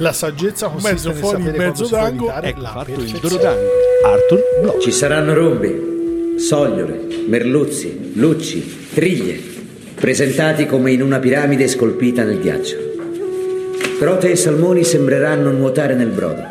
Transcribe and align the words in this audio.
La 0.00 0.14
saggezza 0.14 0.68
consiste 0.68 0.92
Mezzo 0.92 1.08
nel 1.10 1.18
fuori, 1.18 1.42
sapere 1.42 1.58
mezzo 1.58 1.84
quando 1.84 1.84
si 1.84 1.90
può 1.90 2.00
dango. 2.00 2.24
evitare 2.24 2.48
Ecco 2.48 2.60
la 2.60 2.68
fatto 2.68 2.90
il 2.90 2.96
perfezione. 2.96 3.28
Dorodango. 3.28 3.70
Arthur 4.06 4.42
Bloch. 4.62 4.78
Ci 4.80 4.92
saranno 4.92 5.34
rombi, 5.34 6.34
sogliole, 6.38 7.00
merluzzi, 7.26 8.12
lucci, 8.14 8.88
triglie, 8.94 9.38
presentati 9.94 10.64
come 10.64 10.92
in 10.92 11.02
una 11.02 11.18
piramide 11.18 11.68
scolpita 11.68 12.24
nel 12.24 12.40
ghiaccio. 12.40 12.76
Trote 13.98 14.30
e 14.30 14.36
salmoni 14.36 14.84
sembreranno 14.84 15.50
nuotare 15.50 15.94
nel 15.94 16.08
brodo. 16.08 16.44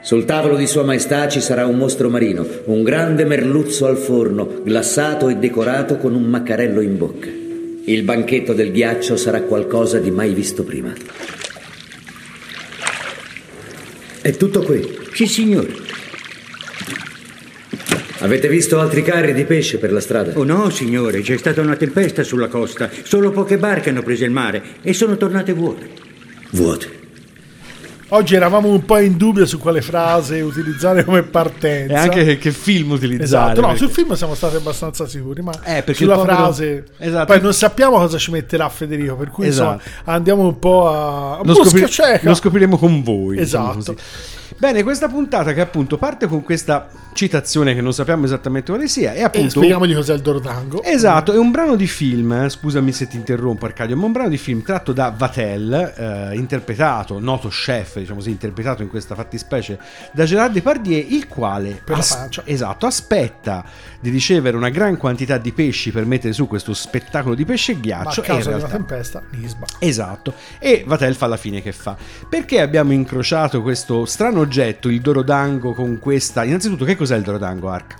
Sul 0.00 0.24
tavolo 0.24 0.54
di 0.54 0.68
Sua 0.68 0.84
Maestà 0.84 1.26
ci 1.26 1.40
sarà 1.40 1.66
un 1.66 1.76
mostro 1.76 2.08
marino, 2.10 2.46
un 2.66 2.84
grande 2.84 3.24
merluzzo 3.24 3.86
al 3.86 3.96
forno, 3.96 4.60
glassato 4.62 5.28
e 5.28 5.34
decorato 5.34 5.96
con 5.96 6.14
un 6.14 6.22
maccarello 6.22 6.80
in 6.80 6.96
bocca. 6.96 7.28
Il 7.86 8.04
banchetto 8.04 8.52
del 8.52 8.70
ghiaccio 8.70 9.16
sarà 9.16 9.42
qualcosa 9.42 9.98
di 9.98 10.12
mai 10.12 10.32
visto 10.32 10.62
prima. 10.62 10.92
È 14.24 14.34
tutto 14.38 14.62
qui. 14.62 14.82
Sì, 15.12 15.26
signore. 15.26 15.68
Avete 18.20 18.48
visto 18.48 18.80
altri 18.80 19.02
carri 19.02 19.34
di 19.34 19.44
pesce 19.44 19.76
per 19.76 19.92
la 19.92 20.00
strada? 20.00 20.32
Oh 20.38 20.44
no, 20.44 20.70
signore, 20.70 21.20
c'è 21.20 21.36
stata 21.36 21.60
una 21.60 21.76
tempesta 21.76 22.22
sulla 22.22 22.48
costa. 22.48 22.88
Solo 23.02 23.32
poche 23.32 23.58
barche 23.58 23.90
hanno 23.90 24.02
preso 24.02 24.24
il 24.24 24.30
mare 24.30 24.62
e 24.80 24.94
sono 24.94 25.18
tornate 25.18 25.52
vuote. 25.52 25.90
Vuote. 26.52 27.03
Oggi 28.08 28.34
eravamo 28.34 28.68
un 28.68 28.84
po' 28.84 28.98
in 28.98 29.16
dubbio 29.16 29.46
su 29.46 29.58
quale 29.58 29.80
frase 29.80 30.40
utilizzare 30.40 31.04
come 31.04 31.22
partenza. 31.22 31.94
E 31.94 31.96
anche 31.96 32.24
che, 32.24 32.38
che 32.38 32.52
film 32.52 32.90
utilizzare. 32.92 33.24
Esatto, 33.52 33.60
no, 33.62 33.66
perché- 33.68 33.82
sul 33.84 33.90
film 33.90 34.12
siamo 34.12 34.34
stati 34.34 34.56
abbastanza 34.56 35.06
sicuri, 35.08 35.42
ma 35.42 35.52
Eh, 35.64 35.82
perché 35.82 35.94
sulla 35.94 36.16
povero- 36.16 36.34
frase 36.36 36.84
Esatto. 36.98 37.24
poi 37.26 37.40
non 37.40 37.52
sappiamo 37.54 37.96
cosa 37.96 38.18
ci 38.18 38.30
metterà 38.30 38.68
Federico, 38.68 39.16
per 39.16 39.30
cui 39.30 39.46
Esatto. 39.46 39.80
insomma 39.82 40.12
andiamo 40.14 40.42
un 40.46 40.58
po' 40.58 40.88
a 40.90 41.40
Lo, 41.42 41.54
scopri- 41.54 41.86
lo 42.22 42.34
scopriremo 42.34 42.76
con 42.78 43.02
voi. 43.02 43.38
diciamo 43.38 43.78
Esatto. 43.78 43.96
Bene, 44.56 44.84
questa 44.84 45.08
puntata 45.08 45.52
che 45.52 45.60
appunto 45.60 45.96
parte 45.98 46.26
con 46.28 46.42
questa 46.44 46.88
citazione 47.12 47.74
che 47.74 47.80
non 47.80 47.92
sappiamo 47.92 48.24
esattamente 48.24 48.70
quale 48.70 48.86
sia 48.86 49.12
e 49.12 49.22
appunto... 49.22 49.48
spieghiamogli 49.50 49.94
cos'è 49.94 50.14
il 50.14 50.20
Dorodango. 50.20 50.80
Esatto, 50.82 51.32
è 51.32 51.36
un 51.38 51.50
brano 51.50 51.74
di 51.74 51.88
film, 51.88 52.32
eh, 52.32 52.48
scusami 52.48 52.92
se 52.92 53.08
ti 53.08 53.16
interrompo 53.16 53.66
Arcadio, 53.66 53.96
ma 53.96 54.06
un 54.06 54.12
brano 54.12 54.28
di 54.28 54.36
film 54.38 54.62
tratto 54.62 54.92
da 54.92 55.12
Vatel, 55.16 55.72
eh, 56.32 56.36
interpretato, 56.36 57.18
noto 57.18 57.48
chef, 57.48 57.93
diciamo 58.00 58.18
così, 58.18 58.30
interpretato 58.30 58.82
in 58.82 58.88
questa 58.88 59.14
fattispecie 59.14 59.78
da 60.12 60.24
Gerard 60.24 60.52
Depardieu, 60.52 61.04
il 61.08 61.26
quale 61.26 61.82
pancia. 61.84 62.42
esatto, 62.44 62.86
aspetta 62.86 63.64
di 64.00 64.10
ricevere 64.10 64.56
una 64.56 64.70
gran 64.70 64.96
quantità 64.96 65.38
di 65.38 65.52
pesci 65.52 65.90
per 65.90 66.04
mettere 66.04 66.32
su 66.32 66.46
questo 66.46 66.74
spettacolo 66.74 67.34
di 67.34 67.44
pesce 67.44 67.72
e 67.72 67.74
ma 67.74 67.80
a 67.80 67.82
ghiaccio 67.82 68.22
e 68.22 68.26
in 68.26 68.30
causa 68.30 68.50
realtà 68.50 68.68
tempesta 68.68 69.22
Nisba. 69.30 69.66
Esatto, 69.78 70.34
e 70.58 70.84
Vatel 70.86 71.14
fa 71.14 71.26
la 71.26 71.36
fine 71.36 71.62
che 71.62 71.72
fa. 71.72 71.96
Perché 72.28 72.60
abbiamo 72.60 72.92
incrociato 72.92 73.62
questo 73.62 74.04
strano 74.04 74.40
oggetto, 74.40 74.88
il 74.88 75.00
Dorodango, 75.00 75.72
con 75.74 75.98
questa... 75.98 76.44
Innanzitutto, 76.44 76.84
che 76.84 76.96
cos'è 76.96 77.16
il 77.16 77.22
Dorodango, 77.22 77.68
Arc? 77.68 77.94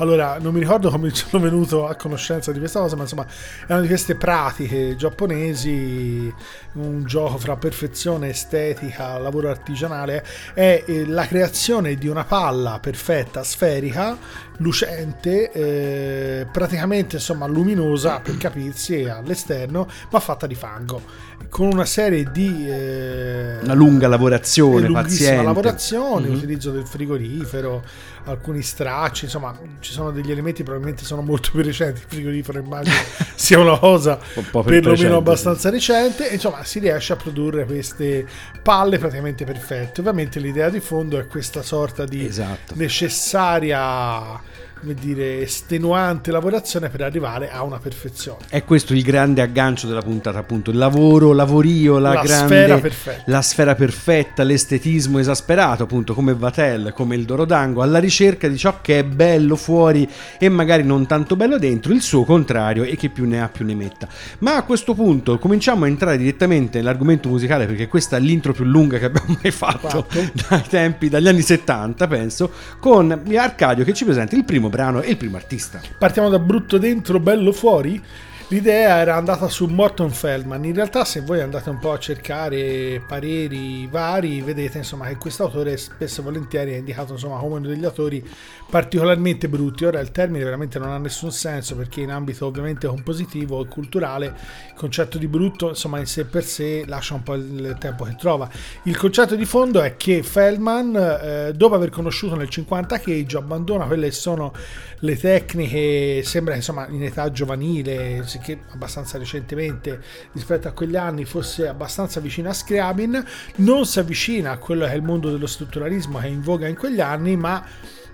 Allora, 0.00 0.38
non 0.40 0.52
mi 0.54 0.60
ricordo 0.60 0.90
come 0.90 1.10
sono 1.14 1.42
venuto 1.42 1.86
a 1.86 1.94
conoscenza 1.96 2.52
di 2.52 2.58
questa 2.58 2.80
cosa, 2.80 2.96
ma 2.96 3.02
insomma, 3.02 3.26
è 3.66 3.72
una 3.72 3.80
di 3.80 3.88
queste 3.88 4.14
pratiche 4.14 4.94
giapponesi, 4.96 6.32
un 6.74 7.04
gioco 7.04 7.38
fra 7.38 7.56
perfezione, 7.56 8.28
estetica, 8.30 9.18
lavoro 9.18 9.48
artigianale, 9.50 10.24
è 10.54 10.84
eh, 10.86 11.04
la 11.06 11.26
creazione 11.26 11.96
di 11.96 12.08
una 12.08 12.24
palla 12.24 12.78
perfetta, 12.80 13.42
sferica, 13.42 14.16
lucente, 14.58 15.50
eh, 15.52 16.46
praticamente 16.50 17.16
insomma 17.16 17.46
luminosa 17.46 18.20
per 18.20 18.36
capirsi 18.36 19.04
all'esterno, 19.04 19.88
ma 20.10 20.20
fatta 20.20 20.46
di 20.46 20.54
fango, 20.54 21.02
con 21.48 21.66
una 21.66 21.84
serie 21.84 22.30
di... 22.30 22.68
eh, 22.68 23.58
Una 23.62 23.74
lunga 23.74 24.06
lavorazione, 24.08 24.90
paziente. 24.90 25.42
lavorazione, 25.42 26.28
Mhm. 26.28 26.34
utilizzo 26.36 26.70
del 26.70 26.86
frigorifero, 26.86 27.82
alcuni 28.28 28.62
stracci, 28.62 29.24
insomma, 29.24 29.58
ci 29.80 29.92
sono 29.92 30.10
degli 30.10 30.30
elementi 30.30 30.62
probabilmente 30.62 31.04
sono 31.04 31.22
molto 31.22 31.50
più 31.52 31.62
recenti. 31.62 32.00
Il 32.00 32.06
frigorifero 32.08 32.58
immagino 32.58 32.94
sia 33.34 33.58
una 33.58 33.78
cosa 33.78 34.18
Un 34.34 34.62
perlomeno 34.64 35.16
abbastanza 35.16 35.70
recente. 35.70 36.30
E, 36.30 36.34
insomma, 36.34 36.64
si 36.64 36.78
riesce 36.78 37.12
a 37.12 37.16
produrre 37.16 37.64
queste 37.64 38.26
palle 38.62 38.98
praticamente 38.98 39.44
perfette. 39.44 40.00
Ovviamente 40.00 40.38
l'idea 40.40 40.68
di 40.68 40.80
fondo 40.80 41.18
è 41.18 41.26
questa 41.26 41.62
sorta 41.62 42.04
di 42.04 42.24
Esatto. 42.26 42.74
necessaria, 42.76 44.40
come 44.78 44.94
dire, 44.94 45.40
estenuante 45.42 46.30
lavorazione 46.30 46.88
per 46.88 47.02
arrivare 47.02 47.50
a 47.50 47.62
una 47.62 47.78
perfezione. 47.78 48.38
È 48.48 48.64
questo 48.64 48.92
il 48.92 49.02
grande 49.02 49.42
aggancio 49.42 49.86
della 49.86 50.02
puntata, 50.02 50.38
appunto, 50.38 50.70
il 50.70 50.76
lavoro, 50.76 51.32
lavorio, 51.32 51.98
la, 51.98 52.14
La 52.14 52.22
grande 52.22 52.54
sfera 52.54 52.78
perfetta. 52.78 53.22
la 53.26 53.42
sfera 53.42 53.74
perfetta, 53.74 54.42
l'estetismo 54.42 55.18
esasperato, 55.18 55.84
appunto, 55.84 56.14
come 56.14 56.34
Vatel, 56.34 56.92
come 56.94 57.16
il 57.16 57.24
Dorodango, 57.24 57.82
alla 57.82 57.98
ricerca 57.98 58.48
di 58.48 58.56
ciò 58.56 58.78
che 58.80 59.00
è 59.00 59.04
bello 59.04 59.56
fuori 59.56 60.08
e 60.38 60.48
magari 60.48 60.84
non 60.84 61.06
tanto 61.06 61.36
bello 61.36 61.58
dentro, 61.58 61.92
il 61.92 62.02
suo 62.02 62.24
contrario 62.24 62.84
e 62.84 62.96
che 62.96 63.08
più 63.08 63.26
ne 63.26 63.40
ha 63.42 63.48
più 63.48 63.64
ne 63.64 63.74
metta. 63.74 64.08
Ma 64.40 64.56
a 64.56 64.62
questo 64.62 64.94
punto 64.94 65.38
cominciamo 65.38 65.84
a 65.84 65.88
entrare 65.88 66.16
direttamente 66.16 66.78
nell'argomento 66.78 67.28
musicale 67.28 67.66
perché 67.66 67.88
questa 67.88 68.16
è 68.16 68.20
l'intro 68.20 68.52
più 68.52 68.64
lunga 68.64 68.98
che 68.98 69.06
abbiamo 69.06 69.38
mai 69.42 69.50
fatto 69.50 69.88
Fatto. 69.88 70.06
dai 70.48 70.62
tempi, 70.68 71.08
dagli 71.08 71.28
anni 71.28 71.42
70, 71.42 72.06
penso, 72.06 72.50
con 72.78 73.24
Arcadio 73.36 73.84
che 73.84 73.92
ci 73.92 74.04
presenta 74.04 74.36
il 74.36 74.44
primo 74.44 74.67
brano 74.68 75.02
e 75.02 75.10
il 75.10 75.16
primo 75.16 75.36
artista. 75.36 75.80
Partiamo 75.96 76.28
da 76.28 76.38
brutto 76.38 76.78
dentro, 76.78 77.20
bello 77.20 77.52
fuori. 77.52 78.02
L'idea 78.50 78.96
era 78.96 79.14
andata 79.16 79.46
su 79.48 79.66
Morton 79.66 80.08
Feldman. 80.08 80.64
In 80.64 80.72
realtà, 80.72 81.04
se 81.04 81.20
voi 81.20 81.42
andate 81.42 81.68
un 81.68 81.78
po' 81.78 81.92
a 81.92 81.98
cercare 81.98 82.98
pareri 83.06 83.86
vari, 83.86 84.40
vedete 84.40 84.78
insomma 84.78 85.06
che 85.06 85.16
questo 85.16 85.42
autore 85.42 85.76
spesso 85.76 86.22
e 86.22 86.24
volentieri 86.24 86.72
è 86.72 86.76
indicato 86.76 87.12
insomma 87.12 87.38
come 87.40 87.56
uno 87.56 87.68
degli 87.68 87.84
autori 87.84 88.26
particolarmente 88.70 89.50
brutti. 89.50 89.84
Ora 89.84 90.00
il 90.00 90.12
termine 90.12 90.44
veramente 90.44 90.78
non 90.78 90.88
ha 90.88 90.96
nessun 90.96 91.30
senso 91.30 91.76
perché 91.76 92.00
in 92.00 92.10
ambito 92.10 92.46
ovviamente 92.46 92.86
compositivo 92.86 93.62
e 93.62 93.68
culturale 93.68 94.26
il 94.68 94.74
concetto 94.74 95.18
di 95.18 95.26
brutto 95.26 95.68
insomma 95.68 95.98
in 95.98 96.06
sé 96.06 96.24
per 96.24 96.42
sé 96.42 96.84
lascia 96.86 97.12
un 97.12 97.22
po' 97.22 97.34
il 97.34 97.76
tempo 97.78 98.04
che 98.04 98.16
trova. 98.16 98.48
Il 98.84 98.96
concetto 98.96 99.36
di 99.36 99.44
fondo 99.44 99.82
è 99.82 99.98
che 99.98 100.22
Feldman, 100.22 100.96
eh, 100.96 101.52
dopo 101.54 101.74
aver 101.74 101.90
conosciuto 101.90 102.34
nel 102.34 102.48
50 102.48 102.98
Cage, 102.98 103.36
abbandona 103.36 103.84
quelle 103.84 104.06
che 104.06 104.14
sono 104.14 104.54
le 105.00 105.16
tecniche, 105.16 106.22
sembra 106.24 106.54
insomma 106.54 106.88
in 106.88 107.04
età 107.04 107.30
giovanile, 107.30 108.24
che 108.38 108.60
abbastanza 108.70 109.18
recentemente 109.18 110.02
rispetto 110.32 110.68
a 110.68 110.72
quegli 110.72 110.96
anni 110.96 111.24
fosse 111.24 111.68
abbastanza 111.68 112.20
vicino 112.20 112.48
a 112.48 112.52
Scriabin, 112.52 113.24
non 113.56 113.86
si 113.86 113.98
avvicina 113.98 114.52
a 114.52 114.58
quello 114.58 114.84
che 114.84 114.92
è 114.92 114.96
il 114.96 115.02
mondo 115.02 115.30
dello 115.30 115.46
strutturalismo 115.46 116.18
che 116.18 116.26
è 116.26 116.30
in 116.30 116.40
voga 116.40 116.66
in 116.66 116.76
quegli 116.76 117.00
anni, 117.00 117.36
ma 117.36 117.64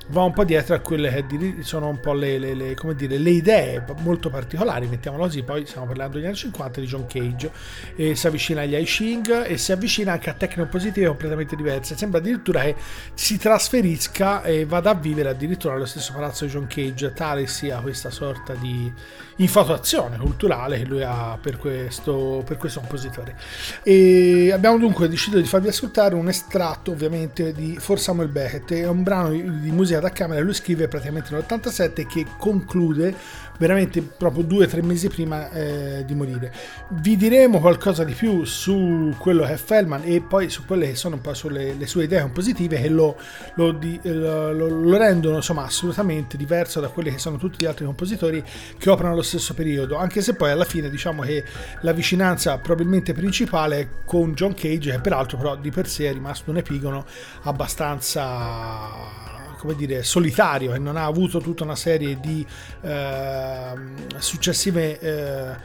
va 0.08 0.22
un 0.22 0.32
po' 0.32 0.44
dietro 0.44 0.74
a 0.74 0.80
quelle 0.80 1.24
che 1.26 1.56
sono 1.60 1.88
un 1.88 2.00
po' 2.00 2.12
le, 2.12 2.38
le- 2.38 2.54
le- 2.54 2.76
dire, 2.94 3.18
le 3.18 3.30
idee 3.30 3.84
molto 4.00 4.30
particolari, 4.30 4.86
mettiamolo 4.86 5.24
così, 5.24 5.42
poi 5.42 5.66
stiamo 5.66 5.86
parlando 5.86 6.16
degli 6.16 6.26
anni 6.26 6.36
50 6.36 6.80
di 6.80 6.86
John 6.86 7.06
Cage, 7.06 7.50
e 7.96 8.14
si 8.14 8.26
avvicina 8.26 8.62
agli 8.62 8.74
I 8.74 8.84
Ching 8.84 9.46
e 9.46 9.56
si 9.56 9.72
avvicina 9.72 10.12
anche 10.12 10.30
a 10.30 10.34
tecniche 10.34 10.68
positive 10.68 11.06
completamente 11.06 11.56
diverse, 11.56 11.96
sembra 11.96 12.18
addirittura 12.18 12.62
che 12.62 12.74
si 13.14 13.38
trasferisca 13.38 14.42
e 14.42 14.64
vada 14.64 14.90
a 14.90 14.94
vivere 14.94 15.30
addirittura 15.30 15.74
nello 15.74 15.86
stesso 15.86 16.12
palazzo 16.12 16.44
di 16.44 16.50
John 16.50 16.66
Cage, 16.66 17.12
tale 17.12 17.46
sia 17.46 17.80
questa 17.80 18.10
sorta 18.10 18.54
di 18.54 18.92
infatuazione 19.36 20.16
culturale 20.16 20.78
che 20.78 20.84
lui 20.84 21.02
ha 21.02 21.38
per 21.40 21.58
questo, 21.58 22.42
per 22.44 22.56
questo 22.56 22.80
compositore. 22.80 23.36
E 23.82 24.52
abbiamo 24.52 24.78
dunque 24.78 25.08
deciso 25.08 25.38
di 25.38 25.46
farvi 25.46 25.68
ascoltare 25.68 26.14
un 26.14 26.28
estratto 26.28 26.92
ovviamente 26.92 27.52
di 27.52 27.76
For 27.78 27.98
Samuel 27.98 28.28
Beckett, 28.28 28.72
è 28.72 28.88
un 28.88 29.02
brano 29.02 29.30
di 29.30 29.70
musica 29.70 29.94
musica 29.94 30.00
da 30.00 30.11
camera 30.11 30.41
lui 30.41 30.55
scrive 30.55 30.88
praticamente 30.88 31.31
nell'87 31.31 32.06
che 32.06 32.26
conclude 32.37 33.14
veramente 33.58 34.02
proprio 34.02 34.43
due 34.43 34.64
o 34.64 34.69
tre 34.69 34.82
mesi 34.82 35.08
prima 35.08 35.49
eh, 35.50 36.05
di 36.05 36.14
morire. 36.14 36.52
Vi 36.88 37.17
diremo 37.17 37.61
qualcosa 37.61 38.02
di 38.02 38.12
più 38.12 38.44
su 38.44 39.14
quello 39.19 39.44
che 39.44 39.52
è 39.52 39.56
Feldman 39.56 40.02
e 40.05 40.20
poi 40.20 40.50
su 40.50 40.64
quelle 40.64 40.88
che 40.88 40.96
sono 40.96 41.17
un 41.17 41.20
po' 41.20 41.35
sulle 41.35 41.75
le 41.75 41.87
sue 41.87 42.05
idee 42.05 42.20
compositive 42.23 42.81
che 42.81 42.88
lo, 42.88 43.17
lo, 43.55 43.73
di, 43.73 43.99
lo, 44.02 44.52
lo, 44.52 44.96
rendono 44.96 45.37
insomma 45.37 45.64
assolutamente 45.64 46.37
diverso 46.37 46.81
da 46.81 46.88
quelli 46.88 47.12
che 47.12 47.19
sono 47.19 47.37
tutti 47.37 47.58
gli 47.61 47.67
altri 47.67 47.85
compositori 47.85 48.43
che 48.76 48.91
operano 48.91 49.14
allo 49.14 49.23
stesso 49.23 49.55
periodo, 49.55 49.96
anche 49.96 50.20
se 50.20 50.35
poi 50.35 50.50
alla 50.50 50.64
fine 50.64 50.91
diciamo 50.91 51.23
che 51.23 51.44
la 51.82 51.93
vicinanza 51.93 52.58
probabilmente 52.58 53.12
principale 53.12 53.81
è 53.81 53.88
con 54.05 54.35
John 54.35 54.55
Cage, 54.55 54.91
che 54.91 54.99
peraltro 54.99 55.37
però 55.38 55.56
di 55.56 55.70
per 55.70 55.88
sé 55.88 56.08
è 56.08 56.12
rimasto 56.12 56.50
un 56.50 56.56
epigono 56.56 57.05
abbastanza 57.43 59.33
come 59.64 59.76
dire, 59.76 60.02
solitario 60.02 60.75
e 60.75 60.78
non 60.78 60.99
ha 60.99 61.06
avuto 61.06 61.40
tutta 61.40 61.64
una 61.64 61.75
serie 61.75 62.20
di 62.20 62.46
eh, 62.82 63.72
successive 64.19 64.99
eh, 65.00 65.56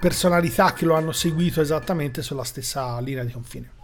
personalità 0.00 0.72
che 0.72 0.86
lo 0.86 0.94
hanno 0.94 1.12
seguito 1.12 1.60
esattamente 1.60 2.22
sulla 2.22 2.44
stessa 2.44 2.98
linea 3.00 3.22
di 3.22 3.32
confine. 3.32 3.79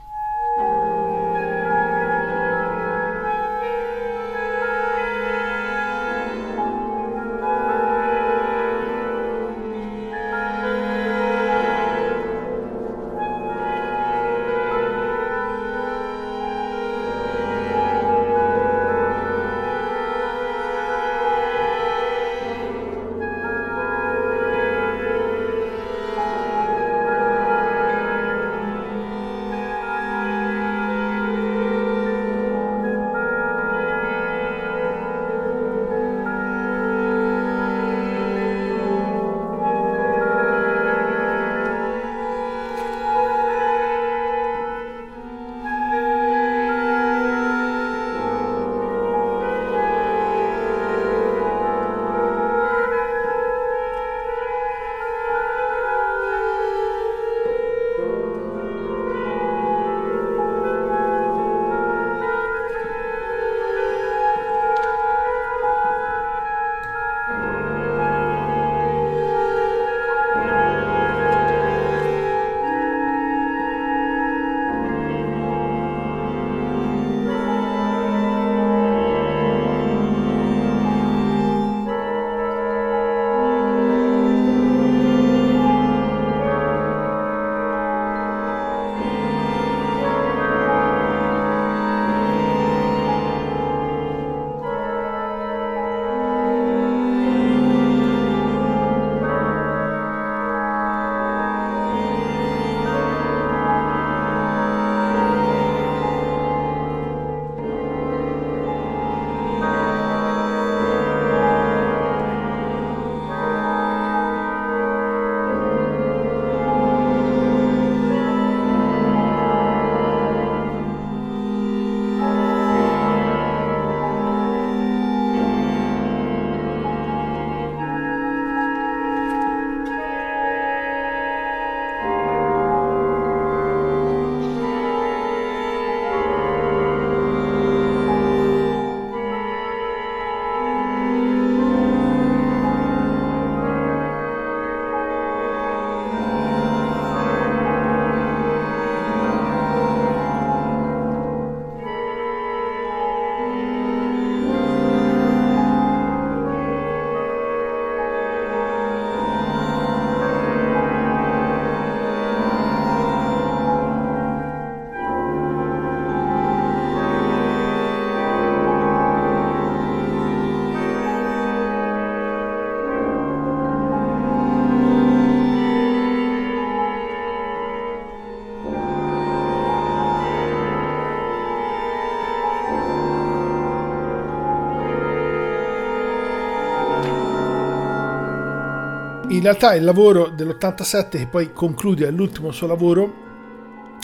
Realtà 189.46 189.74
il 189.74 189.84
lavoro 189.84 190.28
dell'87 190.28 191.08
che 191.10 191.26
poi 191.26 191.52
conclude 191.52 192.10
l'ultimo 192.10 192.50
suo 192.50 192.66
lavoro 192.66 193.24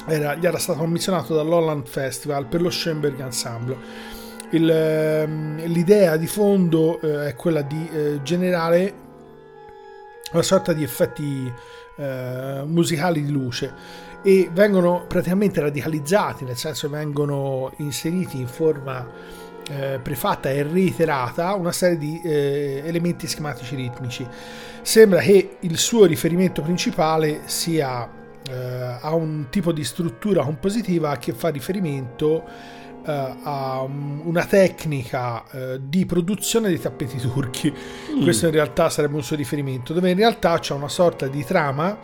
era, 0.06 0.34
gli 0.36 0.46
era 0.46 0.58
stato 0.58 0.78
commissionato 0.78 1.34
dall'Holland 1.34 1.86
Festival 1.86 2.46
per 2.46 2.62
lo 2.62 2.70
Schoenberg 2.70 3.18
Ensemble. 3.18 3.76
Il, 4.50 4.70
ehm, 4.70 5.64
l'idea 5.66 6.16
di 6.16 6.26
fondo 6.26 7.00
eh, 7.00 7.28
è 7.28 7.34
quella 7.34 7.62
di 7.62 7.88
eh, 7.92 8.20
generare 8.22 8.94
una 10.32 10.42
sorta 10.42 10.72
di 10.72 10.84
effetti 10.84 11.52
eh, 11.96 12.62
musicali 12.64 13.24
di 13.24 13.32
luce 13.32 13.72
e 14.22 14.48
vengono 14.52 15.04
praticamente 15.08 15.60
radicalizzati, 15.60 16.44
nel 16.44 16.56
senso 16.56 16.88
vengono 16.88 17.72
inseriti 17.78 18.38
in 18.38 18.46
forma 18.46 19.08
eh, 19.68 19.98
prefatta 20.00 20.50
e 20.50 20.62
reiterata 20.62 21.54
una 21.54 21.72
serie 21.72 21.98
di 21.98 22.20
eh, 22.22 22.82
elementi 22.84 23.26
schematici 23.26 23.74
ritmici. 23.74 24.26
Sembra 24.82 25.20
che 25.20 25.56
il 25.60 25.78
suo 25.78 26.06
riferimento 26.06 26.60
principale 26.60 27.42
sia 27.44 28.10
eh, 28.50 28.98
a 29.00 29.14
un 29.14 29.46
tipo 29.48 29.72
di 29.72 29.84
struttura 29.84 30.42
compositiva 30.42 31.16
che 31.16 31.32
fa 31.32 31.50
riferimento 31.50 32.44
eh, 33.06 33.34
a 33.42 33.82
una 33.82 34.44
tecnica 34.44 35.44
eh, 35.50 35.80
di 35.82 36.04
produzione 36.04 36.68
dei 36.68 36.80
tappeti 36.80 37.16
turchi. 37.18 37.72
Mm. 37.72 38.22
Questo 38.22 38.46
in 38.46 38.52
realtà 38.52 38.90
sarebbe 38.90 39.14
un 39.14 39.22
suo 39.22 39.36
riferimento, 39.36 39.92
dove 39.92 40.10
in 40.10 40.16
realtà 40.16 40.58
c'è 40.58 40.74
una 40.74 40.88
sorta 40.88 41.28
di 41.28 41.44
trama 41.44 41.96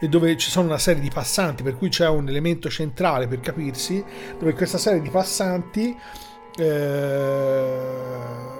e 0.00 0.08
dove 0.08 0.34
ci 0.38 0.48
sono 0.48 0.68
una 0.68 0.78
serie 0.78 1.02
di 1.02 1.10
passanti, 1.10 1.62
per 1.62 1.76
cui 1.76 1.90
c'è 1.90 2.08
un 2.08 2.26
elemento 2.26 2.70
centrale 2.70 3.26
per 3.26 3.40
capirsi, 3.40 4.02
dove 4.38 4.54
questa 4.54 4.78
serie 4.78 5.02
di 5.02 5.10
passanti 5.10 5.94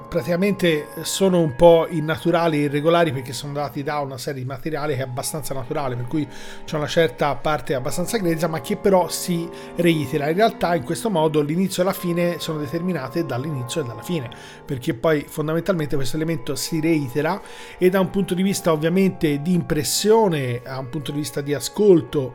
praticamente 0.09 0.89
sono 1.03 1.41
un 1.41 1.55
po' 1.55 1.87
innaturali 1.89 2.59
e 2.59 2.63
irregolari 2.63 3.13
perché 3.13 3.33
sono 3.33 3.53
dati 3.53 3.83
da 3.83 3.99
una 4.01 4.17
serie 4.17 4.41
di 4.41 4.47
materiali 4.47 4.95
che 4.95 5.01
è 5.01 5.05
abbastanza 5.05 5.53
naturale, 5.55 5.97
per 5.97 6.07
cui 6.07 6.27
c'è 6.65 6.77
una 6.77 6.87
certa 6.87 7.35
parte 7.35 7.75
abbastanza 7.75 8.17
grezza, 8.17 8.49
ma 8.49 8.61
che 8.61 8.77
però 8.77 9.09
si 9.09 9.49
reitera. 9.77 10.29
In 10.29 10.37
realtà 10.37 10.75
in 10.75 10.83
questo 10.83 11.11
modo 11.11 11.43
l'inizio 11.43 11.83
e 11.83 11.87
la 11.87 11.93
fine 11.93 12.39
sono 12.39 12.59
determinate 12.59 13.27
dall'inizio 13.27 13.83
e 13.83 13.85
dalla 13.85 14.03
fine, 14.03 14.31
perché 14.65 14.95
poi 14.95 15.25
fondamentalmente 15.29 15.97
questo 15.97 16.17
elemento 16.17 16.57
si 16.57 16.81
reitera 16.81 17.41
e 17.77 17.91
da 17.91 18.01
un 18.01 18.11
punto 18.11 18.35
di 18.35 18.43
vista 18.43 18.73
ovviamente 18.73 19.43
di 19.43 19.53
impressione, 19.53 20.63
a 20.65 20.79
un 20.79 20.89
punto 20.89 21.13
di 21.13 21.19
vista 21.19 21.41
di 21.41 21.53
ascolto, 21.53 22.35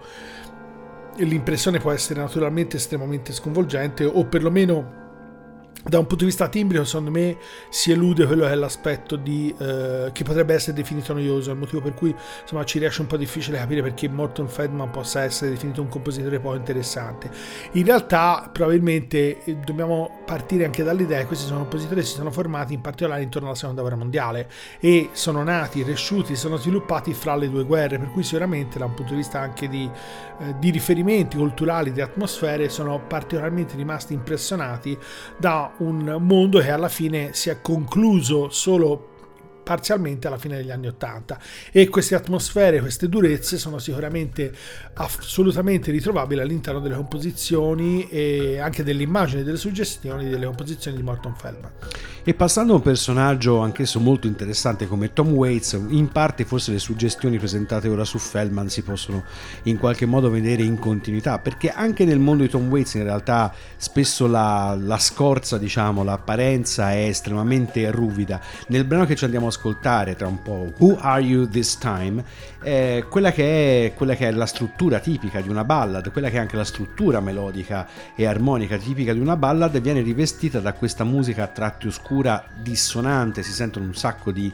l'impressione 1.18 1.80
può 1.80 1.92
essere 1.92 2.20
naturalmente 2.20 2.78
estremamente 2.78 3.34
sconvolgente 3.34 4.04
o 4.04 4.26
perlomeno 4.26 5.02
da 5.86 6.00
un 6.00 6.06
punto 6.06 6.24
di 6.24 6.30
vista 6.30 6.48
timbrico, 6.48 6.86
secondo 6.86 7.12
me 7.12 7.38
si 7.70 7.92
elude 7.92 8.26
quello 8.26 8.46
che 8.46 8.52
è 8.52 8.56
l'aspetto 8.56 9.18
di, 9.18 9.54
eh, 9.58 10.12
che 10.14 10.24
potrebbe 10.24 10.54
essere 10.54 10.74
definito 10.74 11.12
noioso, 11.14 11.52
il 11.52 11.58
motivo 11.58 11.82
per 11.82 11.94
cui 11.94 12.16
insomma, 12.42 12.64
ci 12.64 12.80
riesce 12.80 13.02
un 13.02 13.08
po' 13.08 13.18
difficile 13.18 13.58
capire 13.58 13.82
perché 13.82 14.08
Morton 14.08 14.48
Feldman 14.48 14.90
possa 14.92 15.24
essere 15.24 15.52
definito 15.52 15.82
un 15.82 15.90
compositore 15.90 16.40
poco 16.40 16.56
interessante. 16.56 17.30
In 17.74 17.84
realtà, 17.84 18.50
probabilmente 18.52 19.44
eh, 19.44 19.58
dobbiamo 19.58 20.22
partire 20.26 20.64
anche 20.64 20.84
dall'idea 20.84 21.20
che 21.20 21.26
questi 21.26 21.46
sono 21.46 21.60
compositori 21.60 22.00
che 22.00 22.08
si 22.08 22.16
sono 22.16 22.32
formati 22.32 22.74
in 22.74 22.82
particolare 22.82 23.22
intorno 23.22 23.48
alla 23.50 23.58
seconda 23.58 23.82
guerra 23.82 23.98
mondiale 23.98 24.50
e 24.80 25.10
sono 25.12 25.44
nati, 25.44 25.84
cresciuti, 25.84 26.38
sono 26.38 26.56
sviluppati 26.56 27.14
fra 27.14 27.36
le 27.36 27.50
due 27.50 27.66
guerre, 27.66 28.00
per 28.00 28.10
cui 28.12 28.24
sicuramente 28.24 28.80
da 28.80 28.86
un 28.86 28.94
punto 28.94 29.12
di 29.12 29.18
vista 29.18 29.42
anche 29.42 29.68
di, 29.68 29.90
eh, 30.40 30.56
di 30.60 30.70
riferimenti 30.70 31.36
culturali, 31.36 31.92
di 31.92 32.00
atmosfere, 32.00 32.70
sono 32.70 33.02
particolarmente 33.06 33.76
rimasti 33.76 34.14
impressionati 34.14 34.98
da 35.38 35.63
un 35.78 36.18
mondo 36.20 36.60
che 36.60 36.72
alla 36.72 36.90
fine 36.90 37.34
si 37.34 37.50
è 37.50 37.62
concluso 37.62 38.50
solo 38.50 39.12
parzialmente 39.64 40.28
alla 40.28 40.38
fine 40.38 40.58
degli 40.58 40.72
anni 40.72 40.88
Ottanta 40.88 41.40
e 41.72 41.88
queste 41.88 42.16
atmosfere, 42.16 42.80
queste 42.82 43.08
durezze 43.10 43.58
sono 43.58 43.80
sicuramente 43.80 44.52
assolutamente 44.96 45.92
ritrovabili 45.92 46.42
all'interno 46.42 46.80
delle 46.80 46.96
composizioni 46.96 48.08
e 48.10 48.60
anche 48.60 48.84
delle 48.84 49.04
immagini, 49.04 49.44
delle 49.44 49.58
suggestioni 49.58 50.30
delle 50.30 50.46
composizioni 50.46 50.98
di 50.98 51.04
Morton 51.04 51.36
Feldman. 51.36 51.72
E 52.26 52.34
passando 52.34 52.72
a 52.72 52.76
un 52.78 52.82
personaggio 52.82 53.60
anch'esso 53.60 54.00
molto 54.00 54.28
interessante 54.28 54.88
come 54.88 55.12
Tom 55.12 55.34
Waits, 55.34 55.78
in 55.90 56.08
parte 56.10 56.46
forse 56.46 56.72
le 56.72 56.80
suggestioni 56.80 57.38
presentate 57.38 57.90
ora 57.90 58.06
su 58.06 58.18
Feldman 58.18 58.70
si 58.70 58.82
possono 58.82 59.26
in 59.64 59.78
qualche 59.78 60.06
modo 60.06 60.30
vedere 60.30 60.64
in 60.64 60.80
continuità, 60.80 61.40
perché 61.40 61.70
anche 61.70 62.06
nel 62.06 62.20
mondo 62.20 62.44
di 62.44 62.50
Tom 62.50 62.70
Waits 62.70 62.94
in 62.94 63.04
realtà 63.04 63.54
spesso 63.76 64.28
la, 64.28 64.78
la 64.80 64.98
scorza, 65.00 65.58
diciamo, 65.58 66.04
l'apparenza 66.04 66.94
è 66.94 67.08
estremamente 67.08 67.92
ruvida. 67.92 68.40
Nel 68.68 68.86
brano 68.86 69.06
che 69.06 69.16
ci 69.16 69.26
andiamo 69.26 69.48
a 69.48 69.52
ascoltare 69.54 70.16
tra 70.16 70.28
un 70.28 70.42
po', 70.42 70.74
Who 70.78 70.98
Are 71.00 71.22
You 71.22 71.48
This 71.48 71.78
Time, 71.78 72.24
eh, 72.64 73.06
quella, 73.08 73.32
che 73.32 73.86
è, 73.86 73.94
quella 73.94 74.16
che 74.16 74.28
è 74.28 74.32
la 74.32 74.48
struttura 74.48 75.00
tipica 75.00 75.40
di 75.42 75.50
una 75.50 75.64
ballad, 75.64 76.12
quella 76.12 76.30
che 76.30 76.38
è 76.38 76.40
anche 76.40 76.56
la 76.56 76.64
struttura 76.64 77.20
melodica 77.20 77.88
e 78.16 78.26
armonica 78.26 78.78
tipica 78.78 79.14
di 79.14 79.20
una 79.20 79.38
ballad, 79.38 79.80
viene 79.80 80.02
rivestita 80.02 80.60
da 80.60 80.74
questa 80.74 81.04
musica 81.04 81.44
a 81.44 81.48
tratti 81.48 81.88
oscura, 81.88 82.44
dissonante, 82.62 83.44
si 83.44 83.52
sentono 83.52 83.86
un 83.86 83.96
sacco 83.96 84.32
di 84.32 84.52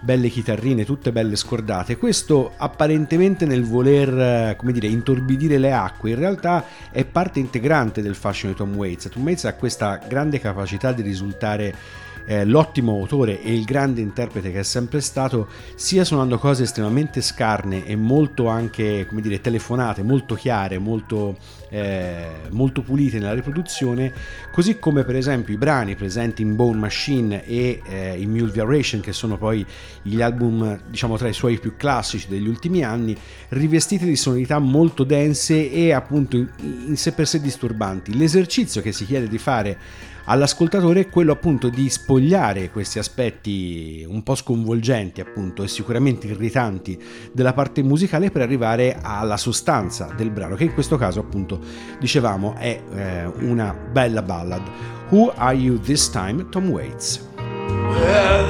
belle 0.00 0.28
chitarrine, 0.28 0.84
tutte 0.84 1.12
belle 1.12 1.34
scordate. 1.34 1.96
Questo 1.96 2.52
apparentemente 2.58 3.46
nel 3.46 3.64
voler, 3.64 4.54
come 4.56 4.72
dire, 4.72 4.86
intorbidire 4.86 5.56
le 5.56 5.72
acque, 5.72 6.10
in 6.10 6.16
realtà 6.16 6.64
è 6.90 7.06
parte 7.06 7.38
integrante 7.38 8.02
del 8.02 8.14
fascino 8.14 8.52
di 8.52 8.58
Tom 8.58 8.76
Waits. 8.76 9.08
Tom 9.08 9.22
Waits 9.22 9.46
ha 9.46 9.54
questa 9.54 9.98
grande 10.06 10.38
capacità 10.38 10.92
di 10.92 11.00
risultare 11.00 12.02
eh, 12.26 12.44
l'ottimo 12.44 12.92
autore 12.92 13.42
e 13.42 13.52
il 13.52 13.64
grande 13.64 14.00
interprete 14.00 14.50
che 14.50 14.60
è 14.60 14.62
sempre 14.62 15.00
stato, 15.00 15.48
sia 15.74 16.04
suonando 16.04 16.38
cose 16.38 16.62
estremamente 16.62 17.20
scarne 17.20 17.84
e 17.84 17.96
molto 17.96 18.48
anche, 18.48 19.06
come 19.06 19.20
dire, 19.20 19.40
telefonate, 19.40 20.02
molto 20.02 20.34
chiare, 20.34 20.78
molto, 20.78 21.36
eh, 21.70 22.26
molto 22.50 22.82
pulite 22.82 23.18
nella 23.18 23.34
riproduzione, 23.34 24.12
così 24.50 24.78
come 24.78 25.04
per 25.04 25.16
esempio 25.16 25.54
i 25.54 25.58
brani 25.58 25.94
presenti 25.94 26.42
in 26.42 26.56
Bone 26.56 26.78
Machine 26.78 27.44
e 27.44 27.80
eh, 27.86 28.18
in 28.18 28.30
Mule 28.30 28.52
Variation, 28.52 29.00
che 29.00 29.12
sono 29.12 29.36
poi 29.36 29.64
gli 30.02 30.20
album, 30.20 30.80
diciamo, 30.88 31.16
tra 31.16 31.28
i 31.28 31.34
suoi 31.34 31.58
più 31.58 31.74
classici 31.76 32.28
degli 32.28 32.48
ultimi 32.48 32.82
anni, 32.82 33.16
rivestiti 33.50 34.04
di 34.04 34.16
sonorità 34.16 34.58
molto 34.58 35.04
dense 35.04 35.70
e 35.70 35.92
appunto 35.92 36.36
in, 36.36 36.48
in 36.88 36.96
sé 36.96 37.12
per 37.12 37.26
sé 37.26 37.40
disturbanti. 37.40 38.16
L'esercizio 38.16 38.80
che 38.80 38.92
si 38.92 39.04
chiede 39.04 39.28
di 39.28 39.38
fare 39.38 39.78
all'ascoltatore 40.24 41.08
quello 41.08 41.32
appunto 41.32 41.68
di 41.68 41.88
spogliare 41.88 42.70
questi 42.70 42.98
aspetti 42.98 44.04
un 44.08 44.22
po' 44.22 44.34
sconvolgenti 44.34 45.20
appunto 45.20 45.62
e 45.62 45.68
sicuramente 45.68 46.26
irritanti 46.26 47.00
della 47.32 47.52
parte 47.52 47.82
musicale 47.82 48.30
per 48.30 48.42
arrivare 48.42 48.98
alla 49.00 49.36
sostanza 49.36 50.12
del 50.16 50.30
brano 50.30 50.54
che 50.54 50.64
in 50.64 50.74
questo 50.74 50.96
caso 50.96 51.20
appunto 51.20 51.60
dicevamo 51.98 52.54
è 52.56 52.80
eh, 52.94 53.26
una 53.40 53.74
bella 53.74 54.22
ballad. 54.22 54.62
Who 55.10 55.32
Are 55.36 55.54
You 55.54 55.78
This 55.78 56.10
Time? 56.10 56.48
Tom 56.48 56.68
Waits. 56.70 57.28
Well, 57.68 58.44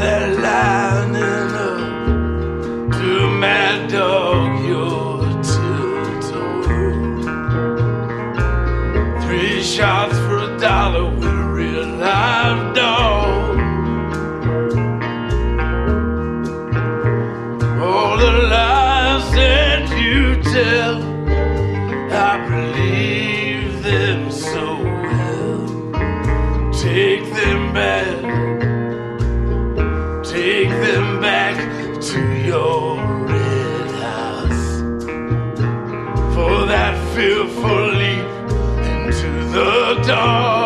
shots 9.64 10.16
for 10.18 10.38
a 10.38 10.58
dollar 10.58 11.43
I've 12.02 12.74
done. 12.74 13.58
All 17.80 18.16
the 18.16 18.32
lies 18.54 19.32
that 19.32 19.88
you 20.00 20.42
tell, 20.42 21.02
I 22.12 22.32
believe 22.48 23.82
them 23.82 24.30
so 24.30 24.82
well. 24.82 26.72
Take 26.72 27.24
them 27.34 27.72
back, 27.72 28.16
take 30.24 30.70
them 30.70 31.20
back 31.20 31.56
to 32.00 32.20
your 32.50 32.96
red 33.26 33.90
house 34.06 34.80
for 36.34 36.66
that 36.66 36.94
fearful 37.14 37.86
leap 38.00 38.28
into 38.86 39.30
the 39.52 40.02
dark. 40.06 40.63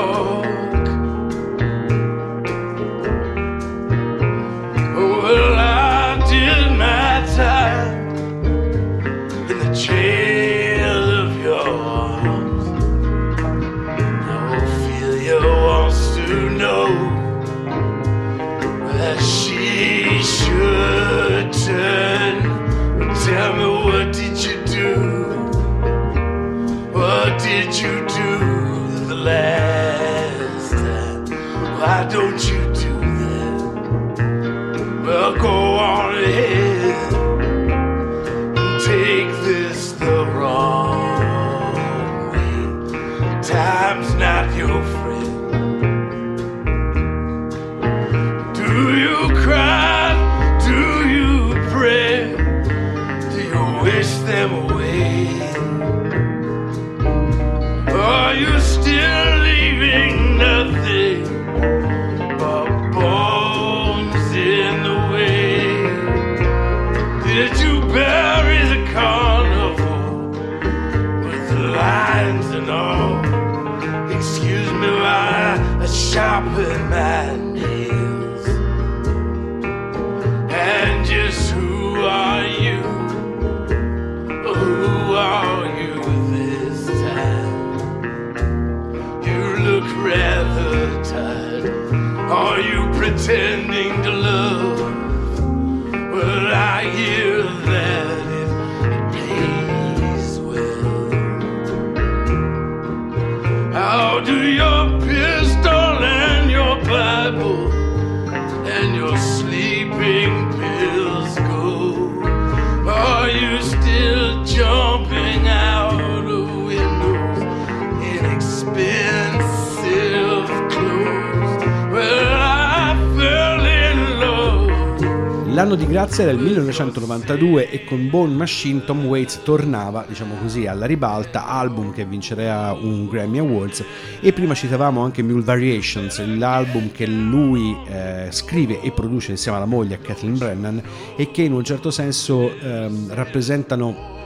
L'anno 125.58 125.74
di 125.74 125.88
grazia 125.88 126.22
era 126.22 126.30
il 126.30 126.38
1992 126.38 127.68
e 127.68 127.84
con 127.84 128.08
Bone 128.08 128.32
Machine 128.32 128.84
Tom 128.84 129.04
Waits 129.06 129.40
tornava, 129.42 130.04
diciamo 130.06 130.36
così, 130.40 130.68
alla 130.68 130.86
ribalta, 130.86 131.48
album 131.48 131.92
che 131.92 132.04
vincerà 132.04 132.72
un 132.80 133.08
Grammy 133.08 133.38
Awards. 133.38 133.84
E 134.20 134.32
prima 134.32 134.54
citavamo 134.54 135.02
anche 135.02 135.20
Mule 135.24 135.42
Variations, 135.42 136.24
l'album 136.24 136.92
che 136.92 137.08
lui 137.08 137.76
eh, 137.88 138.28
scrive 138.30 138.80
e 138.82 138.92
produce 138.92 139.32
insieme 139.32 139.56
alla 139.56 139.66
moglie 139.66 139.98
Kathleen 139.98 140.38
Brennan 140.38 140.80
e 141.16 141.32
che 141.32 141.42
in 141.42 141.54
un 141.54 141.64
certo 141.64 141.90
senso 141.90 142.56
ehm, 142.56 143.12
rappresentano 143.12 144.17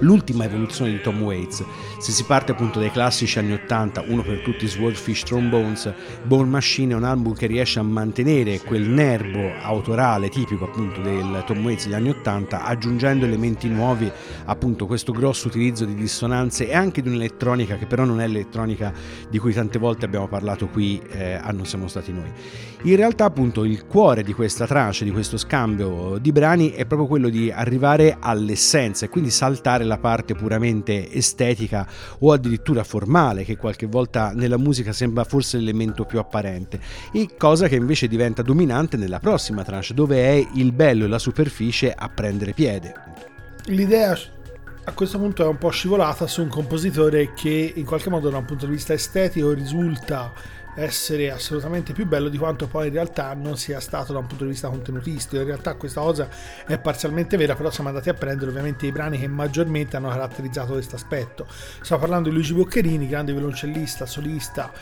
l'ultima 0.00 0.44
evoluzione 0.44 0.92
di 0.92 1.00
Tom 1.00 1.22
Waits. 1.22 1.64
Se 1.98 2.12
si 2.12 2.24
parte 2.24 2.52
appunto 2.52 2.78
dai 2.78 2.90
classici 2.90 3.38
anni 3.38 3.52
80, 3.52 4.04
uno 4.08 4.22
per 4.22 4.40
tutti 4.40 4.66
Swordfish 4.66 5.22
Trombones, 5.24 5.92
Bone 6.24 6.48
Machine 6.48 6.92
è 6.92 6.96
un 6.96 7.04
album 7.04 7.34
che 7.34 7.46
riesce 7.46 7.78
a 7.78 7.82
mantenere 7.82 8.60
quel 8.60 8.88
nervo 8.88 9.52
autorale 9.62 10.28
tipico 10.28 10.64
appunto 10.64 11.00
del 11.00 11.42
Tom 11.46 11.64
Waits 11.64 11.84
degli 11.84 11.94
anni 11.94 12.10
80, 12.10 12.64
aggiungendo 12.64 13.24
elementi 13.24 13.68
nuovi, 13.68 14.10
appunto 14.44 14.86
questo 14.86 15.12
grosso 15.12 15.48
utilizzo 15.48 15.84
di 15.84 15.94
dissonanze 15.94 16.68
e 16.68 16.74
anche 16.74 17.02
di 17.02 17.08
un'elettronica 17.08 17.76
che 17.76 17.86
però 17.86 18.04
non 18.04 18.20
è 18.20 18.26
l'elettronica 18.26 18.92
di 19.28 19.38
cui 19.38 19.52
tante 19.52 19.78
volte 19.78 20.04
abbiamo 20.04 20.28
parlato 20.28 20.68
qui 20.68 21.00
eh, 21.10 21.34
a 21.34 21.50
Non 21.50 21.66
siamo 21.66 21.88
stati 21.88 22.12
noi. 22.12 22.30
In 22.84 22.96
realtà 22.96 23.26
appunto 23.26 23.64
il 23.64 23.86
cuore 23.86 24.22
di 24.22 24.32
questa 24.32 24.66
trance, 24.66 25.04
di 25.04 25.10
questo 25.10 25.36
scambio 25.36 26.16
di 26.18 26.32
brani 26.32 26.70
è 26.70 26.86
proprio 26.86 27.06
quello 27.06 27.28
di 27.28 27.50
arrivare 27.50 28.16
all'essenza 28.18 29.04
e 29.04 29.08
quindi 29.08 29.30
saltare 29.30 29.84
la 29.90 29.98
parte 29.98 30.34
puramente 30.34 31.10
estetica 31.12 31.86
o 32.20 32.32
addirittura 32.32 32.84
formale 32.84 33.44
che 33.44 33.56
qualche 33.56 33.86
volta 33.86 34.30
nella 34.32 34.56
musica 34.56 34.92
sembra 34.92 35.24
forse 35.24 35.58
l'elemento 35.58 36.04
più 36.04 36.20
apparente 36.20 36.80
e 37.12 37.30
cosa 37.36 37.66
che 37.66 37.74
invece 37.74 38.06
diventa 38.06 38.42
dominante 38.42 38.96
nella 38.96 39.18
prossima 39.18 39.64
tranche 39.64 39.94
dove 39.94 40.16
è 40.16 40.46
il 40.54 40.72
bello 40.72 41.04
e 41.04 41.08
la 41.08 41.18
superficie 41.18 41.92
a 41.92 42.08
prendere 42.08 42.52
piede. 42.52 42.94
L'idea 43.66 44.16
a 44.84 44.92
questo 44.92 45.18
punto 45.18 45.44
è 45.44 45.46
un 45.46 45.58
po' 45.58 45.70
scivolata 45.70 46.26
su 46.26 46.42
un 46.42 46.48
compositore 46.48 47.32
che 47.34 47.72
in 47.74 47.84
qualche 47.84 48.10
modo 48.10 48.30
da 48.30 48.38
un 48.38 48.44
punto 48.44 48.66
di 48.66 48.72
vista 48.72 48.92
estetico 48.92 49.52
risulta 49.52 50.32
essere 50.74 51.30
assolutamente 51.30 51.92
più 51.92 52.06
bello 52.06 52.28
di 52.28 52.38
quanto 52.38 52.66
poi 52.66 52.88
in 52.88 52.92
realtà 52.92 53.34
non 53.34 53.56
sia 53.56 53.80
stato 53.80 54.12
da 54.12 54.18
un 54.18 54.26
punto 54.26 54.44
di 54.44 54.50
vista 54.50 54.68
contenutistico. 54.68 55.40
In 55.40 55.46
realtà 55.46 55.74
questa 55.74 56.00
cosa 56.00 56.28
è 56.66 56.78
parzialmente 56.78 57.36
vera, 57.36 57.54
però 57.54 57.70
siamo 57.70 57.88
andati 57.88 58.08
a 58.08 58.14
prendere 58.14 58.50
ovviamente 58.50 58.86
i 58.86 58.92
brani 58.92 59.18
che 59.18 59.28
maggiormente 59.28 59.96
hanno 59.96 60.08
caratterizzato 60.08 60.72
questo 60.72 60.96
aspetto. 60.96 61.46
Stiamo 61.80 62.00
parlando 62.00 62.28
di 62.28 62.34
Luigi 62.34 62.54
Boccherini, 62.54 63.08
grande 63.08 63.32
violoncellista, 63.32 64.06
solista, 64.06 64.72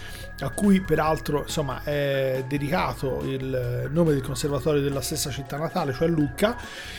a 0.40 0.50
cui 0.50 0.80
peraltro 0.80 1.42
insomma 1.42 1.82
è 1.82 2.44
dedicato 2.46 3.22
il 3.24 3.88
nome 3.90 4.12
del 4.12 4.22
conservatorio 4.22 4.80
della 4.80 5.00
stessa 5.00 5.30
città 5.30 5.56
natale, 5.56 5.92
cioè 5.92 6.06
Lucca, 6.08 6.56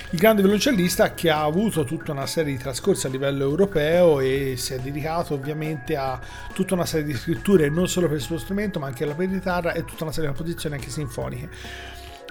il 0.10 0.19
grande 0.19 0.41
violoncellista 0.41 1.13
che 1.13 1.29
ha 1.29 1.43
avuto 1.43 1.86
tutta 1.86 2.12
una 2.12 2.25
serie 2.25 2.51
di 2.51 2.60
trascorsi 2.60 3.08
a 3.08 3.10
livello 3.10 3.43
europeo 3.43 4.19
e 4.19 4.55
si 4.58 4.74
è 4.74 4.79
dedicato 4.79 5.34
ovviamente 5.34 5.96
a 5.96 6.19
tutta 6.53 6.74
una 6.74 6.86
serie 6.86 7.05
di 7.05 7.13
scritture 7.13 7.69
non 7.69 7.88
solo 7.88 8.08
per 8.08 8.17
il 8.17 8.24
suo 8.24 8.38
strumento 8.38 8.79
ma 8.79 8.88
anche 8.89 9.05
per 9.05 9.17
la 9.17 9.25
chitarra 9.25 9.74
e 9.74 9.86
tutta 9.86 10.03
una 10.03 10.12
serie 10.12 10.29
di 10.29 10.36
composizioni 10.36 10.75
anche 10.75 10.89
sinfoniche. 10.89 11.50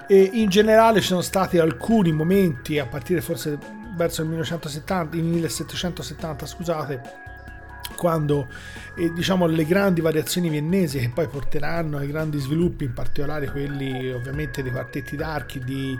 E 0.06 0.30
in 0.32 0.48
generale 0.48 1.00
ci 1.00 1.08
sono 1.08 1.20
stati 1.20 1.58
alcuni 1.58 2.12
momenti 2.12 2.78
a 2.78 2.86
partire 2.86 3.20
forse 3.20 3.58
verso 3.96 4.22
il 4.22 4.28
1970, 4.28 5.16
il 5.16 5.24
1770 5.24 6.46
scusate, 6.46 7.02
quando 7.96 8.46
eh, 8.96 9.12
diciamo 9.12 9.46
le 9.46 9.64
grandi 9.64 10.00
variazioni 10.00 10.48
viennesi 10.48 10.98
che 10.98 11.10
poi 11.10 11.26
porteranno 11.28 11.98
ai 11.98 12.06
grandi 12.06 12.38
sviluppi, 12.38 12.84
in 12.84 12.94
particolare 12.94 13.50
quelli 13.50 14.10
ovviamente 14.10 14.62
dei 14.62 14.70
quartetti 14.70 15.16
d'archi 15.16 15.58
di, 15.58 15.98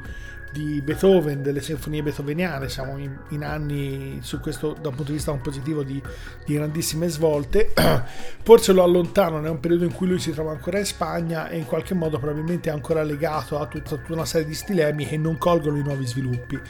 di 0.53 0.81
Beethoven, 0.81 1.43
delle 1.43 1.61
sinfonie 1.61 2.03
beethoveniane, 2.03 2.69
siamo 2.69 2.99
in, 2.99 3.17
in, 3.31 3.45
anni 3.45 4.19
su 4.23 4.41
questo 4.41 4.77
da 4.81 4.89
un 4.89 4.95
punto 4.95 5.11
di 5.11 5.17
vista 5.19 5.31
compositivo 5.31 5.83
di, 5.83 6.01
di 6.45 6.55
grandissime 6.55 7.09
svolte, 7.09 7.73
forse 8.43 8.73
lo 8.73 8.83
allontanano, 8.83 9.47
è 9.47 9.51
un 9.51 9.61
periodo 9.61 9.85
in 9.85 9.93
cui 9.93 10.07
lui 10.07 10.19
si 10.19 10.33
trova 10.33 10.53
ancora 10.53 10.79
in 10.79 10.87
Spagna 10.87 11.49
e 11.49 11.59
in 11.59 11.67
qualche 11.67 11.95
modo 11.95 12.19
probabilmente 12.19 12.71
è 12.71 12.73
ancora 12.73 13.03
legato 13.03 13.59
a 13.59 13.67
tutta, 13.67 13.97
tutta 13.97 14.13
una 14.13 14.25
serie 14.25 14.47
di 14.47 14.55
stilemi 14.55 15.07
che 15.07 15.17
non 15.17 15.39
colgono 15.39 15.77
i 15.77 15.83
nuovi 15.83 16.07
sviluppi. 16.07 16.61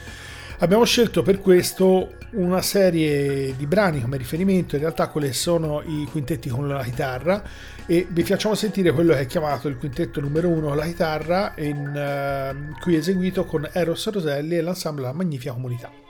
Abbiamo 0.61 0.83
scelto 0.83 1.21
per 1.21 1.39
questo 1.39 2.15
una 2.31 2.61
serie 2.61 3.55
di 3.55 3.65
brani 3.65 4.01
come 4.01 4.17
riferimento, 4.17 4.75
in 4.75 4.81
realtà 4.81 5.07
quelli 5.07 5.31
sono 5.31 5.81
i 5.85 6.05
quintetti 6.11 6.49
con 6.49 6.67
la 6.67 6.83
chitarra 6.83 7.41
e 7.91 8.05
vi 8.07 8.21
facciamo 8.21 8.53
sentire 8.53 8.91
quello 8.91 9.13
che 9.13 9.21
è 9.21 9.25
chiamato 9.25 9.67
il 9.67 9.75
quintetto 9.75 10.21
numero 10.21 10.47
uno 10.47 10.75
la 10.75 10.85
chitarra, 10.85 11.53
in, 11.57 12.75
uh, 12.75 12.79
qui 12.79 12.95
eseguito 12.95 13.45
con 13.45 13.67
Eros 13.71 14.11
Roselli 14.11 14.57
e 14.57 14.61
l'ensemble 14.61 15.05
La 15.05 15.11
Magnifica 15.11 15.53
Comunità. 15.53 16.08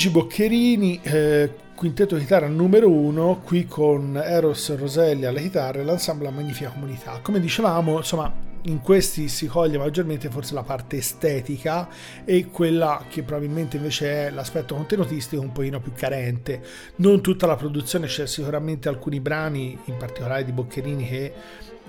Luigi 0.00 0.18
Boccherini, 0.18 0.98
eh, 1.02 1.52
quintetto 1.74 2.16
chitarra 2.16 2.48
numero 2.48 2.90
uno, 2.90 3.42
qui 3.44 3.66
con 3.66 4.16
Eros 4.16 4.74
Roselli 4.74 5.26
alle 5.26 5.42
chitarre, 5.42 5.84
l'ensemble 5.84 6.24
La 6.24 6.30
Magnifica 6.30 6.70
Comunità. 6.70 7.18
Come 7.20 7.38
dicevamo, 7.38 7.98
insomma, 7.98 8.32
in 8.62 8.80
questi 8.80 9.28
si 9.28 9.46
coglie 9.46 9.76
maggiormente 9.76 10.30
forse 10.30 10.54
la 10.54 10.62
parte 10.62 10.96
estetica 10.96 11.86
e 12.24 12.46
quella 12.46 13.04
che 13.10 13.22
probabilmente 13.22 13.76
invece 13.76 14.28
è 14.28 14.30
l'aspetto 14.30 14.74
contenutistico 14.74 15.42
un 15.42 15.52
pochino 15.52 15.80
più 15.80 15.92
carente. 15.94 16.62
Non 16.96 17.20
tutta 17.20 17.46
la 17.46 17.56
produzione, 17.56 18.06
c'è 18.06 18.26
sicuramente 18.26 18.88
alcuni 18.88 19.20
brani, 19.20 19.78
in 19.84 19.98
particolare 19.98 20.46
di 20.46 20.52
Boccherini, 20.52 21.06
che 21.06 21.32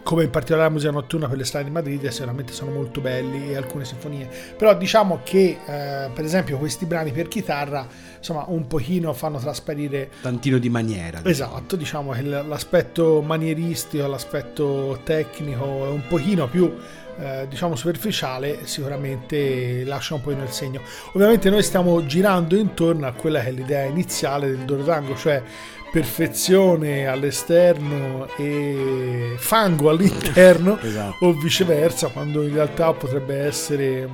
come 0.03 0.23
in 0.23 0.29
particolare 0.29 0.67
la 0.67 0.73
musica 0.73 0.91
notturna 0.91 1.27
per 1.27 1.37
le 1.37 1.43
strade 1.45 1.65
di 1.65 1.71
Madrid 1.71 2.07
sicuramente 2.07 2.53
sono 2.53 2.71
molto 2.71 3.01
belli 3.01 3.51
e 3.51 3.55
alcune 3.55 3.85
sinfonie 3.85 4.29
però 4.57 4.75
diciamo 4.75 5.21
che 5.23 5.59
eh, 5.65 6.09
per 6.13 6.23
esempio 6.25 6.57
questi 6.57 6.85
brani 6.85 7.11
per 7.11 7.27
chitarra 7.27 7.87
insomma 8.17 8.45
un 8.47 8.67
pochino 8.67 9.13
fanno 9.13 9.37
trasparire 9.37 10.09
Tantino 10.21 10.57
di 10.57 10.69
maniera. 10.69 11.21
esatto 11.23 11.75
diciamo 11.75 12.11
che 12.11 12.21
l'aspetto 12.21 13.21
manieristico 13.21 14.07
l'aspetto 14.07 14.99
tecnico 15.03 15.85
è 15.85 15.89
un 15.89 16.03
pochino 16.07 16.47
più 16.47 16.73
eh, 17.17 17.45
diciamo 17.47 17.75
superficiale 17.75 18.65
sicuramente 18.65 19.83
lascia 19.83 20.15
un 20.15 20.21
po' 20.21 20.31
il 20.31 20.49
segno 20.49 20.81
ovviamente 21.13 21.49
noi 21.49 21.61
stiamo 21.61 22.05
girando 22.05 22.55
intorno 22.55 23.05
a 23.05 23.11
quella 23.11 23.41
che 23.41 23.49
è 23.49 23.51
l'idea 23.51 23.83
iniziale 23.83 24.47
del 24.47 24.65
Dorodango 24.65 25.15
cioè 25.15 25.43
perfezione 25.91 27.05
all'esterno 27.05 28.27
e 28.37 29.35
fango 29.37 29.89
all'interno 29.89 30.79
Esatto. 30.81 31.25
o 31.25 31.33
viceversa 31.33 32.07
quando 32.07 32.43
in 32.43 32.53
realtà 32.53 32.93
potrebbe 32.93 33.35
essere 33.35 34.07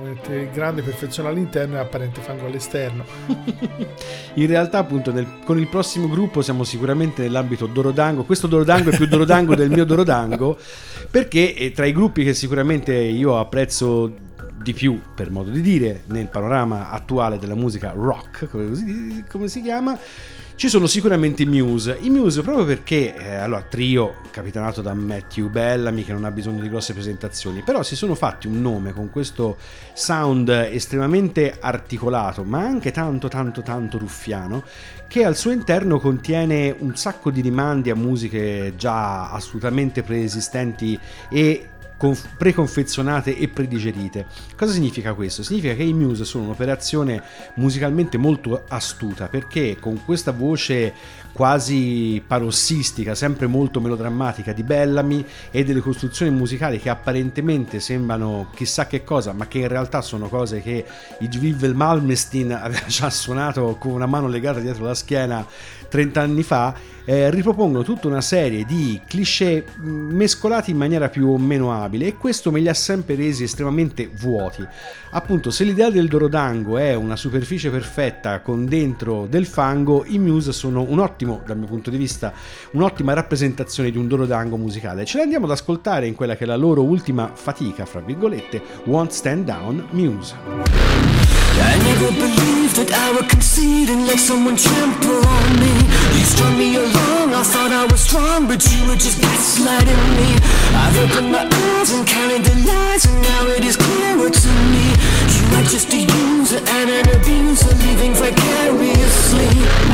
grande 0.52 0.82
perfezione 0.82 1.28
all'interno 1.28 1.76
e 1.76 1.78
apparente 1.78 2.20
fango 2.20 2.46
all'esterno 2.46 3.04
In 4.34 4.46
realtà, 4.46 4.78
appunto, 4.78 5.12
nel- 5.12 5.38
con 5.44 5.58
il 5.58 5.68
prossimo 5.68 6.08
gruppo 6.08 6.42
siamo 6.42 6.62
sicuramente 6.64 7.22
nell'ambito 7.22 7.66
Dorodango. 7.66 8.22
Questo 8.24 8.46
Dorodango 8.46 8.90
è 8.90 8.96
più 8.96 9.06
Dorodango 9.06 9.54
del 9.56 9.68
mio 9.70 9.84
Dorodango, 9.84 10.56
perché 11.10 11.54
eh, 11.54 11.72
tra 11.72 11.86
i 11.86 11.92
gruppi 11.92 12.22
che 12.22 12.34
sicuramente 12.34 12.94
io 12.94 13.36
apprezzo 13.38 14.12
di 14.62 14.72
più, 14.74 15.00
per 15.14 15.30
modo 15.30 15.50
di 15.50 15.60
dire, 15.60 16.02
nel 16.06 16.26
panorama 16.28 16.90
attuale 16.90 17.38
della 17.38 17.54
musica 17.56 17.92
rock, 17.94 18.48
come, 18.48 18.68
così- 18.68 19.24
come 19.28 19.48
si 19.48 19.60
chiama, 19.62 19.98
ci 20.58 20.68
sono 20.68 20.88
sicuramente 20.88 21.44
i 21.44 21.46
Muse. 21.46 21.98
I 22.00 22.10
Muse 22.10 22.42
proprio 22.42 22.64
perché, 22.64 23.14
eh, 23.14 23.36
allora, 23.36 23.62
trio 23.62 24.16
capitanato 24.32 24.82
da 24.82 24.92
Matthew 24.92 25.48
Bellamy, 25.48 26.02
che 26.02 26.12
non 26.12 26.24
ha 26.24 26.32
bisogno 26.32 26.60
di 26.60 26.68
grosse 26.68 26.94
presentazioni, 26.94 27.62
però 27.62 27.84
si 27.84 27.94
sono 27.94 28.16
fatti 28.16 28.48
un 28.48 28.60
nome 28.60 28.92
con 28.92 29.08
questo 29.08 29.56
sound 29.92 30.48
estremamente 30.48 31.58
articolato, 31.60 32.42
ma 32.42 32.58
anche 32.58 32.90
tanto, 32.90 33.28
tanto, 33.28 33.62
tanto 33.62 33.98
ruffiano, 33.98 34.64
che 35.06 35.24
al 35.24 35.36
suo 35.36 35.52
interno 35.52 36.00
contiene 36.00 36.74
un 36.76 36.96
sacco 36.96 37.30
di 37.30 37.40
rimandi 37.40 37.90
a 37.90 37.94
musiche 37.94 38.72
già 38.76 39.30
assolutamente 39.30 40.02
preesistenti 40.02 40.98
e 41.30 41.68
preconfezionate 42.36 43.36
e 43.36 43.48
predigerite. 43.48 44.26
Cosa 44.56 44.72
significa 44.72 45.14
questo? 45.14 45.42
Significa 45.42 45.74
che 45.74 45.82
i 45.82 45.92
Muse 45.92 46.24
sono 46.24 46.44
un'operazione 46.44 47.22
musicalmente 47.54 48.16
molto 48.16 48.64
astuta 48.68 49.26
perché 49.26 49.76
con 49.80 50.04
questa 50.04 50.30
voce 50.30 50.94
quasi 51.38 52.20
parossistica, 52.26 53.14
sempre 53.14 53.46
molto 53.46 53.80
melodrammatica 53.80 54.52
di 54.52 54.64
Bellamy 54.64 55.24
e 55.52 55.62
delle 55.62 55.78
costruzioni 55.78 56.32
musicali 56.32 56.80
che 56.80 56.88
apparentemente 56.88 57.78
sembrano 57.78 58.50
chissà 58.56 58.88
che 58.88 59.04
cosa, 59.04 59.32
ma 59.32 59.46
che 59.46 59.58
in 59.58 59.68
realtà 59.68 60.00
sono 60.00 60.28
cose 60.28 60.60
che 60.60 60.84
il 61.20 61.38
Wilhelm 61.40 61.76
Malmsteen 61.76 62.50
aveva 62.60 62.86
già 62.88 63.08
suonato 63.08 63.76
con 63.78 63.92
una 63.92 64.06
mano 64.06 64.26
legata 64.26 64.58
dietro 64.58 64.86
la 64.86 64.94
schiena 64.94 65.46
30 65.88 66.20
anni 66.20 66.42
fa, 66.42 66.74
eh, 67.04 67.30
ripropongono 67.30 67.82
tutta 67.82 68.06
una 68.06 68.20
serie 68.20 68.66
di 68.66 69.00
cliché 69.06 69.64
mh, 69.76 69.88
mescolati 69.88 70.72
in 70.72 70.76
maniera 70.76 71.08
più 71.08 71.28
o 71.28 71.38
meno 71.38 71.72
abile 71.72 72.06
e 72.06 72.16
questo 72.16 72.50
me 72.50 72.60
li 72.60 72.68
ha 72.68 72.74
sempre 72.74 73.14
resi 73.14 73.44
estremamente 73.44 74.10
vuoti. 74.12 74.66
Appunto, 75.12 75.50
se 75.50 75.64
l'idea 75.64 75.88
del 75.88 76.06
Dorodango 76.06 76.76
è 76.76 76.94
una 76.94 77.16
superficie 77.16 77.70
perfetta 77.70 78.40
con 78.40 78.66
dentro 78.66 79.26
del 79.26 79.46
fango, 79.46 80.04
i 80.06 80.18
Muse 80.18 80.52
sono 80.52 80.84
un 80.86 80.98
ottimo, 80.98 81.27
dal 81.44 81.58
mio 81.58 81.66
punto 81.66 81.90
di 81.90 81.96
vista, 81.96 82.32
un'ottima 82.72 83.12
rappresentazione 83.12 83.90
di 83.90 83.98
un 83.98 84.08
Dorodango 84.08 84.56
musicale. 84.56 85.04
Ce 85.04 85.18
l'andiamo 85.18 85.44
ad 85.44 85.52
ascoltare 85.52 86.06
in 86.06 86.14
quella 86.14 86.36
che 86.36 86.44
è 86.44 86.46
la 86.46 86.56
loro 86.56 86.82
ultima 86.82 87.30
fatica, 87.34 87.84
fra 87.84 88.00
virgolette, 88.00 88.62
Won't 88.84 89.12
Stand 89.12 89.44
Down 89.44 89.86
Muse. 89.90 91.27
I 91.60 91.74
never 91.88 92.10
believed 92.12 92.76
that 92.76 92.90
I 92.92 93.12
would 93.14 93.28
concede 93.28 93.90
and 93.90 94.06
let 94.06 94.18
someone 94.18 94.56
trample 94.56 95.22
on 95.26 95.48
me. 95.58 95.74
You 96.14 96.24
strung 96.24 96.56
me 96.58 96.76
along, 96.76 97.34
I 97.34 97.42
thought 97.42 97.72
I 97.72 97.84
was 97.90 98.00
strong, 98.00 98.46
but 98.46 98.62
you 98.70 98.86
were 98.86 98.96
just 98.96 99.18
gaslighting 99.20 100.04
me. 100.18 100.30
I've 100.74 100.96
opened 100.98 101.32
my 101.32 101.44
eyes 101.44 101.90
and 101.92 102.06
counted 102.06 102.44
the 102.44 102.54
lies, 102.66 103.04
and 103.06 103.16
now 103.22 103.46
it 103.56 103.64
is 103.64 103.76
clearer 103.76 104.30
to 104.30 104.50
me. 104.72 104.86
You 105.34 105.44
are 105.58 105.66
just 105.66 105.92
a 105.92 106.00
user 106.00 106.60
and 106.62 106.88
an 106.90 107.06
abuser, 107.16 107.74
living 107.86 108.14
vicariously. 108.14 109.50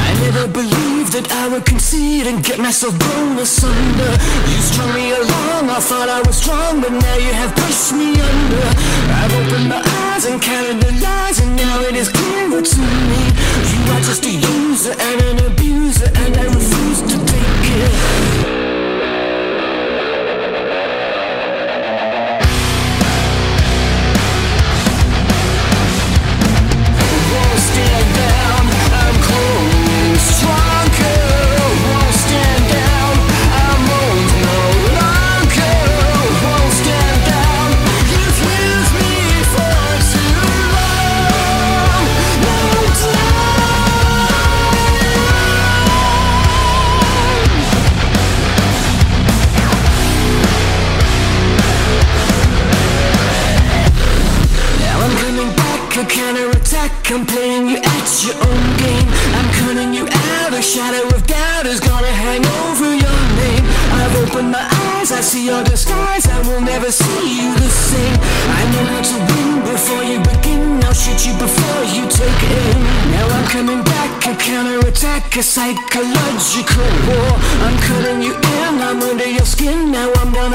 I 0.06 0.10
never 0.24 0.48
believed 0.48 1.12
that 1.16 1.30
I 1.30 1.48
would 1.48 1.64
concede 1.64 2.26
and 2.26 2.42
get 2.44 2.58
myself 2.58 2.98
blown 2.98 3.38
asunder. 3.38 4.12
You 4.50 4.60
strung 4.60 4.92
me 4.94 5.12
along, 5.12 5.70
I 5.70 5.80
thought 5.80 6.08
I 6.08 6.20
was 6.26 6.36
strong, 6.36 6.80
but 6.80 6.92
now 6.92 7.16
you 7.16 7.32
have 7.32 7.54
pushed 7.54 7.92
me 7.94 8.18
under. 8.20 8.66
I've 9.20 9.34
opened 9.40 9.68
my 9.68 9.82
eyes 10.10 10.24
and 10.26 10.42
counted 10.42 10.80
the 10.80 10.92
lies, 11.00 11.40
and 11.40 11.53
now 11.56 11.80
it 11.80 11.94
is 11.94 12.08
clearer 12.08 12.62
to 12.62 12.80
me. 13.10 13.22
You 13.72 13.92
are 13.92 14.00
just 14.00 14.24
a 14.26 14.30
user 14.30 14.94
and 14.98 15.22
an 15.22 15.46
abuser, 15.52 16.10
and 16.14 16.36
I 16.36 16.44
refuse 16.44 17.02
to 17.02 17.16
take 17.26 17.64
it. 17.76 18.63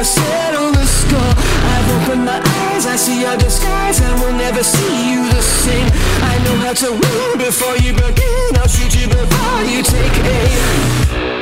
Settle 0.03 0.71
the 0.71 0.85
score. 0.85 1.19
I've 1.19 2.03
opened 2.03 2.23
my 2.23 2.39
eyes, 2.39 2.85
I 2.85 2.95
see 2.95 3.21
your 3.21 3.35
disguise. 3.35 3.99
I 3.99 4.13
will 4.21 4.31
never 4.31 4.63
see 4.63 5.12
you 5.12 5.29
the 5.29 5.41
same. 5.41 5.88
I 6.23 6.38
know 6.45 6.55
how 6.63 6.73
to 6.73 6.91
win 6.91 7.38
before 7.38 7.75
you 7.77 7.91
begin. 7.91 8.55
I'll 8.55 8.67
shoot 8.67 8.95
you 8.95 9.07
before 9.07 9.63
you 9.63 9.83
take 9.83 10.17
aim. 10.23 11.38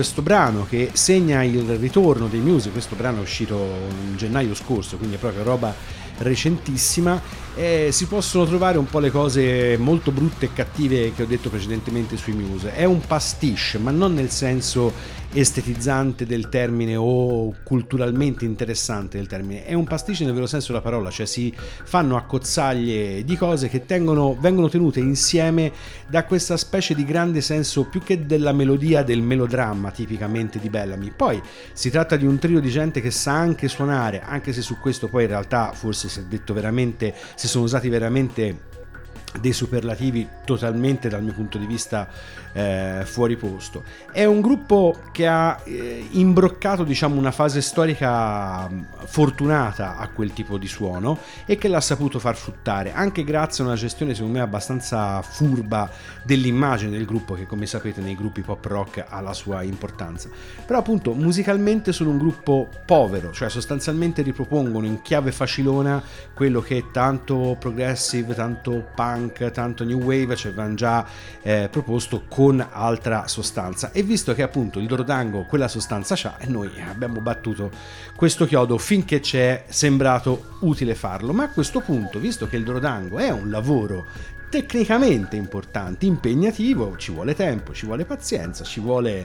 Questo 0.00 0.22
brano 0.22 0.64
che 0.66 0.92
segna 0.94 1.42
il 1.42 1.76
ritorno 1.76 2.26
dei 2.26 2.40
Muse, 2.40 2.70
questo 2.70 2.96
brano 2.96 3.18
è 3.18 3.20
uscito 3.20 3.54
in 3.54 4.16
gennaio 4.16 4.54
scorso, 4.54 4.96
quindi 4.96 5.16
è 5.16 5.18
proprio 5.18 5.42
roba 5.42 5.74
recentissima, 6.16 7.20
eh, 7.54 7.90
si 7.92 8.06
possono 8.06 8.46
trovare 8.46 8.78
un 8.78 8.86
po' 8.86 8.98
le 8.98 9.10
cose 9.10 9.76
molto 9.76 10.10
brutte 10.10 10.46
e 10.46 10.52
cattive 10.54 11.12
che 11.12 11.24
ho 11.24 11.26
detto 11.26 11.50
precedentemente 11.50 12.16
sui 12.16 12.32
Muse. 12.32 12.72
È 12.72 12.84
un 12.84 13.02
pastiche, 13.02 13.76
ma 13.76 13.90
non 13.90 14.14
nel 14.14 14.30
senso 14.30 14.90
estetizzante 15.32 16.26
del 16.26 16.48
termine 16.48 16.96
o 16.96 17.54
culturalmente 17.62 18.44
interessante 18.44 19.16
del 19.16 19.26
termine, 19.26 19.64
è 19.64 19.74
un 19.74 19.84
pastice 19.84 20.24
nel 20.24 20.34
vero 20.34 20.46
senso 20.46 20.68
della 20.68 20.82
parola, 20.82 21.10
cioè 21.10 21.26
si 21.26 21.54
fanno 21.56 22.16
accozzaglie 22.16 23.24
di 23.24 23.36
cose 23.36 23.68
che 23.68 23.86
tengono, 23.86 24.36
vengono 24.38 24.68
tenute 24.68 25.00
insieme 25.00 25.72
da 26.08 26.24
questa 26.24 26.56
specie 26.56 26.94
di 26.94 27.04
grande 27.04 27.40
senso 27.40 27.84
più 27.84 28.02
che 28.02 28.26
della 28.26 28.52
melodia 28.52 29.02
del 29.02 29.22
melodramma 29.22 29.90
tipicamente 29.90 30.58
di 30.58 30.68
Bellamy. 30.68 31.12
Poi 31.14 31.40
si 31.72 31.90
tratta 31.90 32.16
di 32.16 32.26
un 32.26 32.38
trio 32.38 32.60
di 32.60 32.70
gente 32.70 33.00
che 33.00 33.10
sa 33.10 33.32
anche 33.32 33.68
suonare, 33.68 34.22
anche 34.22 34.52
se 34.52 34.62
su 34.62 34.78
questo 34.78 35.08
poi 35.08 35.22
in 35.22 35.28
realtà 35.28 35.72
forse 35.72 36.08
si 36.08 36.20
è 36.20 36.22
detto 36.24 36.52
veramente, 36.52 37.14
si 37.36 37.46
sono 37.46 37.64
usati 37.64 37.88
veramente 37.88 38.69
dei 39.38 39.52
superlativi 39.52 40.26
totalmente 40.44 41.08
dal 41.08 41.22
mio 41.22 41.32
punto 41.32 41.58
di 41.58 41.66
vista 41.66 42.08
eh, 42.52 43.02
fuori 43.04 43.36
posto. 43.36 43.84
È 44.10 44.24
un 44.24 44.40
gruppo 44.40 44.98
che 45.12 45.26
ha 45.26 45.60
eh, 45.64 46.06
imbroccato 46.10 46.84
diciamo 46.84 47.16
una 47.16 47.30
fase 47.30 47.60
storica 47.60 48.68
mh, 48.68 48.86
fortunata 49.04 49.96
a 49.96 50.08
quel 50.08 50.32
tipo 50.32 50.58
di 50.58 50.66
suono 50.66 51.18
e 51.44 51.56
che 51.56 51.68
l'ha 51.68 51.80
saputo 51.80 52.18
far 52.18 52.36
fruttare 52.36 52.92
anche 52.92 53.24
grazie 53.24 53.62
a 53.62 53.68
una 53.68 53.76
gestione 53.76 54.14
secondo 54.14 54.38
me 54.38 54.44
abbastanza 54.44 55.22
furba 55.22 55.88
dell'immagine 56.24 56.90
del 56.90 57.04
gruppo 57.04 57.34
che 57.34 57.46
come 57.46 57.66
sapete 57.66 58.00
nei 58.00 58.16
gruppi 58.16 58.42
pop 58.42 58.64
rock 58.64 59.04
ha 59.08 59.20
la 59.20 59.32
sua 59.32 59.62
importanza. 59.62 60.28
Però 60.66 60.78
appunto 60.78 61.12
musicalmente 61.12 61.92
sono 61.92 62.10
un 62.10 62.18
gruppo 62.18 62.68
povero, 62.84 63.32
cioè 63.32 63.48
sostanzialmente 63.48 64.22
ripropongono 64.22 64.86
in 64.86 65.02
chiave 65.02 65.32
facilona 65.32 66.02
quello 66.34 66.60
che 66.60 66.86
tanto 66.92 67.56
progressive, 67.58 68.34
tanto 68.34 68.88
punk, 68.94 69.19
tanto 69.52 69.84
new 69.84 70.00
wave 70.00 70.36
ci 70.36 70.48
avevano 70.48 70.74
già 70.74 71.06
eh, 71.42 71.68
proposto 71.70 72.24
con 72.28 72.66
altra 72.70 73.26
sostanza. 73.26 73.92
E 73.92 74.02
visto 74.02 74.34
che 74.34 74.42
appunto 74.42 74.78
il 74.78 74.86
Dorodango 74.86 75.44
quella 75.44 75.68
sostanza 75.68 76.14
c'ha 76.16 76.38
e 76.38 76.46
noi 76.46 76.70
abbiamo 76.88 77.20
battuto 77.20 77.70
questo 78.16 78.46
chiodo 78.46 78.78
finché 78.78 79.20
ci 79.22 79.38
è 79.38 79.64
sembrato 79.68 80.56
utile 80.60 80.94
farlo. 80.94 81.32
Ma 81.32 81.44
a 81.44 81.50
questo 81.50 81.80
punto 81.80 82.18
visto 82.18 82.46
che 82.46 82.56
il 82.56 82.64
Dorodango 82.64 83.18
è 83.18 83.30
un 83.30 83.50
lavoro 83.50 84.06
tecnicamente 84.50 85.36
importante 85.36 86.06
impegnativo 86.06 86.96
ci 86.96 87.12
vuole 87.12 87.36
tempo 87.36 87.72
ci 87.72 87.86
vuole 87.86 88.04
pazienza 88.04 88.64
ci 88.64 88.80
vuole 88.80 89.24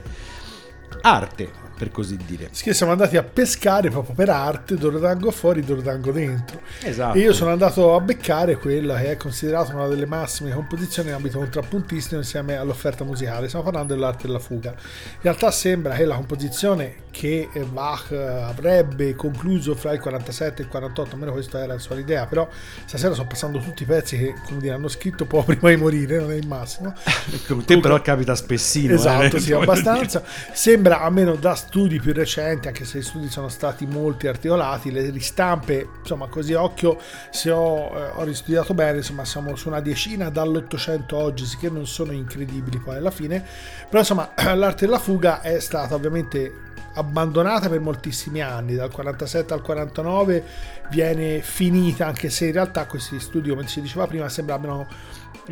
arte 1.00 1.65
per 1.76 1.90
così 1.90 2.16
dire 2.26 2.48
Sì, 2.52 2.72
siamo 2.72 2.92
andati 2.92 3.16
a 3.16 3.22
pescare 3.22 3.90
proprio 3.90 4.14
per 4.14 4.30
arte, 4.30 4.76
Dorodango 4.76 5.30
fuori, 5.30 5.62
Dorodango 5.62 6.10
dentro. 6.10 6.60
esatto 6.82 7.16
E 7.16 7.20
io 7.20 7.32
sono 7.32 7.50
andato 7.50 7.94
a 7.94 8.00
beccare 8.00 8.56
quella 8.56 8.96
che 8.98 9.12
è 9.12 9.16
considerata 9.16 9.74
una 9.74 9.86
delle 9.86 10.06
massime 10.06 10.50
composizioni 10.52 11.08
in 11.08 11.14
ambito 11.14 11.38
contrappuntistico 11.38 12.16
insieme 12.16 12.56
all'offerta 12.56 13.04
musicale. 13.04 13.46
Stiamo 13.46 13.64
parlando 13.64 13.94
dell'arte 13.94 14.26
della 14.26 14.38
fuga. 14.38 14.70
In 14.70 15.20
realtà 15.22 15.50
sembra 15.50 15.94
che 15.94 16.04
la 16.04 16.16
composizione 16.16 17.04
che 17.10 17.48
Bach 17.70 18.12
avrebbe 18.12 19.14
concluso 19.14 19.74
fra 19.74 19.92
il 19.92 20.00
47 20.00 20.60
e 20.60 20.64
il 20.64 20.70
48, 20.70 21.14
almeno 21.14 21.32
questa 21.32 21.62
era 21.62 21.72
la 21.74 21.78
sua 21.78 21.98
idea, 21.98 22.26
però 22.26 22.46
stasera 22.84 23.14
sto 23.14 23.24
passando 23.24 23.58
tutti 23.58 23.84
i 23.84 23.86
pezzi 23.86 24.18
che 24.18 24.34
come 24.46 24.60
dire, 24.60 24.74
hanno 24.74 24.88
scritto 24.88 25.24
poco 25.24 25.46
prima 25.56 25.70
di 25.70 25.76
morire, 25.76 26.18
non 26.18 26.32
è 26.32 26.36
il 26.36 26.46
massimo. 26.46 26.94
con 27.46 27.64
te 27.64 27.80
però 27.80 28.00
capita 28.02 28.34
spessino 28.34 28.94
Esatto, 28.94 29.36
eh. 29.36 29.40
sì, 29.40 29.52
abbastanza. 29.54 30.22
Sembra, 30.52 31.00
almeno 31.00 31.34
da 31.36 31.54
studi 31.66 31.98
più 31.98 32.12
recenti, 32.12 32.68
anche 32.68 32.84
se 32.84 32.98
gli 32.98 33.02
studi 33.02 33.28
sono 33.28 33.48
stati 33.48 33.86
molti 33.86 34.28
articolati, 34.28 34.92
le 34.92 35.10
ristampe, 35.10 35.88
insomma, 36.00 36.28
così 36.28 36.54
occhio, 36.54 36.98
se 37.30 37.50
ho, 37.50 37.92
eh, 37.94 38.10
ho 38.14 38.22
ristudiato 38.22 38.72
bene, 38.72 38.98
insomma, 38.98 39.24
siamo 39.24 39.56
su 39.56 39.68
una 39.68 39.80
decina 39.80 40.30
dall'Ottocento 40.30 41.16
oggi, 41.16 41.44
sì 41.44 41.56
che 41.56 41.68
non 41.68 41.86
sono 41.86 42.12
incredibili 42.12 42.78
poi 42.78 42.96
alla 42.96 43.10
fine, 43.10 43.44
però 43.88 43.98
insomma, 43.98 44.30
l'arte 44.54 44.86
della 44.86 45.00
fuga 45.00 45.40
è 45.40 45.58
stata 45.58 45.94
ovviamente 45.94 46.64
abbandonata 46.94 47.68
per 47.68 47.80
moltissimi 47.80 48.40
anni, 48.40 48.74
dal 48.74 48.90
47 48.90 49.52
al 49.52 49.60
49 49.60 50.44
viene 50.90 51.40
finita, 51.42 52.06
anche 52.06 52.30
se 52.30 52.46
in 52.46 52.52
realtà 52.52 52.86
questi 52.86 53.18
studi, 53.18 53.50
come 53.50 53.66
si 53.66 53.80
diceva 53.80 54.06
prima, 54.06 54.28
sembrano 54.28 54.86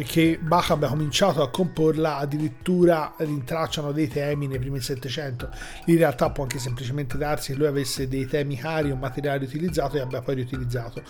che 0.03 0.39
Bach 0.41 0.71
abbia 0.71 0.89
cominciato 0.89 1.43
a 1.43 1.51
comporla 1.51 2.17
addirittura 2.17 3.15
rintracciano 3.19 3.93
dei 3.93 4.09
temi 4.09 4.49
nei 4.49 4.59
primi 4.59 4.81
Settecento. 4.81 5.51
In 5.87 5.97
realtà 5.97 6.31
può 6.31 6.43
anche 6.43 6.59
semplicemente 6.59 7.17
darsi 7.17 7.53
che 7.53 7.59
lui 7.59 7.67
avesse 7.67 8.09
dei 8.09 8.27
temi 8.27 8.57
cari 8.57 8.91
un 8.91 8.99
materiale 8.99 9.45
utilizzato 9.45 9.97
e 9.97 10.01
abbia 10.01 10.21
poi 10.21 10.37
riutilizzato. 10.37 11.03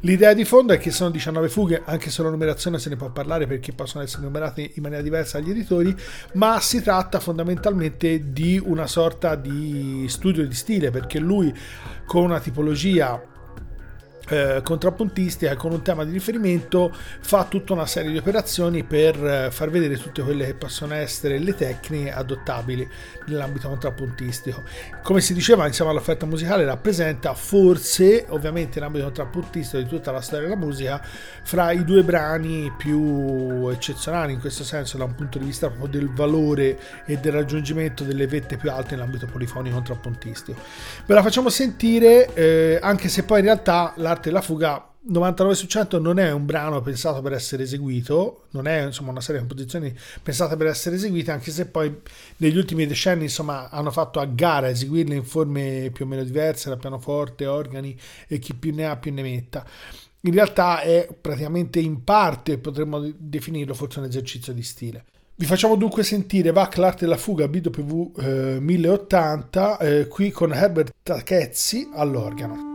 L'idea 0.00 0.32
di 0.32 0.44
fondo 0.44 0.72
è 0.72 0.78
che 0.78 0.90
sono 0.90 1.10
19 1.10 1.48
fughe 1.48 1.82
anche 1.84 2.10
se 2.10 2.22
la 2.22 2.30
numerazione 2.30 2.78
se 2.78 2.88
ne 2.88 2.96
può 2.96 3.10
parlare 3.10 3.46
perché 3.46 3.72
possono 3.72 4.02
essere 4.02 4.22
numerate 4.22 4.70
in 4.74 4.82
maniera 4.82 5.02
diversa 5.02 5.38
agli 5.38 5.50
editori 5.50 5.94
ma 6.34 6.60
si 6.60 6.80
tratta 6.82 7.20
fondamentalmente 7.20 8.32
di 8.32 8.60
una 8.62 8.86
sorta 8.86 9.34
di 9.34 10.06
studio 10.08 10.46
di 10.46 10.54
stile 10.54 10.90
perché 10.90 11.18
lui 11.18 11.54
con 12.06 12.24
una 12.24 12.40
tipologia 12.40 13.29
eh, 14.30 14.60
contrappuntistica 14.62 15.56
con 15.56 15.72
un 15.72 15.82
tema 15.82 16.04
di 16.04 16.12
riferimento 16.12 16.94
fa 17.20 17.44
tutta 17.44 17.72
una 17.72 17.86
serie 17.86 18.10
di 18.10 18.16
operazioni 18.16 18.84
per 18.84 19.16
eh, 19.24 19.50
far 19.50 19.70
vedere 19.70 19.96
tutte 19.96 20.22
quelle 20.22 20.46
che 20.46 20.54
possono 20.54 20.94
essere 20.94 21.38
le 21.38 21.54
tecniche 21.54 22.12
adottabili 22.12 22.88
nell'ambito 23.26 23.68
contrappuntistico. 23.68 24.62
Come 25.02 25.20
si 25.20 25.34
diceva, 25.34 25.66
insieme 25.66 25.90
all'offerta 25.90 26.26
musicale 26.26 26.64
rappresenta 26.64 27.34
forse, 27.34 28.26
ovviamente 28.28 28.78
nell'ambito 28.78 29.04
contrappuntistico 29.06 29.82
di 29.82 29.88
tutta 29.88 30.12
la 30.12 30.20
storia 30.20 30.48
della 30.48 30.60
musica, 30.60 31.04
fra 31.42 31.72
i 31.72 31.84
due 31.84 32.04
brani 32.04 32.72
più 32.76 33.68
eccezionali 33.68 34.32
in 34.32 34.40
questo 34.40 34.62
senso 34.62 34.96
da 34.96 35.04
un 35.04 35.14
punto 35.14 35.38
di 35.38 35.46
vista 35.46 35.68
proprio 35.68 35.88
del 35.88 36.08
valore 36.08 36.78
e 37.04 37.16
del 37.16 37.32
raggiungimento 37.32 38.04
delle 38.04 38.26
vette 38.26 38.56
più 38.56 38.70
alte 38.70 38.94
nell'ambito 38.94 39.26
polifonico 39.26 39.74
contrappuntistico. 39.74 40.60
Ve 41.06 41.14
la 41.14 41.22
facciamo 41.22 41.48
sentire, 41.48 42.32
eh, 42.34 42.78
anche 42.80 43.08
se 43.08 43.24
poi 43.24 43.40
in 43.40 43.46
realtà 43.46 43.92
l'arte 43.96 44.19
della 44.28 44.42
fuga 44.42 44.90
99 45.02 45.54
su 45.54 45.66
100 45.66 45.98
non 45.98 46.18
è 46.18 46.30
un 46.30 46.44
brano 46.44 46.82
pensato 46.82 47.22
per 47.22 47.32
essere 47.32 47.62
eseguito, 47.62 48.44
non 48.50 48.66
è 48.66 48.82
insomma 48.84 49.10
una 49.10 49.22
serie 49.22 49.40
di 49.40 49.46
composizioni 49.46 49.96
pensate 50.22 50.56
per 50.56 50.66
essere 50.66 50.96
eseguite, 50.96 51.30
anche 51.30 51.50
se 51.50 51.66
poi 51.66 52.00
negli 52.36 52.56
ultimi 52.56 52.86
decenni 52.86 53.24
insomma 53.24 53.70
hanno 53.70 53.90
fatto 53.90 54.20
a 54.20 54.26
gara 54.26 54.68
eseguirle 54.68 55.14
in 55.14 55.24
forme 55.24 55.90
più 55.92 56.04
o 56.04 56.08
meno 56.08 56.22
diverse, 56.22 56.68
da 56.68 56.76
pianoforte, 56.76 57.46
organi 57.46 57.98
e 58.28 58.38
chi 58.38 58.54
più 58.54 58.74
ne 58.74 58.86
ha 58.86 58.96
più 58.96 59.12
ne 59.12 59.22
metta. 59.22 59.64
In 60.22 60.32
realtà 60.34 60.82
è 60.82 61.08
praticamente 61.18 61.80
in 61.80 62.04
parte, 62.04 62.58
potremmo 62.58 63.10
definirlo 63.16 63.72
forse 63.72 64.00
un 64.00 64.04
esercizio 64.04 64.52
di 64.52 64.62
stile. 64.62 65.04
Vi 65.34 65.46
facciamo 65.46 65.76
dunque 65.76 66.02
sentire 66.02 66.52
Bach 66.52 66.76
l'arte 66.76 67.06
della 67.06 67.16
fuga 67.16 67.48
BW 67.48 68.12
eh, 68.18 68.58
1080 68.60 69.78
eh, 69.78 70.06
qui 70.08 70.30
con 70.30 70.52
Herbert 70.52 70.92
Tachezzi 71.02 71.88
all'organo. 71.94 72.69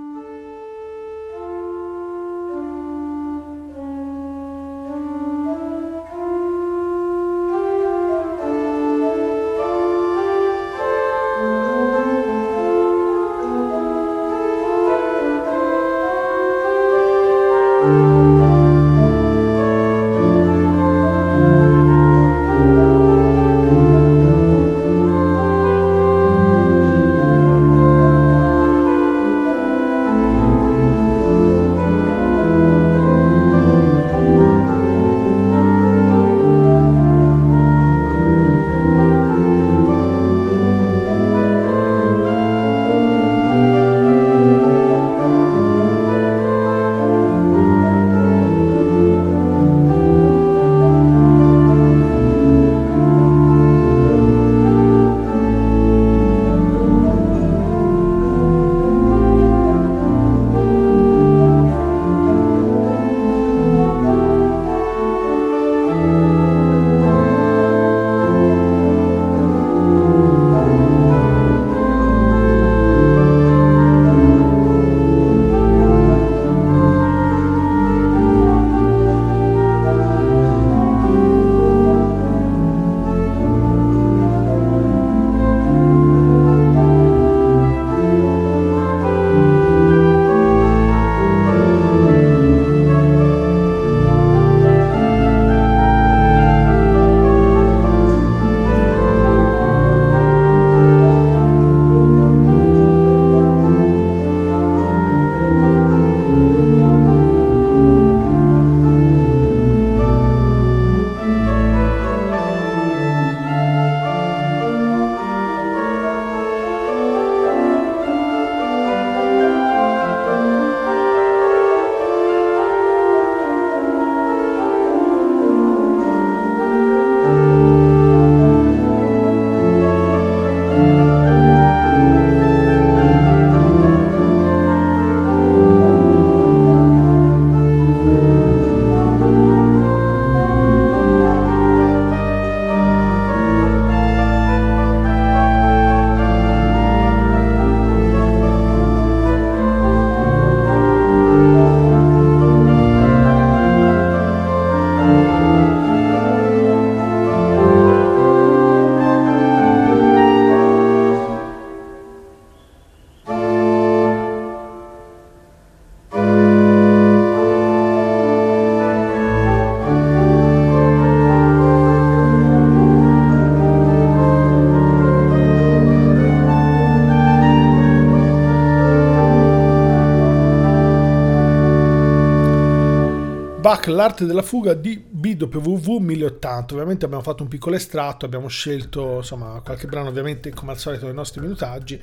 L'arte 183.91 184.25
della 184.25 184.41
fuga 184.41 184.73
di 184.73 184.97
BWV 184.97 185.87
1080. 185.99 186.73
Ovviamente 186.73 187.05
abbiamo 187.05 187.23
fatto 187.23 187.43
un 187.43 187.49
piccolo 187.49 187.75
estratto, 187.75 188.25
abbiamo 188.25 188.47
scelto 188.47 189.17
insomma 189.17 189.61
qualche 189.63 189.87
brano 189.87 190.09
ovviamente 190.09 190.51
come 190.51 190.71
al 190.71 190.77
solito 190.77 191.05
nei 191.05 191.13
nostri 191.13 191.41
minutaggi 191.41 192.01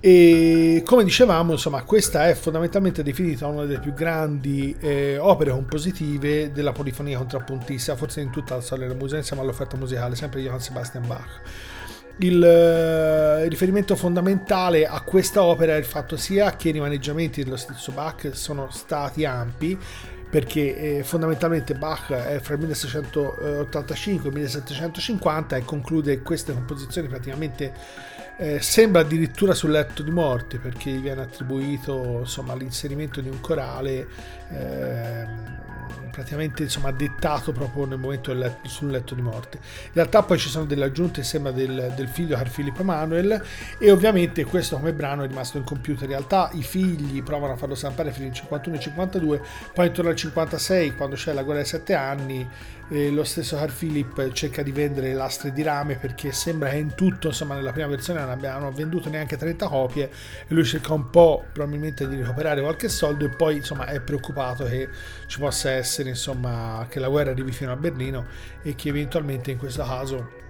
e 0.00 0.82
come 0.84 1.02
dicevamo 1.02 1.52
insomma 1.52 1.82
questa 1.82 2.28
è 2.28 2.34
fondamentalmente 2.34 3.02
definita 3.02 3.48
una 3.48 3.64
delle 3.64 3.80
più 3.80 3.92
grandi 3.94 4.76
eh, 4.78 5.18
opere 5.18 5.50
compositive 5.50 6.52
della 6.52 6.70
polifonia 6.70 7.18
contrappuntista 7.18 7.96
forse 7.96 8.20
in 8.20 8.30
tutta 8.30 8.54
la 8.54 8.60
storia 8.60 8.86
della 8.86 8.96
musica 8.96 9.18
insieme 9.18 9.42
all'offerta 9.42 9.76
musicale 9.76 10.14
sempre 10.14 10.38
di 10.38 10.46
Johann 10.46 10.58
Sebastian 10.58 11.04
Bach 11.04 11.40
il, 12.18 12.42
eh, 12.42 13.44
il 13.44 13.50
riferimento 13.50 13.96
fondamentale 13.96 14.86
a 14.86 15.00
questa 15.00 15.42
opera 15.42 15.74
è 15.74 15.78
il 15.78 15.84
fatto 15.84 16.16
sia 16.16 16.54
che 16.54 16.68
i 16.68 16.72
rimaneggiamenti 16.72 17.42
dello 17.42 17.56
stesso 17.56 17.90
Bach 17.90 18.30
sono 18.34 18.68
stati 18.70 19.24
ampi 19.24 19.76
perché 20.30 20.98
eh, 20.98 21.02
fondamentalmente 21.04 21.74
Bach 21.74 22.12
è 22.12 22.38
fra 22.40 22.54
il 22.54 22.60
1685 22.60 24.24
e 24.24 24.28
il 24.28 24.34
1750 24.34 25.56
e 25.56 25.64
conclude 25.64 26.20
queste 26.22 26.52
composizioni 26.52 27.08
praticamente 27.08 27.72
eh, 28.40 28.60
sembra 28.60 29.00
addirittura 29.00 29.52
sul 29.52 29.70
letto 29.70 30.02
di 30.02 30.10
morte 30.10 30.58
perché 30.58 30.90
gli 30.90 31.00
viene 31.00 31.22
attribuito 31.22 32.20
insomma, 32.20 32.54
l'inserimento 32.54 33.20
di 33.20 33.28
un 33.28 33.40
corale 33.40 34.06
eh, 34.50 35.26
praticamente 36.10 36.64
insomma, 36.64 36.90
dettato 36.90 37.52
proprio 37.52 37.84
nel 37.84 37.98
momento 37.98 38.32
letto, 38.32 38.68
sul 38.68 38.90
letto 38.90 39.14
di 39.14 39.22
morte. 39.22 39.58
In 39.58 39.92
realtà 39.92 40.22
poi 40.22 40.38
ci 40.38 40.48
sono 40.48 40.64
delle 40.64 40.84
aggiunte 40.84 41.22
sembra 41.22 41.52
del, 41.52 41.92
del 41.94 42.08
figlio 42.08 42.36
Carl 42.36 42.50
Philip 42.50 42.78
Emanuel 42.78 43.42
e 43.78 43.90
ovviamente 43.90 44.44
questo 44.44 44.76
come 44.76 44.92
brano 44.92 45.22
è 45.22 45.26
rimasto 45.26 45.58
incompiuto. 45.58 46.04
In 46.04 46.10
realtà 46.10 46.50
i 46.54 46.62
figli 46.62 47.22
provano 47.22 47.52
a 47.52 47.56
farlo 47.56 47.74
stampare 47.74 48.12
fino 48.12 48.28
al 48.28 48.34
51 48.34 48.76
e 48.76 48.80
52, 48.80 49.42
poi 49.74 49.86
intorno 49.86 50.10
al 50.10 50.16
56 50.16 50.94
quando 50.94 51.16
c'è 51.16 51.32
la 51.32 51.42
guerra 51.42 51.60
dei 51.60 51.68
sette 51.68 51.94
anni 51.94 52.48
eh, 52.90 53.10
lo 53.10 53.24
stesso 53.24 53.56
Carl 53.56 53.72
Philip 53.72 54.32
cerca 54.32 54.62
di 54.62 54.72
vendere 54.72 55.12
lastre 55.12 55.52
di 55.52 55.62
rame 55.62 55.96
perché 55.96 56.32
sembra 56.32 56.70
che 56.70 56.76
in 56.76 56.94
tutto, 56.94 57.28
insomma, 57.28 57.54
nella 57.54 57.72
prima 57.72 57.88
versione 57.88 58.20
non 58.20 58.30
abbiano 58.30 58.70
venduto 58.72 59.10
neanche 59.10 59.36
30 59.36 59.68
copie 59.68 60.10
e 60.46 60.54
lui 60.54 60.64
cerca 60.64 60.94
un 60.94 61.10
po' 61.10 61.44
probabilmente 61.52 62.08
di 62.08 62.16
recuperare 62.16 62.60
qualche 62.60 62.88
soldo 62.88 63.24
e 63.24 63.28
poi, 63.28 63.56
insomma, 63.56 63.86
è 63.86 64.00
preoccupato 64.00 64.64
che 64.64 64.88
ci 65.26 65.38
possa 65.38 65.70
essere, 65.70 66.08
insomma, 66.08 66.86
che 66.88 66.98
la 66.98 67.08
guerra 67.08 67.30
arrivi 67.30 67.52
fino 67.52 67.72
a 67.72 67.76
Berlino 67.76 68.26
e 68.62 68.74
che 68.74 68.88
eventualmente 68.88 69.50
in 69.50 69.58
questo 69.58 69.84
caso 69.84 70.46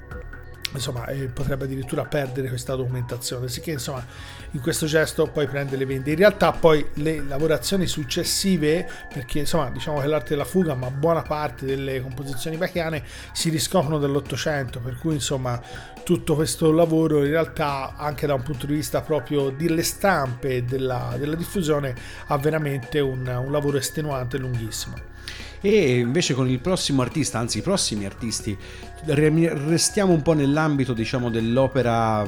insomma 0.74 1.06
eh, 1.06 1.28
potrebbe 1.28 1.64
addirittura 1.64 2.04
perdere 2.04 2.48
questa 2.48 2.74
documentazione. 2.74 3.48
Sicché 3.48 3.72
insomma 3.72 4.04
in 4.52 4.60
questo 4.60 4.86
gesto 4.86 5.26
poi 5.26 5.46
prende 5.46 5.76
le 5.76 5.84
vende. 5.84 6.10
In 6.10 6.16
realtà 6.16 6.52
poi 6.52 6.86
le 6.94 7.22
lavorazioni 7.22 7.86
successive 7.86 8.88
perché 9.12 9.40
insomma 9.40 9.70
diciamo 9.70 10.00
che 10.00 10.06
l'arte 10.06 10.30
della 10.30 10.44
fuga 10.44 10.74
ma 10.74 10.90
buona 10.90 11.22
parte 11.22 11.66
delle 11.66 12.00
composizioni 12.00 12.56
bachiane 12.56 13.02
si 13.32 13.50
riscoprono 13.50 13.98
dall'ottocento 13.98 14.80
per 14.80 14.96
cui 14.96 15.14
insomma 15.14 15.60
tutto 16.02 16.34
questo 16.34 16.72
lavoro 16.72 17.24
in 17.24 17.30
realtà 17.30 17.94
anche 17.96 18.26
da 18.26 18.34
un 18.34 18.42
punto 18.42 18.66
di 18.66 18.74
vista 18.74 19.02
proprio 19.02 19.50
delle 19.50 19.82
stampe 19.82 20.56
e 20.56 20.62
della, 20.62 21.14
della 21.18 21.36
diffusione 21.36 21.94
ha 22.28 22.38
veramente 22.38 23.00
un, 23.00 23.26
un 23.26 23.52
lavoro 23.52 23.76
estenuante 23.76 24.36
e 24.36 24.40
lunghissimo 24.40 25.16
e 25.60 25.98
invece 25.98 26.34
con 26.34 26.48
il 26.48 26.60
prossimo 26.60 27.02
artista, 27.02 27.38
anzi 27.38 27.58
i 27.58 27.62
prossimi 27.62 28.04
artisti, 28.04 28.56
restiamo 29.04 30.12
un 30.12 30.22
po' 30.22 30.32
nell'ambito 30.32 30.92
diciamo 30.92 31.30
dell'opera, 31.30 32.26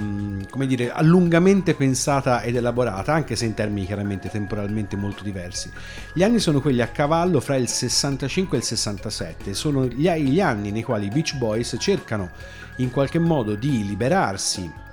come 0.49 0.67
dire, 0.67 0.91
allungamente 0.91 1.75
pensata 1.75 2.43
ed 2.43 2.57
elaborata, 2.57 3.13
anche 3.13 3.37
se 3.37 3.45
in 3.45 3.55
termini 3.55 3.87
chiaramente 3.87 4.29
temporalmente 4.29 4.97
molto 4.97 5.23
diversi. 5.23 5.71
Gli 6.13 6.23
anni 6.23 6.39
sono 6.39 6.61
quelli 6.61 6.81
a 6.81 6.89
cavallo 6.89 7.41
fra 7.41 7.57
il 7.57 7.69
65 7.69 8.57
e 8.57 8.61
il 8.61 8.67
67, 8.67 9.55
sono 9.55 9.87
gli, 9.87 10.09
gli 10.09 10.41
anni 10.41 10.71
nei 10.71 10.83
quali 10.83 11.07
i 11.07 11.11
Beach 11.11 11.37
Boys 11.37 11.77
cercano 11.79 12.31
in 12.77 12.91
qualche 12.91 13.19
modo 13.19 13.55
di 13.55 13.87
liberarsi 13.87 14.89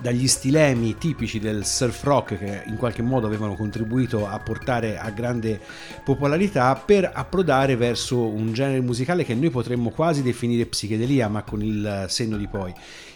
dagli 0.00 0.26
stilemi 0.26 0.96
tipici 0.96 1.38
del 1.38 1.64
surf 1.64 2.02
rock 2.04 2.38
che 2.38 2.62
in 2.66 2.76
qualche 2.76 3.02
modo 3.02 3.26
avevano 3.26 3.54
contribuito 3.54 4.26
a 4.26 4.38
portare 4.38 4.98
a 4.98 5.10
grande 5.10 5.60
popolarità 6.04 6.74
per 6.74 7.10
approdare 7.12 7.76
verso 7.76 8.26
un 8.26 8.52
genere 8.52 8.80
musicale 8.80 9.24
che 9.24 9.34
noi 9.34 9.50
potremmo 9.50 9.90
quasi 9.90 10.22
definire 10.22 10.66
psichedelia 10.66 11.28
ma 11.28 11.42
con 11.42 11.62
il 11.62 12.06
senno 12.08 12.36
di 12.36 12.46
poi. 12.46 12.72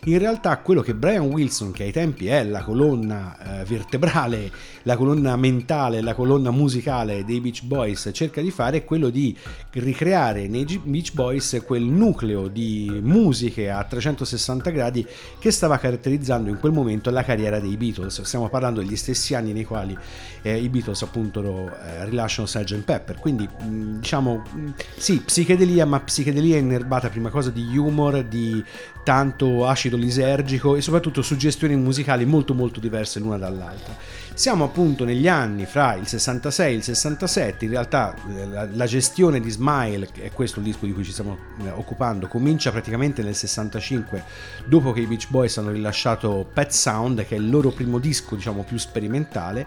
In 0.07 0.19
realtà 0.19 0.59
quello 0.59 0.83
che 0.83 0.95
Brian 0.95 1.25
Wilson, 1.25 1.71
che 1.71 1.85
ai 1.85 1.93
tempi 1.93 2.27
è 2.27 2.45
la 2.45 2.63
colonna 2.63 3.61
eh, 3.61 3.65
vertebrale, 3.65 4.51
la 4.83 4.97
colonna 4.97 5.35
mentale, 5.37 6.03
la 6.03 6.15
colonna 6.15 6.51
musicale 6.51 7.25
dei 7.25 7.41
Beach 7.41 7.63
Boys, 7.63 8.11
cerca 8.13 8.43
di 8.43 8.51
fare 8.51 8.79
è 8.79 8.85
quello 8.85 9.09
di 9.09 9.35
ricreare 9.73 10.47
nei 10.47 10.67
Beach 10.85 11.15
Boys 11.15 11.63
quel 11.65 11.85
nucleo 11.85 12.49
di 12.49 13.01
musiche 13.03 13.71
a 13.71 13.83
360 13.83 14.71
gradi 14.71 15.07
che 15.39 15.51
stava 15.51 15.79
caratterizzando 15.79 16.51
in 16.51 16.59
quel 16.65 16.73
momento 16.73 17.11
la 17.11 17.23
carriera 17.23 17.61
dei 17.61 17.77
Beatles. 17.77 18.23
Stiamo 18.23 18.49
parlando 18.49 18.81
degli 18.81 18.97
stessi 18.97 19.35
anni 19.35 19.53
nei 19.53 19.67
quali 19.67 19.95
eh, 20.41 20.57
i 20.57 20.71
Beatles 20.71 21.03
appunto 21.03 21.69
eh, 21.69 22.07
rilasciano 22.07 22.47
Sgt. 22.47 22.81
Pepper. 22.85 23.17
Quindi 23.17 23.47
mh, 23.47 23.99
diciamo 23.99 24.43
mh, 24.51 24.69
sì, 24.97 25.21
psichedelia, 25.21 25.85
ma 25.85 26.01
psichedelia 26.01 26.57
innerbata 26.57 27.11
prima 27.11 27.29
cosa 27.29 27.51
di 27.51 27.77
humor, 27.77 28.25
di 28.25 28.65
tanto 29.05 29.67
acido 29.67 29.99
lisergico 29.99 30.75
e 30.75 30.81
soprattutto 30.81 31.21
suggestioni 31.21 31.77
musicali 31.77 32.25
molto 32.25 32.55
molto 32.55 32.81
diverse 32.81 33.19
l'una 33.19 33.37
dall'altra. 33.37 33.95
Siamo 34.37 34.65
appunto 34.65 35.05
negli 35.05 35.29
anni 35.29 35.65
fra 35.65 35.95
il 35.95 36.09
66 36.09 36.73
e 36.73 36.75
il 36.75 36.83
67, 36.83 37.67
in 37.67 37.71
realtà 37.71 38.17
eh, 38.37 38.47
la, 38.49 38.69
la 38.69 38.85
gestione 38.85 39.39
di 39.39 39.49
Smile, 39.49 40.09
che 40.11 40.25
è 40.25 40.33
questo 40.33 40.59
il 40.59 40.65
disco 40.65 40.87
di 40.87 40.93
cui 40.93 41.05
ci 41.05 41.13
stiamo 41.13 41.39
eh, 41.65 41.71
occupando, 41.71 42.27
comincia 42.27 42.73
praticamente 42.73 43.23
nel 43.23 43.37
65, 43.37 44.25
dopo 44.67 44.91
che 44.91 45.03
i 45.03 45.07
Beach 45.07 45.29
Boys 45.31 45.57
hanno 45.59 45.71
rilasciato 45.71 46.51
Pet 46.53 46.71
Sound, 46.71 47.25
che 47.25 47.37
è 47.37 47.39
il 47.39 47.49
loro 47.49 47.71
primo 47.71 48.01
disco 48.01 48.35
diciamo 48.35 48.65
più 48.65 48.77
sperimentale 48.77 49.67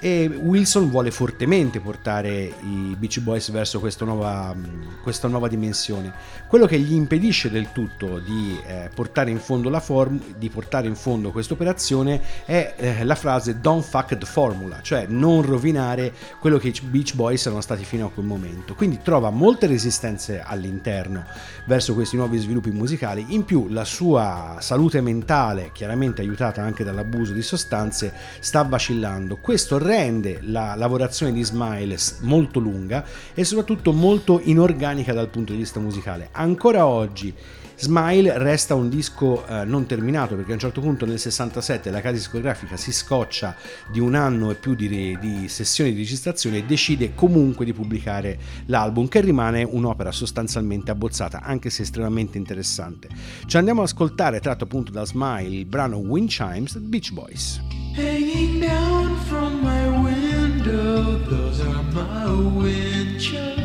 e 0.00 0.26
Wilson 0.26 0.88
vuole 0.88 1.10
fortemente 1.10 1.78
portare 1.78 2.52
i 2.62 2.96
Beach 2.98 3.20
Boys 3.20 3.50
verso 3.50 3.78
questa 3.80 4.06
nuova, 4.06 4.54
questa 5.02 5.28
nuova 5.28 5.46
dimensione. 5.46 6.12
Quello 6.48 6.66
che 6.66 6.78
gli 6.78 6.94
impedisce 6.94 7.50
del 7.50 7.70
tutto 7.72 8.18
di, 8.18 8.58
eh, 8.66 8.90
portare, 8.94 9.30
in 9.30 9.38
form- 9.38 10.20
di 10.36 10.48
portare 10.48 10.88
in 10.88 10.96
fondo 10.96 11.30
questa 11.30 11.52
operazione 11.52 12.20
è 12.46 12.74
eh, 12.76 13.04
la 13.04 13.14
frase 13.14 13.60
don't 13.60 13.84
fuck 13.84 14.16
the 14.16 14.26
formula, 14.26 14.80
cioè 14.80 15.04
non 15.06 15.42
rovinare 15.42 16.12
quello 16.40 16.56
che 16.56 16.68
i 16.68 16.80
Beach 16.82 17.14
Boys 17.14 17.44
erano 17.44 17.60
stati 17.60 17.84
fino 17.84 18.06
a 18.06 18.10
quel 18.10 18.24
momento. 18.24 18.74
Quindi 18.74 19.00
trova 19.02 19.28
molte 19.30 19.66
resistenze 19.66 20.42
all'interno 20.42 21.24
verso 21.66 21.92
questi 21.94 22.16
nuovi 22.16 22.38
sviluppi 22.38 22.70
musicali, 22.70 23.26
in 23.28 23.44
più 23.44 23.68
la 23.68 23.84
sua 23.84 24.56
salute 24.60 25.02
mentale, 25.02 25.70
chiaramente 25.72 26.22
aiutata 26.22 26.62
anche 26.62 26.84
dall'abuso 26.84 27.32
di 27.32 27.42
sostanze, 27.42 28.12
sta 28.40 28.62
vacillando. 28.62 29.36
Questo 29.36 29.78
rende 29.90 30.38
la 30.42 30.76
lavorazione 30.76 31.32
di 31.32 31.42
Smile 31.42 31.96
molto 32.20 32.60
lunga 32.60 33.04
e 33.34 33.42
soprattutto 33.42 33.92
molto 33.92 34.40
inorganica 34.40 35.12
dal 35.12 35.28
punto 35.28 35.50
di 35.52 35.58
vista 35.58 35.80
musicale. 35.80 36.28
Ancora 36.30 36.86
oggi 36.86 37.34
Smile 37.74 38.36
resta 38.36 38.74
un 38.74 38.90
disco 38.90 39.44
eh, 39.46 39.64
non 39.64 39.86
terminato 39.86 40.36
perché 40.36 40.50
a 40.50 40.54
un 40.54 40.60
certo 40.60 40.82
punto 40.82 41.06
nel 41.06 41.18
67 41.18 41.90
la 41.90 42.02
casa 42.02 42.14
discografica 42.14 42.76
si 42.76 42.92
scoccia 42.92 43.56
di 43.90 43.98
un 43.98 44.14
anno 44.14 44.50
e 44.50 44.54
più 44.54 44.74
di, 44.74 44.86
di, 45.18 45.48
sessioni 45.48 45.92
di 45.92 45.96
registrazione 45.96 46.58
e 46.58 46.64
decide 46.64 47.14
comunque 47.14 47.64
di 47.64 47.72
pubblicare 47.72 48.38
l'album 48.66 49.08
che 49.08 49.22
rimane 49.22 49.62
un'opera 49.62 50.12
sostanzialmente 50.12 50.90
abbozzata 50.90 51.40
anche 51.40 51.70
se 51.70 51.82
estremamente 51.82 52.36
interessante. 52.36 53.08
Ci 53.46 53.56
andiamo 53.56 53.80
ad 53.80 53.86
ascoltare 53.86 54.40
tratto 54.40 54.64
appunto 54.64 54.92
da 54.92 55.06
Smile 55.06 55.56
il 55.56 55.64
brano 55.64 55.96
Wind 55.96 56.28
Chimes 56.28 56.76
Beach 56.76 57.12
Boys. 57.12 57.69
Hanging 58.00 58.60
down 58.60 59.16
from 59.28 59.62
my 59.62 59.84
window, 60.02 61.18
those 61.30 61.60
are 61.60 61.82
my 61.92 62.32
wind 62.58 63.20
chimes. 63.20 63.60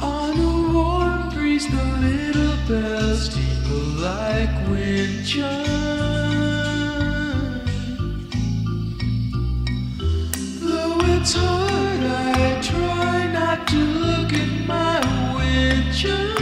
On 0.00 0.34
a 0.38 0.72
warm 0.72 1.30
breeze, 1.30 1.66
the 1.66 1.84
little 2.06 2.56
bells 2.68 3.28
tingle 3.34 3.88
like 4.06 4.54
wind 4.68 5.26
chimes. 5.26 5.50
Though 10.62 10.98
it's 11.14 11.34
hard, 11.34 12.02
I 12.04 12.60
try 12.62 13.32
not 13.32 13.66
to 13.66 13.76
look 13.76 14.32
at 14.32 14.52
my 14.68 15.00
wind 15.34 15.92
chimes. 15.92 16.39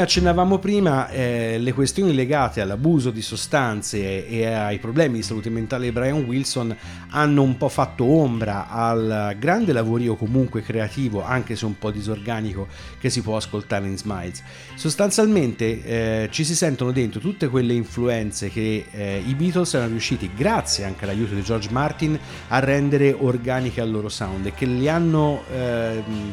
Come 0.00 0.12
accennavamo 0.12 0.58
prima, 0.58 1.10
eh, 1.10 1.58
le 1.58 1.74
questioni 1.74 2.14
legate 2.14 2.62
all'abuso 2.62 3.10
di 3.10 3.20
sostanze 3.20 4.26
e 4.26 4.46
ai 4.46 4.78
problemi 4.78 5.16
di 5.16 5.22
salute 5.22 5.50
mentale 5.50 5.84
di 5.84 5.92
Brian 5.92 6.22
Wilson 6.22 6.74
hanno 7.10 7.42
un 7.42 7.58
po' 7.58 7.68
fatto 7.68 8.06
ombra 8.06 8.70
al 8.70 9.36
grande 9.38 9.74
lavorio 9.74 10.16
comunque 10.16 10.62
creativo, 10.62 11.22
anche 11.22 11.54
se 11.54 11.66
un 11.66 11.76
po' 11.76 11.90
disorganico, 11.90 12.68
che 12.98 13.10
si 13.10 13.20
può 13.20 13.36
ascoltare 13.36 13.88
in 13.88 13.98
Smiles. 13.98 14.42
Sostanzialmente 14.74 15.84
eh, 15.84 16.28
ci 16.30 16.44
si 16.44 16.54
sentono 16.54 16.92
dentro 16.92 17.20
tutte 17.20 17.48
quelle 17.48 17.74
influenze 17.74 18.48
che 18.48 18.86
eh, 18.90 19.22
i 19.26 19.34
Beatles 19.34 19.74
erano 19.74 19.90
riusciti, 19.90 20.30
grazie 20.34 20.86
anche 20.86 21.04
all'aiuto 21.04 21.34
di 21.34 21.42
George 21.42 21.68
Martin, 21.70 22.18
a 22.48 22.58
rendere 22.58 23.12
organiche 23.12 23.82
al 23.82 23.90
loro 23.90 24.08
sound 24.08 24.46
e 24.46 24.54
che 24.54 24.64
li 24.64 24.88
hanno 24.88 25.42
ehm, 25.52 26.32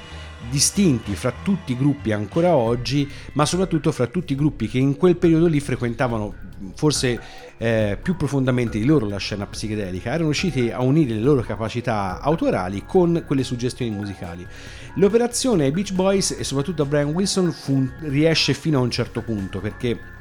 distinti 0.49 1.15
fra 1.15 1.33
tutti 1.43 1.73
i 1.73 1.77
gruppi 1.77 2.11
ancora 2.11 2.55
oggi, 2.55 3.09
ma 3.33 3.45
soprattutto 3.45 3.91
fra 3.91 4.07
tutti 4.07 4.33
i 4.33 4.35
gruppi 4.35 4.67
che 4.67 4.77
in 4.77 4.97
quel 4.97 5.15
periodo 5.15 5.47
lì 5.47 5.59
frequentavano 5.59 6.45
forse 6.73 7.19
eh, 7.57 7.97
più 8.01 8.15
profondamente 8.15 8.79
di 8.79 8.85
loro 8.85 9.07
la 9.07 9.17
scena 9.17 9.45
psichedelica, 9.45 10.09
erano 10.09 10.25
riusciti 10.25 10.71
a 10.71 10.81
unire 10.81 11.13
le 11.13 11.21
loro 11.21 11.41
capacità 11.41 12.19
autorali 12.19 12.83
con 12.85 13.23
quelle 13.25 13.43
suggestioni 13.43 13.91
musicali. 13.91 14.45
L'operazione 14.95 15.65
ai 15.65 15.71
Beach 15.71 15.93
Boys 15.93 16.35
e 16.37 16.43
soprattutto 16.43 16.83
a 16.83 16.85
Brian 16.85 17.09
Wilson 17.09 17.51
fu- 17.51 17.89
riesce 18.01 18.53
fino 18.53 18.79
a 18.79 18.81
un 18.81 18.91
certo 18.91 19.21
punto 19.21 19.59
perché 19.59 20.15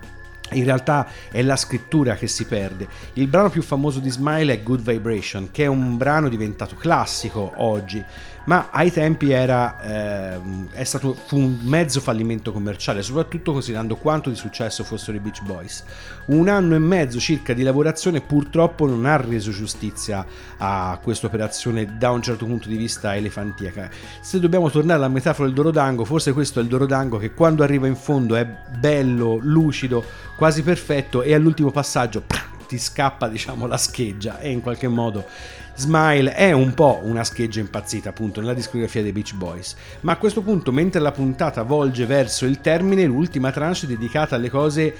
in 0.52 0.64
realtà 0.64 1.08
è 1.30 1.42
la 1.42 1.56
scrittura 1.56 2.14
che 2.14 2.28
si 2.28 2.44
perde. 2.44 2.86
Il 3.14 3.26
brano 3.26 3.50
più 3.50 3.62
famoso 3.62 3.98
di 3.98 4.10
Smile 4.10 4.52
è 4.52 4.62
Good 4.62 4.82
Vibration, 4.82 5.50
che 5.50 5.64
è 5.64 5.66
un 5.66 5.96
brano 5.96 6.28
diventato 6.28 6.76
classico 6.76 7.52
oggi, 7.56 8.02
ma 8.46 8.68
ai 8.70 8.92
tempi 8.92 9.30
era, 9.30 9.80
ehm, 9.82 10.70
è 10.72 10.84
stato, 10.84 11.14
fu 11.14 11.36
un 11.36 11.58
mezzo 11.62 12.00
fallimento 12.00 12.52
commerciale, 12.52 13.02
soprattutto 13.02 13.52
considerando 13.52 13.96
quanto 13.96 14.30
di 14.30 14.36
successo 14.36 14.84
fossero 14.84 15.16
i 15.16 15.20
Beach 15.20 15.42
Boys. 15.42 15.84
Un 16.26 16.48
anno 16.48 16.74
e 16.74 16.78
mezzo 16.78 17.18
circa 17.18 17.52
di 17.52 17.62
lavorazione 17.62 18.20
purtroppo 18.20 18.86
non 18.86 19.04
ha 19.04 19.16
reso 19.16 19.50
giustizia 19.50 20.24
a 20.58 20.98
questa 21.02 21.26
operazione 21.26 21.96
da 21.98 22.10
un 22.10 22.22
certo 22.22 22.46
punto 22.46 22.68
di 22.68 22.76
vista 22.76 23.16
elefantiaca. 23.16 23.90
Se 24.20 24.38
dobbiamo 24.38 24.70
tornare 24.70 24.98
alla 24.98 25.08
metafora 25.08 25.46
del 25.46 25.56
Dorodango, 25.56 26.04
forse 26.04 26.32
questo 26.32 26.60
è 26.60 26.62
il 26.62 26.68
Dorodango 26.68 27.18
che 27.18 27.34
quando 27.34 27.62
arriva 27.62 27.86
in 27.86 27.96
fondo 27.96 28.36
è 28.36 28.46
bello, 28.78 29.38
lucido, 29.40 30.04
quasi 30.36 30.62
perfetto 30.62 31.22
e 31.22 31.34
all'ultimo 31.34 31.70
passaggio 31.70 32.54
ti 32.66 32.78
scappa 32.78 33.28
diciamo 33.28 33.66
la 33.66 33.76
scheggia 33.76 34.38
e 34.38 34.50
in 34.50 34.60
qualche 34.60 34.88
modo 34.88 35.24
Smile 35.78 36.32
è 36.32 36.52
un 36.52 36.72
po' 36.72 37.00
una 37.02 37.22
scheggia 37.22 37.60
impazzita 37.60 38.08
appunto 38.08 38.40
nella 38.40 38.54
discografia 38.54 39.02
dei 39.02 39.12
Beach 39.12 39.34
Boys. 39.34 39.76
Ma 40.00 40.12
a 40.12 40.16
questo 40.16 40.40
punto 40.40 40.72
mentre 40.72 41.02
la 41.02 41.12
puntata 41.12 41.62
volge 41.64 42.06
verso 42.06 42.46
il 42.46 42.62
termine 42.62 43.04
l'ultima 43.04 43.52
tranche 43.52 43.84
è 43.84 43.88
dedicata 43.88 44.36
alle 44.36 44.48
cose 44.48 44.94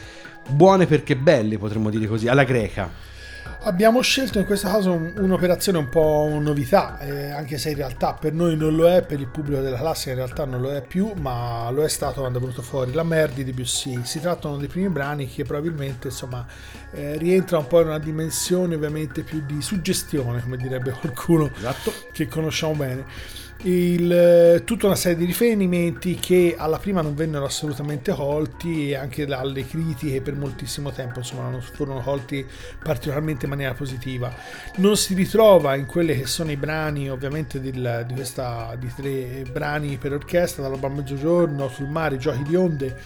buone 0.51 0.87
perché 0.87 1.17
belle 1.17 1.57
potremmo 1.57 1.89
dire 1.89 2.07
così 2.07 2.29
alla 2.29 2.45
greca 2.45 3.15
Abbiamo 3.63 4.01
scelto 4.01 4.39
in 4.39 4.47
questo 4.47 4.69
caso 4.69 4.93
un- 4.93 5.13
un'operazione 5.17 5.79
un 5.79 5.89
po' 5.89 6.29
novità, 6.41 6.99
eh, 7.01 7.31
anche 7.31 7.59
se 7.59 7.71
in 7.71 7.77
realtà 7.77 8.15
per 8.15 8.33
noi 8.33 8.57
non 8.57 8.77
lo 8.77 8.89
è, 8.89 9.03
per 9.03 9.19
il 9.19 9.27
pubblico 9.27 9.61
della 9.61 9.77
classe 9.77 10.11
in 10.11 10.17
realtà 10.17 10.45
non 10.45 10.61
lo 10.61 10.71
è 10.71 10.83
più, 10.83 11.13
ma 11.17 11.69
lo 11.71 11.83
è 11.83 11.89
stato 11.89 12.21
quando 12.21 12.39
è 12.39 12.41
venuto 12.41 12.63
fuori 12.63 12.93
la 12.93 13.03
Mer 13.03 13.31
di 13.31 13.45
Debussy. 13.45 14.05
Si 14.05 14.21
trattano 14.21 14.57
dei 14.57 14.69
primi 14.69 14.89
brani 14.89 15.27
che 15.27 15.45
probabilmente 15.45 16.09
insomma 16.09 16.47
eh, 16.93 17.17
rientra 17.17 17.59
un 17.59 17.67
po' 17.67 17.81
in 17.81 17.89
una 17.89 17.99
dimensione 17.99 18.75
ovviamente 18.75 19.23
più 19.23 19.43
di 19.45 19.61
suggestione, 19.61 20.43
come 20.43 20.57
direbbe 20.57 20.93
qualcuno 20.93 21.51
esatto 21.57 21.93
che 22.13 22.29
conosciamo 22.29 22.75
bene. 22.75 23.45
Il, 23.63 24.13
eh, 24.13 24.65
tutta 24.65 24.87
una 24.87 24.95
serie 24.95 25.17
di 25.17 25.25
riferimenti 25.25 26.15
che 26.17 26.55
alla 26.57 26.79
prima 26.79 27.01
non 27.01 27.15
vennero 27.15 27.47
assolutamente 27.47 28.13
colti 28.13 28.91
e 28.91 28.97
anche 28.97 29.25
dalle 29.25 29.67
critiche 29.67 30.21
per 30.21 30.37
moltissimo 30.37 30.93
tempo 30.93 31.21
insomma 31.21 31.49
non 31.49 31.63
furono 31.63 32.01
colti 32.01 32.47
particolarmente 32.83 33.47
in 33.47 33.51
maniera 33.51 33.73
positiva. 33.73 34.33
Non 34.77 34.97
si 34.97 35.15
ritrova 35.15 35.75
in 35.75 35.87
quelli 35.87 36.17
che 36.17 36.27
sono 36.27 36.51
i 36.51 36.57
brani 36.57 37.11
ovviamente 37.11 37.61
del- 37.61 38.05
di 38.07 38.15
questa 38.15 38.77
di 38.79 38.93
tre 38.95 39.45
brani 39.51 39.97
per 39.97 40.13
orchestra 40.13 40.63
dall'alba 40.63 40.89
Mezzogiorno 40.89 41.69
sul 41.69 41.89
mare 41.89 42.19
giochi 42.19 42.43
di 42.43 42.55
onde 42.55 42.97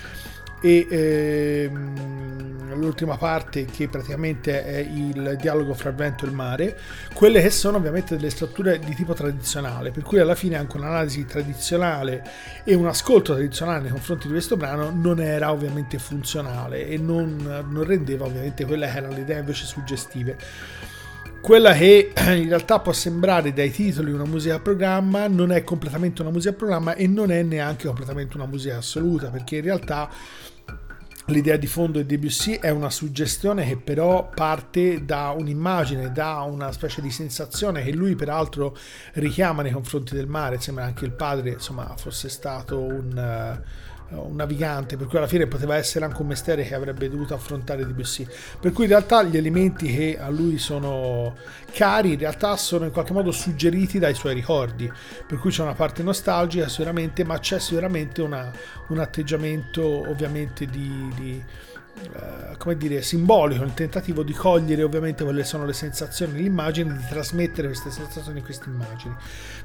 e 0.61 0.87
ehm, 0.91 2.51
l'ultima 2.75 3.17
parte 3.17 3.65
che 3.65 3.89
praticamente 3.89 4.65
è 4.65 4.79
il 4.79 5.37
dialogo 5.41 5.75
fra 5.75 5.91
il 5.91 5.97
vento 5.97 6.25
e 6.25 6.29
il 6.29 6.35
mare, 6.35 6.79
quelle 7.13 7.41
che 7.41 7.51
sono 7.51 7.77
ovviamente 7.77 8.17
delle 8.17 8.31
strutture 8.31 8.79
di 8.79 8.95
tipo 8.95 9.15
tradizionale, 9.15 9.91
per 9.91 10.03
cui 10.03 10.19
alla 10.19 10.35
fine 10.35 10.57
anche 10.57 10.77
un'analisi 10.77 11.25
tradizionale 11.27 12.25
e 12.65 12.75
un 12.75 12.87
ascolto 12.87 13.35
tradizionale 13.35 13.83
nei 13.83 13.91
confronti 13.91 14.27
di 14.27 14.33
questo 14.33 14.57
brano 14.57 14.91
non 14.91 15.21
era 15.21 15.53
ovviamente 15.53 15.99
funzionale 15.99 16.87
e 16.87 16.99
non, 16.99 17.37
non 17.69 17.85
rendeva 17.85 18.27
ovviamente 18.27 18.65
quelle 18.65 18.87
che 18.87 18.97
erano 18.97 19.15
le 19.15 19.21
idee 19.21 19.39
invece 19.39 19.67
suggestive. 19.67 20.37
Quella 21.41 21.73
che 21.73 22.13
in 22.17 22.49
realtà 22.49 22.81
può 22.81 22.93
sembrare 22.93 23.53
dai 23.53 23.71
titoli 23.71 24.13
una 24.13 24.25
musica 24.25 24.57
a 24.57 24.61
programma 24.61 25.27
non 25.27 25.53
è 25.53 25.65
completamente 25.65 26.21
una 26.23 26.31
musica 26.31 26.53
a 26.53 26.57
programma 26.57 26.95
e 26.95 27.07
non 27.07 27.31
è 27.31 27.43
neanche 27.43 27.87
completamente 27.87 28.37
una 28.37 28.47
musica 28.47 28.77
assoluta 28.77 29.31
perché 29.31 29.57
in 29.57 29.63
realtà 29.63 30.09
L'idea 31.31 31.57
di 31.57 31.69
fondo 31.69 31.99
di 31.99 32.07
Debussy 32.07 32.55
è 32.55 32.71
una 32.71 32.91
suggestione 32.91 33.65
che 33.65 33.77
però 33.77 34.29
parte 34.35 35.05
da 35.05 35.31
un'immagine, 35.31 36.11
da 36.11 36.41
una 36.41 36.73
specie 36.73 37.01
di 37.01 37.11
sensazione 37.11 37.85
che 37.85 37.93
lui 37.93 38.17
peraltro 38.17 38.77
richiama 39.13 39.63
nei 39.63 39.71
confronti 39.71 40.17
del 40.17 40.27
mare, 40.27 40.61
sembra 40.61 40.85
anche 40.85 41.05
il 41.05 41.13
padre 41.13 41.51
insomma 41.51 41.95
fosse 41.97 42.29
stato 42.29 42.81
un, 42.81 43.17
eh, 43.17 43.63
un 44.11 44.35
navigante, 44.35 44.97
per 44.97 45.07
cui 45.07 45.19
alla 45.19 45.27
fine 45.27 45.47
poteva 45.47 45.77
essere 45.77 46.05
anche 46.05 46.21
un 46.21 46.29
mestiere 46.29 46.65
che 46.65 46.75
avrebbe 46.75 47.09
dovuto 47.09 47.35
affrontare 47.35 47.87
Debussy. 47.87 48.27
Per 48.59 48.73
cui 48.73 48.85
in 48.85 48.91
realtà 48.91 49.23
gli 49.23 49.37
elementi 49.37 49.95
che 49.95 50.19
a 50.19 50.29
lui 50.29 50.59
sono 50.59 51.37
cari 51.73 52.13
in 52.13 52.19
realtà 52.19 52.57
sono 52.57 52.85
in 52.85 52.91
qualche 52.91 53.13
modo 53.13 53.31
suggeriti 53.31 53.99
dai 53.99 54.15
suoi 54.15 54.35
ricordi, 54.35 54.91
per 55.27 55.39
cui 55.39 55.51
c'è 55.51 55.63
una 55.63 55.75
parte 55.75 56.03
nostalgica 56.03 56.69
sicuramente, 56.69 57.25
ma 57.25 57.39
c'è 57.39 57.59
sicuramente 57.59 58.23
una- 58.23 58.51
un 58.89 58.99
atteggiamento 58.99 60.09
ovviamente 60.09 60.67
di, 60.67 61.13
di, 61.17 61.45
eh, 62.03 62.57
come 62.57 62.77
dire, 62.77 63.03
simbolico, 63.03 63.65
il 63.65 63.75
tentativo 63.75 64.23
di 64.23 64.33
cogliere 64.33 64.83
ovviamente 64.83 65.25
quelle 65.25 65.45
sono 65.45 65.65
le 65.65 65.73
sensazioni, 65.73 66.35
le 66.35 66.47
immagini, 66.47 66.93
di 66.93 67.05
trasmettere 67.09 67.69
queste 67.69 67.91
sensazioni 67.91 68.43
queste 68.43 68.69
immagini. 68.69 69.15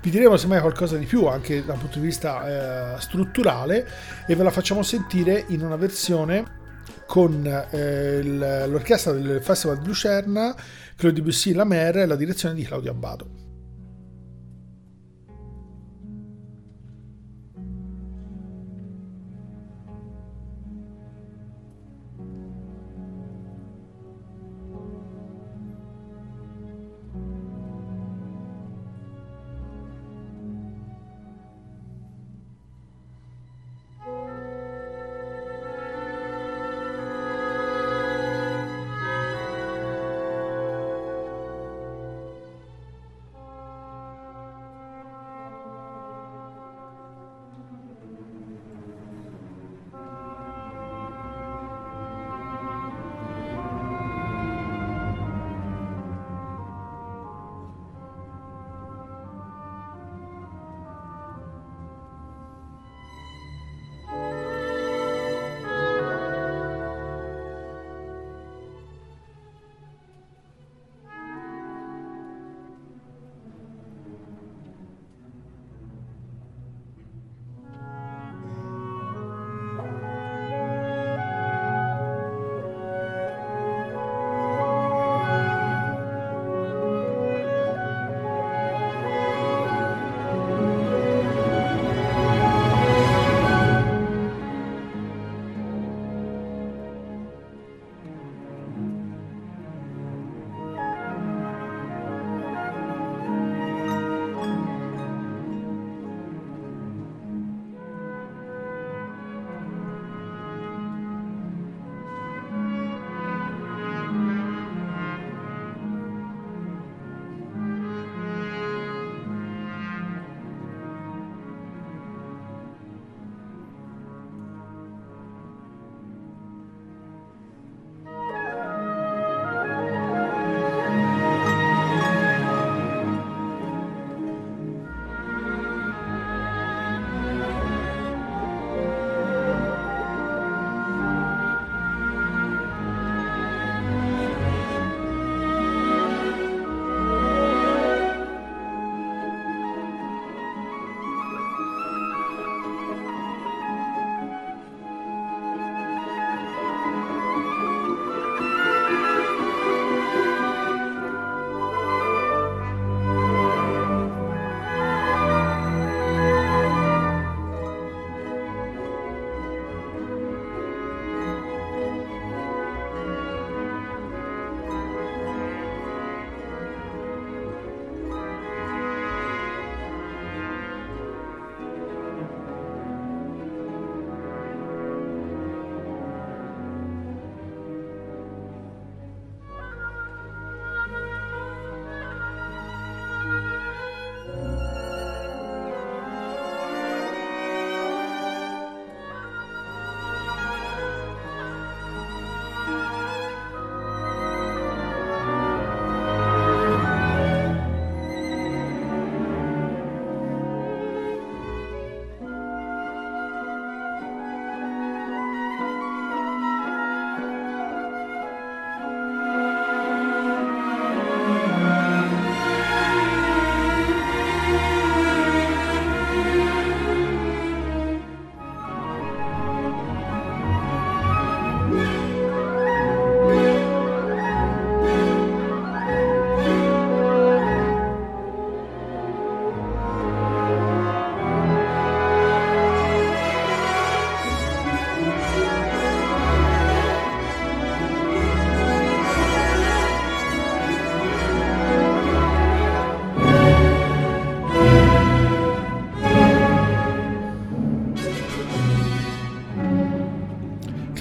Vi 0.01 0.09
diremo 0.09 0.37
semmai 0.37 0.61
qualcosa 0.61 0.97
di 0.97 1.05
più 1.05 1.25
anche 1.27 1.63
dal 1.63 1.77
punto 1.77 1.99
di 1.99 2.05
vista 2.05 2.95
eh, 2.95 3.01
strutturale 3.01 3.87
e 4.27 4.35
ve 4.35 4.43
la 4.43 4.51
facciamo 4.51 4.83
sentire 4.83 5.45
in 5.47 5.63
una 5.63 5.75
versione 5.75 6.63
con 7.05 7.45
eh, 7.45 8.23
l'orchestra 8.23 9.11
del 9.11 9.41
Festival 9.41 9.79
di 9.79 9.87
Lucerna, 9.87 10.55
Claudio 10.95 11.21
Debussy 11.21 11.53
La 11.53 11.63
Mer 11.63 11.97
e 11.97 12.05
la 12.05 12.15
direzione 12.15 12.55
di 12.55 12.63
Claudio 12.63 12.91
Abbado. 12.91 13.44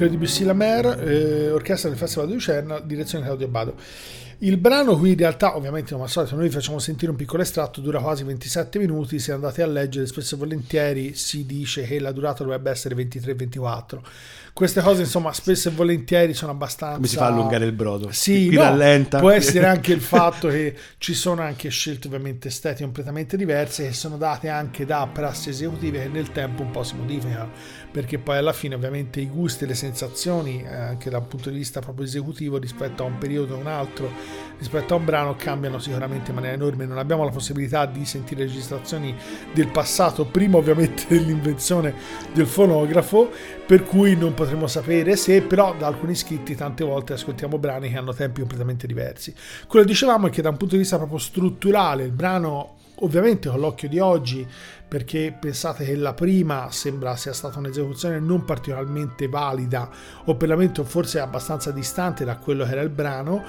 Claudio 0.04 0.18
Debussy 0.18 0.44
La 0.44 0.52
Mer, 0.52 0.86
eh, 1.02 1.50
orchestra 1.50 1.88
del 1.88 1.96
Festival 1.98 2.26
di 2.26 2.34
Lucerna, 2.34 2.78
direzione 2.80 3.24
Claudio 3.24 3.48
Bado. 3.48 3.74
Il 4.38 4.58
brano 4.58 4.98
qui 4.98 5.10
in 5.10 5.16
realtà, 5.16 5.56
ovviamente 5.56 5.92
come 5.92 6.04
al 6.04 6.10
solito, 6.10 6.34
noi 6.34 6.48
vi 6.48 6.50
facciamo 6.50 6.78
sentire 6.78 7.10
un 7.10 7.16
piccolo 7.16 7.42
estratto, 7.42 7.80
dura 7.80 8.00
quasi 8.00 8.24
27 8.24 8.78
minuti, 8.78 9.18
se 9.18 9.32
andate 9.32 9.62
a 9.62 9.66
leggere 9.66 10.06
spesso 10.06 10.34
e 10.34 10.38
volentieri 10.38 11.14
si 11.14 11.46
dice 11.46 11.82
che 11.84 11.98
la 12.00 12.12
durata 12.12 12.42
dovrebbe 12.42 12.70
essere 12.70 12.94
23-24. 12.94 14.00
Queste 14.52 14.82
cose 14.82 15.02
insomma 15.02 15.32
spesso 15.32 15.68
e 15.68 15.72
volentieri 15.72 16.34
sono 16.34 16.52
abbastanza... 16.52 16.96
Come 16.96 17.06
si 17.08 17.16
fa 17.16 17.24
a 17.24 17.28
allungare 17.28 17.64
il 17.64 17.72
brodo? 17.72 18.10
Sì, 18.12 18.50
no, 18.50 18.62
rallenta. 18.62 19.18
può 19.18 19.30
essere 19.30 19.66
anche 19.66 19.92
il 19.92 20.00
fatto 20.00 20.48
che 20.48 20.76
ci 20.98 21.14
sono 21.14 21.42
anche 21.42 21.70
scelte 21.70 22.08
ovviamente 22.08 22.48
estetiche 22.48 22.84
completamente 22.84 23.36
diverse 23.36 23.86
che 23.86 23.92
sono 23.94 24.16
date 24.16 24.48
anche 24.48 24.84
da 24.84 25.08
prassi 25.10 25.48
esecutive 25.48 26.02
che 26.02 26.08
nel 26.08 26.30
tempo 26.30 26.62
un 26.62 26.70
po' 26.70 26.82
si 26.82 26.94
modificano 26.96 27.50
perché 27.94 28.18
poi 28.18 28.38
alla 28.38 28.52
fine 28.52 28.74
ovviamente 28.74 29.20
i 29.20 29.28
gusti 29.28 29.62
e 29.62 29.66
le 29.68 29.74
sensazioni 29.76 30.64
eh, 30.64 30.74
anche 30.74 31.10
dal 31.10 31.22
punto 31.22 31.48
di 31.48 31.56
vista 31.56 31.78
proprio 31.78 32.04
esecutivo 32.04 32.58
rispetto 32.58 33.04
a 33.04 33.06
un 33.06 33.18
periodo 33.18 33.54
o 33.54 33.58
un 33.58 33.68
altro 33.68 34.10
rispetto 34.58 34.94
a 34.94 34.96
un 34.96 35.04
brano 35.04 35.36
cambiano 35.36 35.78
sicuramente 35.78 36.30
in 36.30 36.34
maniera 36.34 36.56
enorme. 36.56 36.86
Non 36.86 36.98
abbiamo 36.98 37.22
la 37.22 37.30
possibilità 37.30 37.86
di 37.86 38.04
sentire 38.04 38.42
registrazioni 38.42 39.14
del 39.52 39.68
passato 39.68 40.24
prima 40.24 40.56
ovviamente 40.56 41.04
dell'invenzione 41.14 41.94
del 42.32 42.48
fonografo 42.48 43.30
per 43.64 43.84
cui 43.84 44.16
non 44.16 44.34
potremo 44.34 44.66
sapere 44.66 45.14
se 45.14 45.42
però 45.42 45.72
da 45.76 45.86
alcuni 45.86 46.16
scritti 46.16 46.56
tante 46.56 46.82
volte 46.82 47.12
ascoltiamo 47.12 47.58
brani 47.58 47.90
che 47.90 47.96
hanno 47.96 48.12
tempi 48.12 48.40
completamente 48.40 48.88
diversi. 48.88 49.32
Quello 49.68 49.84
che 49.84 49.92
dicevamo 49.92 50.26
è 50.26 50.30
che 50.30 50.42
da 50.42 50.48
un 50.48 50.56
punto 50.56 50.74
di 50.74 50.80
vista 50.80 50.96
proprio 50.96 51.18
strutturale 51.18 52.02
il 52.02 52.10
brano 52.10 52.74
ovviamente 53.00 53.48
con 53.48 53.60
l'occhio 53.60 53.88
di 53.88 53.98
oggi 53.98 54.46
perché 54.86 55.36
pensate 55.38 55.84
che 55.84 55.96
la 55.96 56.14
prima 56.14 56.68
sembra 56.70 57.16
sia 57.16 57.32
stata 57.32 57.58
un'esecuzione 57.58 58.20
non 58.20 58.44
particolarmente 58.44 59.26
valida 59.26 59.88
o 60.26 60.36
perlomeno 60.36 60.84
forse 60.84 61.18
abbastanza 61.18 61.72
distante 61.72 62.24
da 62.24 62.36
quello 62.36 62.64
che 62.64 62.70
era 62.70 62.80
il 62.80 62.90
brano. 62.90 63.42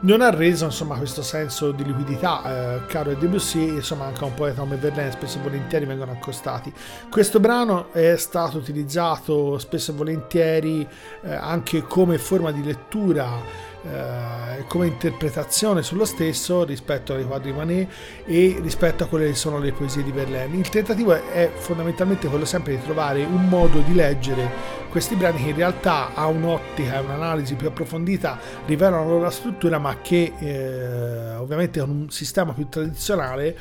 Non 0.00 0.20
ha 0.20 0.30
reso 0.30 0.64
insomma 0.64 0.96
questo 0.96 1.22
senso 1.22 1.72
di 1.72 1.84
liquidità 1.84 2.76
eh, 2.76 2.86
caro 2.86 3.14
Debussy 3.14 3.68
insomma 3.68 4.06
anche 4.06 4.22
un 4.22 4.34
poeta 4.34 4.60
come 4.60 4.76
Verlaine 4.76 5.10
spesso 5.10 5.38
e 5.38 5.42
volentieri 5.42 5.84
vengono 5.86 6.12
accostati. 6.12 6.72
Questo 7.10 7.40
brano 7.40 7.92
è 7.92 8.16
stato 8.16 8.58
utilizzato 8.58 9.58
spesso 9.58 9.92
e 9.92 9.94
volentieri 9.94 10.88
eh, 11.22 11.32
anche 11.32 11.82
come 11.82 12.18
forma 12.18 12.52
di 12.52 12.62
lettura 12.62 13.66
eh, 13.84 14.64
come 14.66 14.86
interpretazione 14.86 15.82
sullo 15.82 16.04
stesso 16.04 16.64
rispetto 16.64 17.14
ai 17.14 17.24
quadri 17.24 17.52
Manet 17.52 17.88
e 18.24 18.58
rispetto 18.60 19.04
a 19.04 19.06
quelle 19.06 19.28
che 19.28 19.34
sono 19.34 19.58
le 19.58 19.72
poesie 19.72 20.02
di 20.02 20.12
Verlaine. 20.12 20.56
Il 20.56 20.68
tentativo 20.68 21.12
è, 21.12 21.50
fondamentalmente 21.54 22.28
quello 22.28 22.44
sempre 22.44 22.76
di 22.76 22.82
trovare 22.82 23.24
un 23.24 23.48
modo 23.48 23.80
di 23.80 23.94
leggere 23.94 24.78
questi 24.88 25.16
brani 25.16 25.42
che 25.42 25.50
in 25.50 25.56
realtà 25.56 26.14
ha 26.14 26.26
un'ottica 26.26 26.96
e 26.96 26.98
un'analisi 27.00 27.54
più 27.56 27.68
approfondita 27.68 28.38
rivelano 28.66 29.04
la 29.04 29.10
loro 29.10 29.30
struttura 29.30 29.78
ma 29.78 30.00
che 30.00 30.32
eh, 30.38 31.34
ovviamente 31.34 31.80
con 31.80 31.90
un 31.90 32.10
sistema 32.10 32.52
più 32.52 32.68
tradizionale 32.68 33.56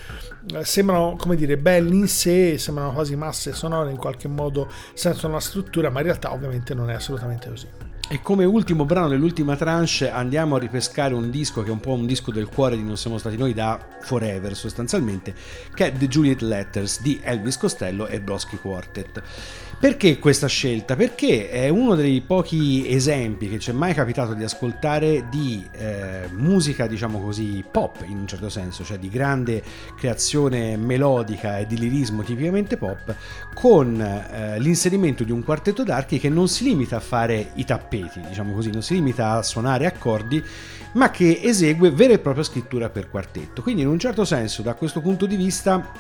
eh, 0.54 0.64
sembrano 0.64 1.16
come 1.18 1.36
dire 1.36 1.58
belli 1.58 1.98
in 1.98 2.08
sé 2.08 2.58
sembrano 2.58 2.94
quasi 2.94 3.16
masse 3.16 3.52
sonore 3.54 3.92
in 3.92 3.98
qualche 3.98 4.28
modo 4.30 4.70
senza 4.94 5.28
una 5.28 5.42
struttura 5.42 5.90
ma 5.90 6.00
in 6.00 6.06
realtà 6.06 6.32
ovviamente 6.32 6.74
non 6.74 6.90
è 6.90 6.94
assolutamente 6.94 7.50
così 7.50 7.68
E 8.10 8.22
come 8.22 8.46
ultimo 8.46 8.86
brano 8.86 9.10
dell'ultima 9.10 9.58
tranche 9.58 10.10
andiamo 10.10 10.56
a 10.56 10.60
ripescare 10.60 11.14
un 11.14 11.30
disco 11.30 11.62
che 11.62 11.68
è 11.68 11.72
un 11.74 11.82
po' 11.82 11.92
un 11.92 12.06
disco 12.06 12.32
del 12.32 12.48
cuore 12.48 12.78
di 12.78 12.84
Non 12.84 12.96
siamo 12.96 13.18
stati 13.18 13.36
noi 13.36 13.54
da 13.54 13.78
Forever 14.00 14.56
sostanzialmente, 14.56 15.36
che 15.74 15.88
è 15.88 15.92
The 15.92 16.08
Juliet 16.08 16.40
Letters 16.40 17.02
di 17.02 17.20
Elvis 17.22 17.58
Costello 17.58 18.08
e 18.08 18.22
Brosky 18.22 18.56
Quartet. 18.56 19.22
Perché 19.80 20.18
questa 20.18 20.48
scelta? 20.48 20.96
Perché 20.96 21.52
è 21.52 21.70
uno 21.70 21.94
dei 21.94 22.22
pochi 22.22 22.92
esempi 22.92 23.48
che 23.48 23.60
ci 23.60 23.70
è 23.70 23.74
mai 23.74 23.94
capitato 23.94 24.34
di 24.34 24.44
ascoltare 24.44 25.28
di 25.30 25.64
eh, 25.74 26.28
musica, 26.32 26.88
diciamo 26.88 27.22
così, 27.22 27.64
pop 27.70 28.04
in 28.08 28.18
un 28.18 28.28
certo 28.28 28.50
senso, 28.50 28.84
cioè 28.84 28.98
di 28.98 29.08
grande 29.08 29.62
creazione 29.96 30.78
melodica 30.78 31.60
e 31.60 31.68
di 31.68 31.78
lirismo 31.78 32.24
tipicamente 32.24 32.76
pop, 32.76 33.16
con 33.54 34.02
eh, 34.02 34.60
l'inserimento 34.60 35.24
di 35.24 35.32
un 35.32 35.44
quartetto 35.44 35.84
d'archi 35.84 36.18
che 36.18 36.30
non 36.30 36.48
si 36.48 36.64
limita 36.64 36.96
a 36.96 37.00
fare 37.00 37.52
i 37.54 37.64
tappeti, 37.64 38.20
diciamo 38.28 38.54
così, 38.54 38.72
non 38.72 38.82
si 38.82 38.96
limita 38.96 39.34
a 39.34 39.44
suonare 39.44 39.86
accordi, 39.86 40.44
ma 40.94 41.12
che 41.12 41.40
esegue 41.44 41.92
vera 41.92 42.14
e 42.14 42.20
propria 42.20 42.44
scrittura 42.44 42.90
per 42.90 43.12
quartetto. 43.12 43.62
Quindi 43.62 43.84
in 43.84 43.90
un 43.90 44.00
certo 44.00 44.26
senso, 44.26 44.64
da 44.64 44.74
questo 44.74 45.02
punto 45.02 45.28
di 45.28 45.36
vista, 45.36 45.92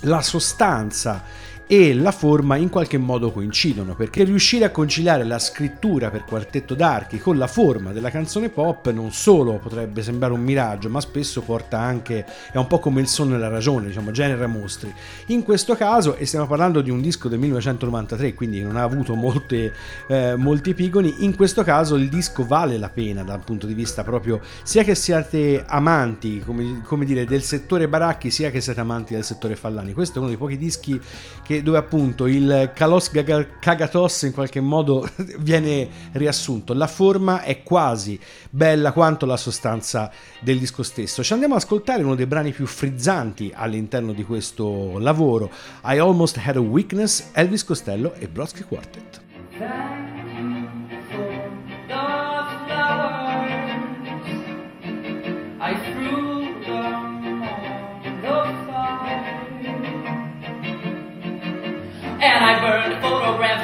la 0.00 0.20
sostanza 0.20 1.52
e 1.66 1.94
la 1.94 2.12
forma 2.12 2.56
in 2.56 2.68
qualche 2.68 2.98
modo 2.98 3.32
coincidono 3.32 3.94
perché 3.94 4.24
riuscire 4.24 4.66
a 4.66 4.70
conciliare 4.70 5.24
la 5.24 5.38
scrittura 5.38 6.10
per 6.10 6.24
quartetto 6.24 6.74
d'archi 6.74 7.18
con 7.18 7.38
la 7.38 7.46
forma 7.46 7.92
della 7.92 8.10
canzone 8.10 8.50
pop 8.50 8.90
non 8.90 9.12
solo 9.12 9.58
potrebbe 9.58 10.02
sembrare 10.02 10.34
un 10.34 10.42
miraggio 10.42 10.90
ma 10.90 11.00
spesso 11.00 11.40
porta 11.40 11.78
anche 11.78 12.26
è 12.52 12.58
un 12.58 12.66
po' 12.66 12.80
come 12.80 13.00
il 13.00 13.06
sonno 13.06 13.36
e 13.36 13.38
la 13.38 13.48
ragione 13.48 13.86
diciamo 13.86 14.10
genera 14.10 14.46
mostri. 14.46 14.92
In 15.26 15.42
questo 15.42 15.74
caso 15.74 16.16
e 16.16 16.26
stiamo 16.26 16.46
parlando 16.46 16.82
di 16.82 16.90
un 16.90 17.00
disco 17.00 17.28
del 17.28 17.38
1993 17.38 18.34
quindi 18.34 18.60
non 18.60 18.76
ha 18.76 18.82
avuto 18.82 19.14
molte, 19.14 19.72
eh, 20.06 20.36
molti 20.36 20.70
epigoni 20.70 21.24
in 21.24 21.34
questo 21.34 21.62
caso 21.62 21.96
il 21.96 22.10
disco 22.10 22.44
vale 22.46 22.76
la 22.76 22.90
pena 22.90 23.22
dal 23.22 23.42
punto 23.42 23.66
di 23.66 23.74
vista 23.74 24.04
proprio 24.04 24.40
sia 24.62 24.82
che 24.82 24.94
siate 24.94 25.64
amanti 25.66 26.40
come, 26.40 26.82
come 26.84 27.06
dire 27.06 27.24
del 27.24 27.42
settore 27.42 27.88
baracchi 27.88 28.30
sia 28.30 28.50
che 28.50 28.60
siate 28.60 28.80
amanti 28.80 29.14
del 29.14 29.24
settore 29.24 29.56
fallani. 29.56 29.94
Questo 29.94 30.16
è 30.16 30.18
uno 30.18 30.28
dei 30.28 30.36
pochi 30.36 30.58
dischi 30.58 31.00
che 31.42 31.53
dove 31.62 31.78
appunto 31.78 32.26
il 32.26 32.72
Kalos 32.74 33.10
Kagatos 33.10 34.22
in 34.22 34.32
qualche 34.32 34.60
modo 34.60 35.08
viene 35.38 35.88
riassunto. 36.12 36.74
La 36.74 36.86
forma 36.86 37.42
è 37.42 37.62
quasi 37.62 38.18
bella 38.50 38.92
quanto 38.92 39.26
la 39.26 39.36
sostanza 39.36 40.10
del 40.40 40.58
disco 40.58 40.82
stesso. 40.82 41.22
Ci 41.22 41.32
andiamo 41.32 41.54
ad 41.54 41.62
ascoltare 41.62 42.02
uno 42.02 42.14
dei 42.14 42.26
brani 42.26 42.52
più 42.52 42.66
frizzanti 42.66 43.52
all'interno 43.54 44.12
di 44.12 44.24
questo 44.24 44.98
lavoro. 44.98 45.50
I 45.84 45.98
Almost 45.98 46.40
Had 46.44 46.56
a 46.56 46.60
Weakness, 46.60 47.30
Elvis 47.32 47.64
Costello 47.64 48.14
e 48.14 48.28
Brodsky 48.28 48.62
Quartet. 48.62 50.13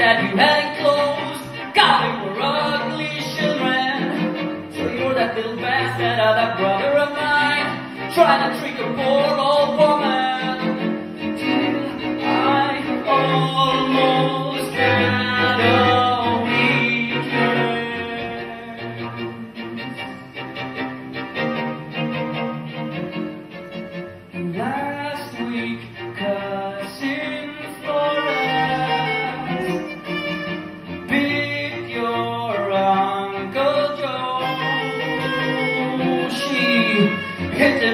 That 0.01 0.17
you 0.25 0.35
had 0.35 0.65
enclosed. 0.65 1.45
God, 1.77 2.01
they 2.01 2.13
were 2.25 2.41
ugly 2.41 3.21
children. 3.37 4.73
So 4.73 4.89
you're 4.97 5.13
that 5.13 5.37
little 5.37 5.57
bastard 5.57 6.19
of 6.19 6.37
that 6.41 6.57
brother 6.57 6.93
of 7.05 7.11
mine. 7.13 7.69
Trying 8.15 8.41
to 8.49 8.59
trick 8.61 8.81
a 8.81 8.89
poor 8.97 9.37
old 9.37 9.79
woman. 9.79 10.00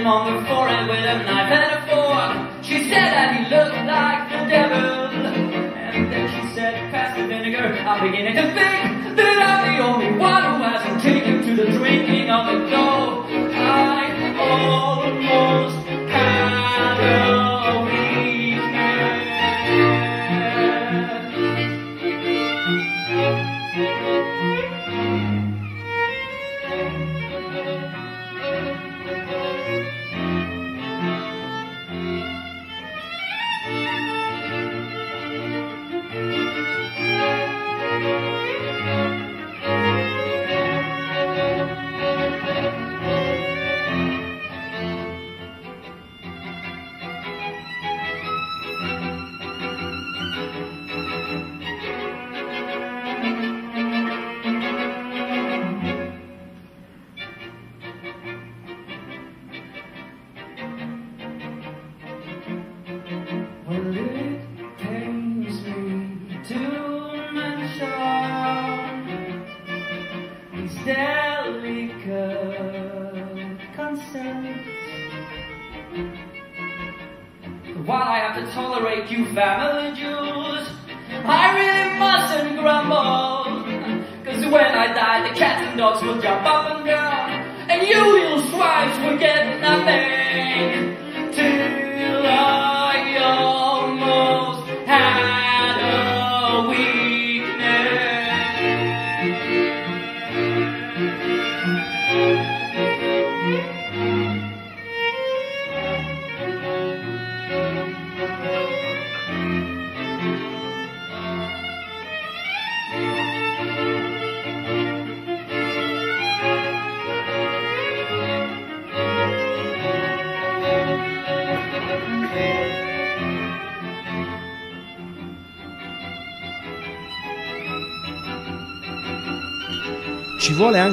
On 0.06 0.32
the 0.32 0.48
forehead 0.48 0.88
with 0.88 1.04
a 1.04 1.18
knife 1.24 1.50
and 1.50 1.72
a 1.74 1.80
fork. 1.90 2.64
She 2.64 2.84
said 2.84 3.10
that 3.10 3.28
he 3.34 3.42
looked 3.50 3.74
like 3.90 4.30
the 4.30 4.40
devil. 4.48 5.26
And 5.26 6.12
then 6.12 6.28
she 6.30 6.54
said, 6.54 6.90
pass 6.92 7.16
the 7.16 7.26
vinegar. 7.26 7.74
I'm 7.82 8.06
beginning 8.06 8.36
to 8.36 8.42
think 8.54 9.16
that 9.16 9.38
I'm 9.42 9.76
the 9.76 9.82
only 9.82 10.18
one 10.18 10.42
who 10.44 10.62
hasn't 10.62 11.02
taken 11.02 11.42
to 11.42 11.56
the 11.56 11.72
drinking 11.72 12.30
of 12.30 12.46
the 12.46 12.70
dough. 12.70 13.26
I 13.54 14.36
almost 14.38 15.85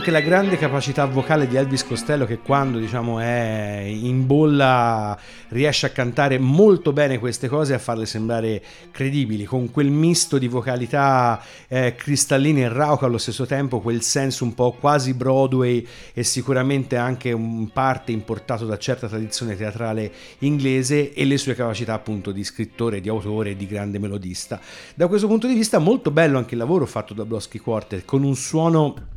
anche 0.03 0.19
la 0.19 0.27
grande 0.27 0.57
capacità 0.57 1.05
vocale 1.05 1.47
di 1.47 1.55
Elvis 1.55 1.85
Costello 1.85 2.25
che 2.25 2.39
quando 2.39 2.77
diciamo 2.77 3.21
è 3.21 3.85
in 3.87 4.25
bolla 4.25 5.17
riesce 5.47 5.85
a 5.85 5.91
cantare 5.91 6.37
molto 6.39 6.91
bene 6.91 7.19
queste 7.19 7.47
cose 7.47 7.71
e 7.71 7.75
a 7.77 7.79
farle 7.79 8.05
sembrare 8.05 8.61
credibili, 8.91 9.45
con 9.45 9.71
quel 9.71 9.89
misto 9.89 10.37
di 10.37 10.49
vocalità 10.49 11.41
eh, 11.69 11.95
cristallina 11.95 12.59
e 12.59 12.67
rauca 12.67 13.05
allo 13.05 13.17
stesso 13.17 13.45
tempo, 13.45 13.79
quel 13.79 14.01
senso 14.01 14.43
un 14.43 14.53
po' 14.53 14.73
quasi 14.73 15.13
Broadway 15.13 15.87
e 16.13 16.23
sicuramente 16.23 16.97
anche 16.97 17.29
in 17.29 17.69
parte 17.71 18.11
importato 18.11 18.65
da 18.65 18.77
certa 18.77 19.07
tradizione 19.07 19.55
teatrale 19.55 20.11
inglese 20.39 21.13
e 21.13 21.23
le 21.23 21.37
sue 21.37 21.55
capacità 21.55 21.93
appunto 21.93 22.33
di 22.33 22.43
scrittore, 22.43 22.99
di 22.99 23.07
autore 23.07 23.51
e 23.51 23.55
di 23.55 23.67
grande 23.67 23.99
melodista. 23.99 24.59
Da 24.95 25.07
questo 25.07 25.27
punto 25.27 25.47
di 25.47 25.53
vista 25.53 25.79
molto 25.79 26.11
bello 26.11 26.37
anche 26.37 26.55
il 26.55 26.59
lavoro 26.59 26.85
fatto 26.85 27.13
da 27.13 27.23
Blosky 27.23 27.59
Quartet 27.59 28.03
con 28.03 28.23
un 28.23 28.35
suono 28.35 29.11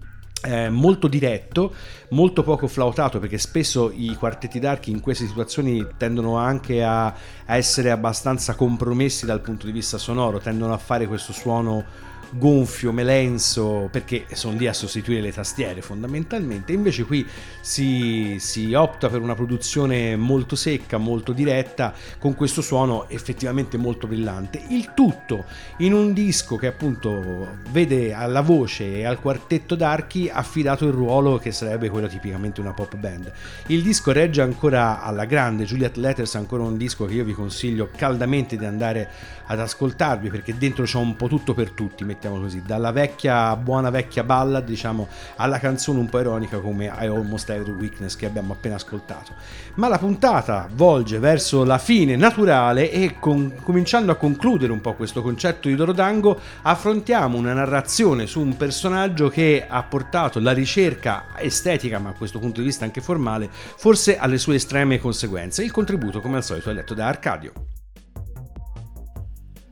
eh, 0.47 0.71
molto 0.71 1.09
diretto, 1.09 1.75
molto 2.11 2.43
poco 2.43 2.69
flautato 2.69 3.19
perché 3.19 3.39
spesso 3.39 3.93
i 3.95 4.15
quartetti 4.15 4.59
d'archi 4.59 4.91
in 4.91 5.01
queste 5.01 5.27
situazioni 5.27 5.85
tendono 5.97 6.37
anche 6.37 6.83
a, 6.83 7.07
a 7.07 7.57
essere 7.57 7.91
abbastanza 7.91 8.55
compromessi 8.55 9.27
dal 9.27 9.41
punto 9.41 9.67
di 9.67 9.73
vista 9.73 9.99
sonoro, 9.99 10.39
tendono 10.39 10.73
a 10.73 10.79
fare 10.79 11.07
questo 11.07 11.33
suono 11.33 11.85
gonfio, 12.31 12.93
melenso, 12.93 13.89
perché 13.91 14.27
sono 14.33 14.57
lì 14.57 14.67
a 14.67 14.73
sostituire 14.73 15.21
le 15.21 15.33
tastiere 15.33 15.81
fondamentalmente. 15.81 16.73
Invece 16.73 17.05
qui 17.05 17.27
si, 17.61 18.37
si 18.39 18.75
opta 18.75 19.09
per 19.09 19.21
una 19.21 19.35
produzione 19.35 20.17
molto 20.17 20.57
secca, 20.57 20.99
molto 20.99 21.33
diretta, 21.33 21.95
con 22.19 22.35
questo 22.35 22.63
suono 22.63 23.09
effettivamente 23.09 23.77
molto 23.77 24.07
brillante. 24.07 24.63
Il 24.69 24.93
tutto 24.95 25.45
in 25.79 25.93
un 25.93 26.13
disco 26.13 26.57
che 26.57 26.67
appunto 26.67 27.59
vede 27.71 28.13
alla 28.13 28.41
voce 28.41 28.97
e 28.97 29.05
al 29.05 29.21
quartetto 29.21 29.75
d'archi 29.75 30.29
affidato 30.33 30.87
il 30.87 30.93
ruolo 30.93 31.39
che 31.39 31.53
sarebbe 31.53 31.89
quello 31.89 32.07
tipicamente 32.07 32.61
una 32.61 32.73
pop 32.73 32.97
band. 32.97 33.33
Il 33.69 33.83
disco 33.83 34.13
regge 34.13 34.43
ancora 34.43 35.03
alla 35.03 35.25
grande, 35.25 35.65
Juliet 35.65 35.97
Letters 35.97 36.35
è 36.35 36.39
ancora 36.39 36.63
un 36.63 36.77
disco 36.77 37.05
che 37.05 37.15
io 37.15 37.25
vi 37.25 37.33
consiglio 37.33 37.91
caldamente 37.95 38.57
di 38.57 38.65
andare 38.65 39.11
ad 39.47 39.61
ascoltarvi 39.61 40.29
perché 40.29 40.57
dentro 40.57 40.85
c'è 40.85 40.99
un 40.99 41.17
po' 41.17 41.29
tutto 41.29 41.55
per 41.55 41.71
tutti, 41.71 42.05
mettiamo 42.17 42.41
così, 42.41 42.63
dalla 42.63 42.93
vecchia 42.93 43.55
buona 43.57 43.91
vecchia 43.91 44.25
ballad, 44.25 44.65
diciamo, 44.65 45.07
alla 45.37 45.59
canzone 45.59 45.99
un 45.99 46.09
po' 46.09 46.19
ironica 46.19 46.59
come 46.59 46.87
I 46.87 47.07
Almost 47.07 47.47
the 47.47 47.71
Weakness 47.71 48.17
che 48.17 48.27
abbiamo 48.27 48.55
appena 48.55 48.77
ascoltato. 48.77 49.33
Ma 49.75 49.89
la 49.89 49.99
puntata 49.99 50.69
volge 50.73 51.19
verso 51.19 51.65
la 51.65 51.79
fine 51.79 52.17
naturale 52.17 52.91
e 52.91 53.17
con- 53.21 53.55
cominciando 53.63 54.13
a 54.13 54.17
concludere 54.17 54.73
un 54.73 54.81
po' 54.81 54.95
questo 54.95 55.23
concetto 55.23 55.69
di 55.69 55.77
Dorodango, 55.77 56.41
affrontiamo 56.63 57.37
una 57.37 57.53
narrazione 57.53 58.27
su 58.27 58.41
un 58.41 58.57
personaggio 58.57 59.29
che 59.29 59.67
ha 59.69 59.83
portato 59.83 60.41
la 60.41 60.53
ricerca 60.53 61.27
estetica, 61.37 61.99
ma 61.99 62.11
a 62.11 62.15
questo 62.15 62.39
punto 62.39 62.61
di 62.61 62.67
vista 62.67 62.85
anche 62.85 63.03
formale, 63.03 63.49
forse 63.51 64.19
alle 64.19 64.39
sue 64.39 64.55
estreme 64.55 64.99
conseguenze. 64.99 65.63
Il 65.63 65.71
contributo, 65.71 66.21
come 66.21 66.37
al 66.37 66.45
solito, 66.45 66.71
è 66.71 66.73
letto 66.73 66.95
da 66.95 67.07
Arcadio. 67.07 67.76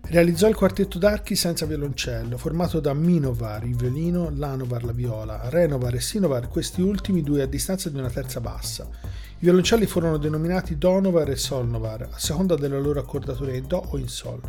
Realizzò 0.06 0.48
il 0.48 0.54
quartetto 0.54 0.98
d'archi 0.98 1.34
senza 1.34 1.64
violoncello, 1.64 2.36
formato 2.36 2.78
da 2.78 2.92
Minovar, 2.92 3.64
il 3.64 3.74
violino, 3.74 4.30
Lanovar, 4.36 4.84
la 4.84 4.92
viola, 4.92 5.48
Renovar 5.48 5.94
e 5.94 6.00
Sinovar, 6.00 6.48
questi 6.48 6.82
ultimi 6.82 7.22
due 7.22 7.42
a 7.42 7.46
distanza 7.46 7.88
di 7.88 7.98
una 7.98 8.10
terza 8.10 8.38
bassa. 8.38 8.86
I 9.02 9.38
violoncelli 9.38 9.86
furono 9.86 10.18
denominati 10.18 10.76
Donovar 10.76 11.30
e 11.30 11.36
Solnovar, 11.36 12.02
a 12.12 12.18
seconda 12.18 12.54
della 12.54 12.78
loro 12.78 13.00
accordatura 13.00 13.54
in 13.54 13.66
Do 13.66 13.78
o 13.78 13.98
in 13.98 14.08
Sol. 14.08 14.40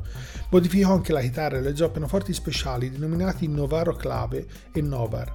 Modificò 0.49 0.91
anche 0.93 1.13
la 1.13 1.21
chitarra 1.21 1.57
e 1.57 1.61
realizzò 1.61 1.89
pianoforti 1.89 2.33
speciali 2.33 2.91
denominati 2.91 3.47
Novaro 3.47 3.95
Clave 3.95 4.45
e 4.71 4.81
Novar. 4.81 5.31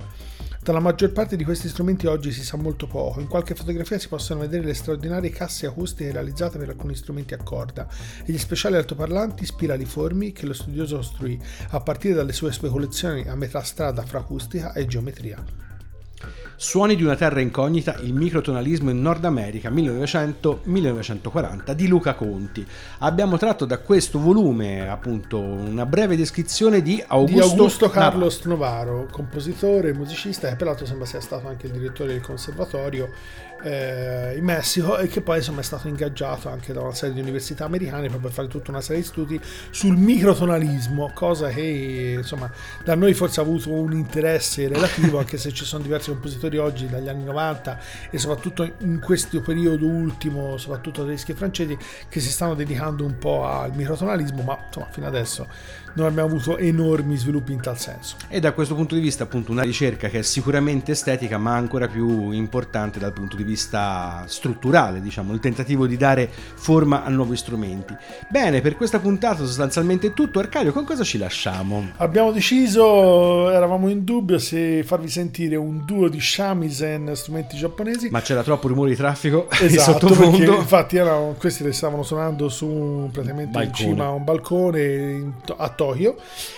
Dalla 0.71 0.83
maggior 0.83 1.11
parte 1.11 1.35
di 1.35 1.43
questi 1.43 1.69
strumenti 1.69 2.07
oggi 2.07 2.31
si 2.31 2.45
sa 2.45 2.57
molto 2.57 2.87
poco, 2.87 3.19
in 3.19 3.27
qualche 3.27 3.57
fotografia 3.57 3.99
si 3.99 4.07
possono 4.07 4.39
vedere 4.39 4.65
le 4.65 4.75
straordinarie 4.75 5.31
casse 5.31 5.67
acustiche 5.67 6.13
realizzate 6.13 6.59
per 6.59 6.69
alcuni 6.69 6.95
strumenti 6.95 7.35
a 7.35 7.43
corda 7.43 7.89
e 8.25 8.31
gli 8.31 8.39
speciali 8.39 8.77
altoparlanti 8.77 9.45
spiraliformi 9.45 10.31
che 10.31 10.47
lo 10.47 10.53
studioso 10.53 10.99
costruì 10.99 11.37
a 11.71 11.81
partire 11.81 12.15
dalle 12.15 12.33
sue 12.33 12.53
speculazioni 12.53 13.27
a 13.27 13.35
metà 13.35 13.65
strada 13.65 14.05
fra 14.05 14.21
acustica 14.21 14.73
e 14.73 14.87
geometria. 14.87 15.70
Suoni 16.63 16.95
di 16.95 17.03
una 17.03 17.17
terra 17.17 17.41
incognita, 17.41 17.97
il 18.03 18.13
microtonalismo 18.13 18.91
in 18.91 19.01
Nord 19.01 19.25
America 19.25 19.71
1900-1940 19.71 21.73
di 21.73 21.89
Luca 21.89 22.13
Conti. 22.13 22.67
Abbiamo 22.99 23.39
tratto 23.39 23.65
da 23.65 23.79
questo 23.79 24.19
volume 24.19 24.87
appunto 24.87 25.41
una 25.41 25.87
breve 25.87 26.19
descrizione 26.19 26.83
di 26.83 27.03
Augusto, 27.07 27.35
di 27.35 27.41
Augusto. 27.41 27.89
Carlos 27.89 28.45
Novaro, 28.45 29.09
compositore, 29.11 29.95
musicista, 29.95 30.51
che 30.51 30.57
peraltro 30.57 30.85
sembra 30.85 31.07
sia 31.07 31.23
stato 31.23 31.49
anche 31.49 31.65
il 31.65 31.73
direttore 31.73 32.13
del 32.13 32.21
conservatorio 32.21 33.09
eh, 33.63 34.35
in 34.37 34.45
Messico 34.45 34.99
e 34.99 35.09
che 35.09 35.21
poi 35.21 35.39
insomma 35.39 35.61
è 35.61 35.65
stato 35.65 35.89
ingaggiato 35.89 36.49
anche 36.49 36.73
da 36.73 36.81
una 36.81 36.95
serie 36.95 37.15
di 37.15 37.21
università 37.21 37.65
americane 37.65 38.09
proprio 38.09 38.29
per 38.29 38.33
fare 38.33 38.49
tutta 38.49 38.71
una 38.71 38.81
serie 38.81 39.03
di 39.03 39.07
studi 39.07 39.41
sul 39.71 39.97
microtonalismo, 39.97 41.11
cosa 41.15 41.49
che 41.49 42.15
insomma 42.19 42.51
da 42.85 42.95
noi 42.95 43.15
forse 43.15 43.41
ha 43.41 43.43
avuto 43.43 43.71
un 43.73 43.93
interesse 43.93 44.69
relativo, 44.69 45.19
anche 45.19 45.39
se 45.39 45.53
ci 45.53 45.65
sono 45.65 45.83
diversi 45.83 46.11
compositori 46.11 46.59
oggi 46.59 46.89
dagli 46.89 47.09
anni 47.09 47.25
90 47.25 47.79
e 48.11 48.19
soprattutto 48.19 48.71
in 48.79 49.01
questo 49.01 49.41
periodo 49.41 49.87
ultimo, 49.87 50.57
soprattutto 50.57 51.05
tedeschi 51.05 51.33
e 51.33 51.35
francesi, 51.35 51.77
che 52.09 52.21
si 52.21 52.31
stanno 52.31 52.55
dedicando 52.55 53.05
un 53.05 53.19
po' 53.19 53.47
al 53.47 53.75
microtonalismo, 53.75 54.43
ma 54.43 54.59
insomma 54.67 54.89
fino 54.91 55.07
adesso 55.07 55.47
non 55.95 56.07
abbiamo 56.07 56.29
avuto 56.29 56.57
enormi 56.59 57.17
sviluppi 57.17 57.53
in 57.53 57.61
tal 57.61 57.79
senso. 57.79 58.17
E 58.29 58.41
da 58.41 58.53
questo 58.53 58.75
punto 58.75 58.95
di 58.95 59.01
vista 59.01 59.25
appunto 59.25 59.51
una 59.53 59.63
ricerca 59.63 60.09
che 60.09 60.21
è 60.21 60.23
sicuramente 60.23 60.93
estetica 60.93 61.39
ma 61.39 61.55
ancora 61.57 61.89
più 61.89 62.31
importante 62.31 62.99
dal 62.99 63.13
punto 63.13 63.37
di 63.37 63.43
vista 63.45 64.25
strutturale, 64.27 65.01
diciamo, 65.01 65.33
il 65.33 65.41
tentativo 65.41 65.87
di 65.87 65.97
dare 65.97 66.29
forma 66.31 67.05
a 67.05 67.09
nuovi 67.09 67.37
strumenti. 67.37 67.95
Bene, 68.29 68.61
per 68.61 68.77
questa 68.77 68.99
puntata 68.99 69.45
sostanzialmente 69.45 70.09
è 70.09 70.13
tutto. 70.13 70.39
Arcadio, 70.39 70.73
con 70.73 70.85
cosa 70.85 71.03
ci 71.05 71.19
lasciamo? 71.19 71.91
Abbiamo 71.97 72.31
deciso, 72.33 73.51
eravamo 73.51 73.89
in 73.89 74.05
dubbio 74.05 74.39
se 74.39 74.83
farvi 74.85 75.09
sentire 75.09 75.57
un 75.57 75.85
duo 75.85 76.09
di 76.09 76.21
shamisen, 76.21 77.11
strumenti 77.15 77.57
giapponesi. 77.57 78.09
Ma 78.11 78.21
c'era 78.21 78.43
troppo 78.43 78.69
rumore 78.69 78.91
di 78.91 78.97
traffico 78.97 79.49
di 79.59 79.67
Esatto, 79.67 80.09
sottofondo. 80.09 80.57
infatti 80.57 80.97
erano, 80.97 81.35
questi 81.39 81.63
le 81.65 81.73
stavano 81.73 82.03
suonando 82.03 82.49
su 82.49 83.09
praticamente 83.13 83.59
in 83.59 83.65
Balcone. 83.65 83.75
cima 83.91 84.05
a 84.07 84.11
un 84.11 84.25
balcone 84.25 84.83
in- 85.13 85.33
a 85.57 85.69
Tokyo 85.81 86.17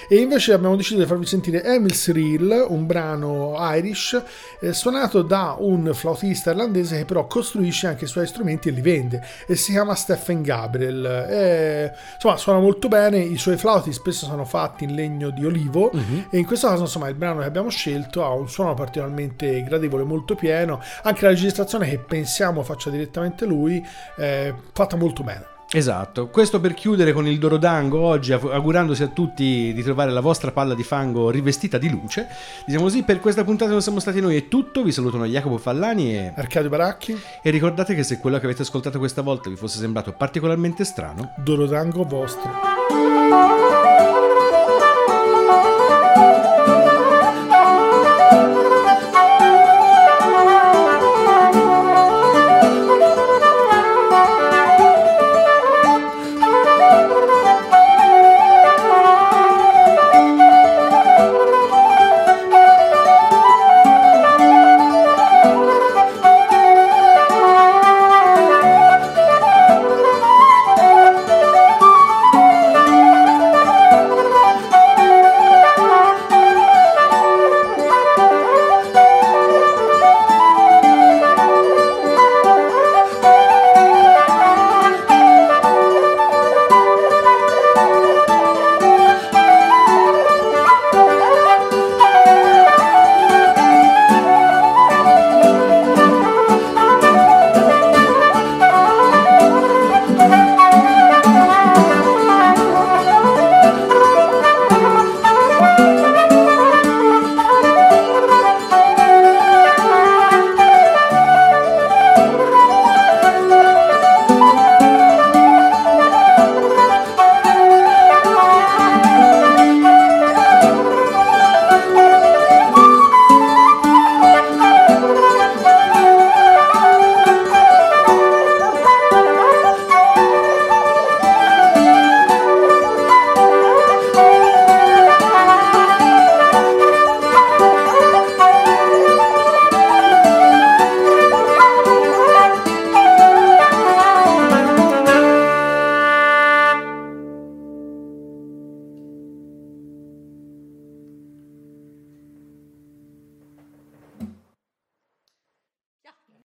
e 0.09 0.17
invece 0.17 0.53
abbiamo 0.53 0.75
deciso 0.75 0.99
di 0.99 1.07
farvi 1.07 1.27
sentire 1.27 1.63
Emil's 1.63 2.11
Reel, 2.11 2.67
un 2.69 2.87
brano 2.87 3.55
Irish 3.77 4.21
eh, 4.61 4.73
suonato 4.73 5.23
da 5.23 5.55
un 5.57 5.95
flautista 5.95 6.51
irlandese 6.51 6.97
che 6.97 7.05
però 7.05 7.29
costruisce 7.29 7.87
anche 7.87 8.07
i 8.07 8.09
suoi 8.09 8.27
strumenti 8.27 8.69
e 8.69 8.73
li 8.73 8.81
vende 8.81 9.25
e 9.47 9.55
si 9.55 9.71
chiama 9.71 9.95
Stephen 9.95 10.43
Gabriel. 10.43 11.07
Eh, 11.07 11.93
insomma, 12.15 12.37
suona 12.37 12.59
molto 12.59 12.89
bene, 12.89 13.19
i 13.19 13.39
suoi 13.39 13.57
flauti 13.57 13.93
spesso 13.93 14.27
sono 14.27 14.45
fatti 14.45 14.83
in 14.83 14.97
legno 14.97 15.31
di 15.31 15.45
olivo 15.45 15.93
e 16.29 16.39
in 16.39 16.45
questo 16.45 16.67
caso 16.67 16.83
insomma 16.83 17.09
il 17.09 17.15
brano 17.15 17.41
che 17.41 17.47
abbiamo 17.47 17.69
scelto 17.69 18.25
ha 18.25 18.31
un 18.33 18.49
suono 18.49 18.75
particolarmente 18.75 19.63
gradevole, 19.63 20.03
molto 20.03 20.35
pieno, 20.35 20.81
anche 21.05 21.23
la 21.23 21.31
registrazione 21.31 21.89
che 21.89 21.99
pensiamo 21.99 22.65
faccia 22.65 22.91
direttamente 22.91 23.45
lui, 23.45 23.85
eh, 24.17 24.53
fatta 24.73 24.97
molto 24.97 25.23
bene. 25.23 25.52
Esatto, 25.75 26.29
questo 26.29 26.61
per 26.61 26.75
chiudere 26.75 27.15
con 27.15 27.27
il 27.27 27.39
Dorodango 27.39 27.99
oggi, 28.01 28.33
aug- 28.33 28.53
augurandosi 28.53 29.03
a 29.03 29.09
tutti 29.09 29.73
di 29.73 29.83
trovare 29.83 30.11
la 30.11 30.21
vostra 30.21 30.51
palla 30.51 30.75
di 30.75 30.83
fango 30.83 31.31
rivestita 31.31 31.79
di 31.79 31.89
luce. 31.89 32.27
Diciamo 32.67 32.85
così, 32.85 33.03
per 33.05 33.21
questa 33.21 33.43
puntata 33.43 33.71
non 33.71 33.81
siamo 33.81 33.99
stati 33.99 34.21
noi 34.21 34.37
è 34.37 34.49
tutto, 34.49 34.83
vi 34.83 34.93
salutano 34.93 35.25
Jacopo 35.25 35.57
Fallani 35.57 36.15
e, 36.15 36.33
Arcadio 36.37 36.69
Baracchi, 36.69 37.19
e 37.43 37.51
ricordate 37.51 37.95
che 37.95 38.03
se 38.03 38.19
quello 38.19 38.39
che 38.39 38.45
avete 38.45 38.63
ascoltato 38.63 38.99
questa 38.99 39.23
volta 39.23 39.49
vi 39.49 39.57
fosse 39.57 39.79
sembrato 39.79 40.13
particolarmente 40.13 40.85
strano, 40.85 41.33
Dorodango 41.39 42.05
vostro. 42.05 43.62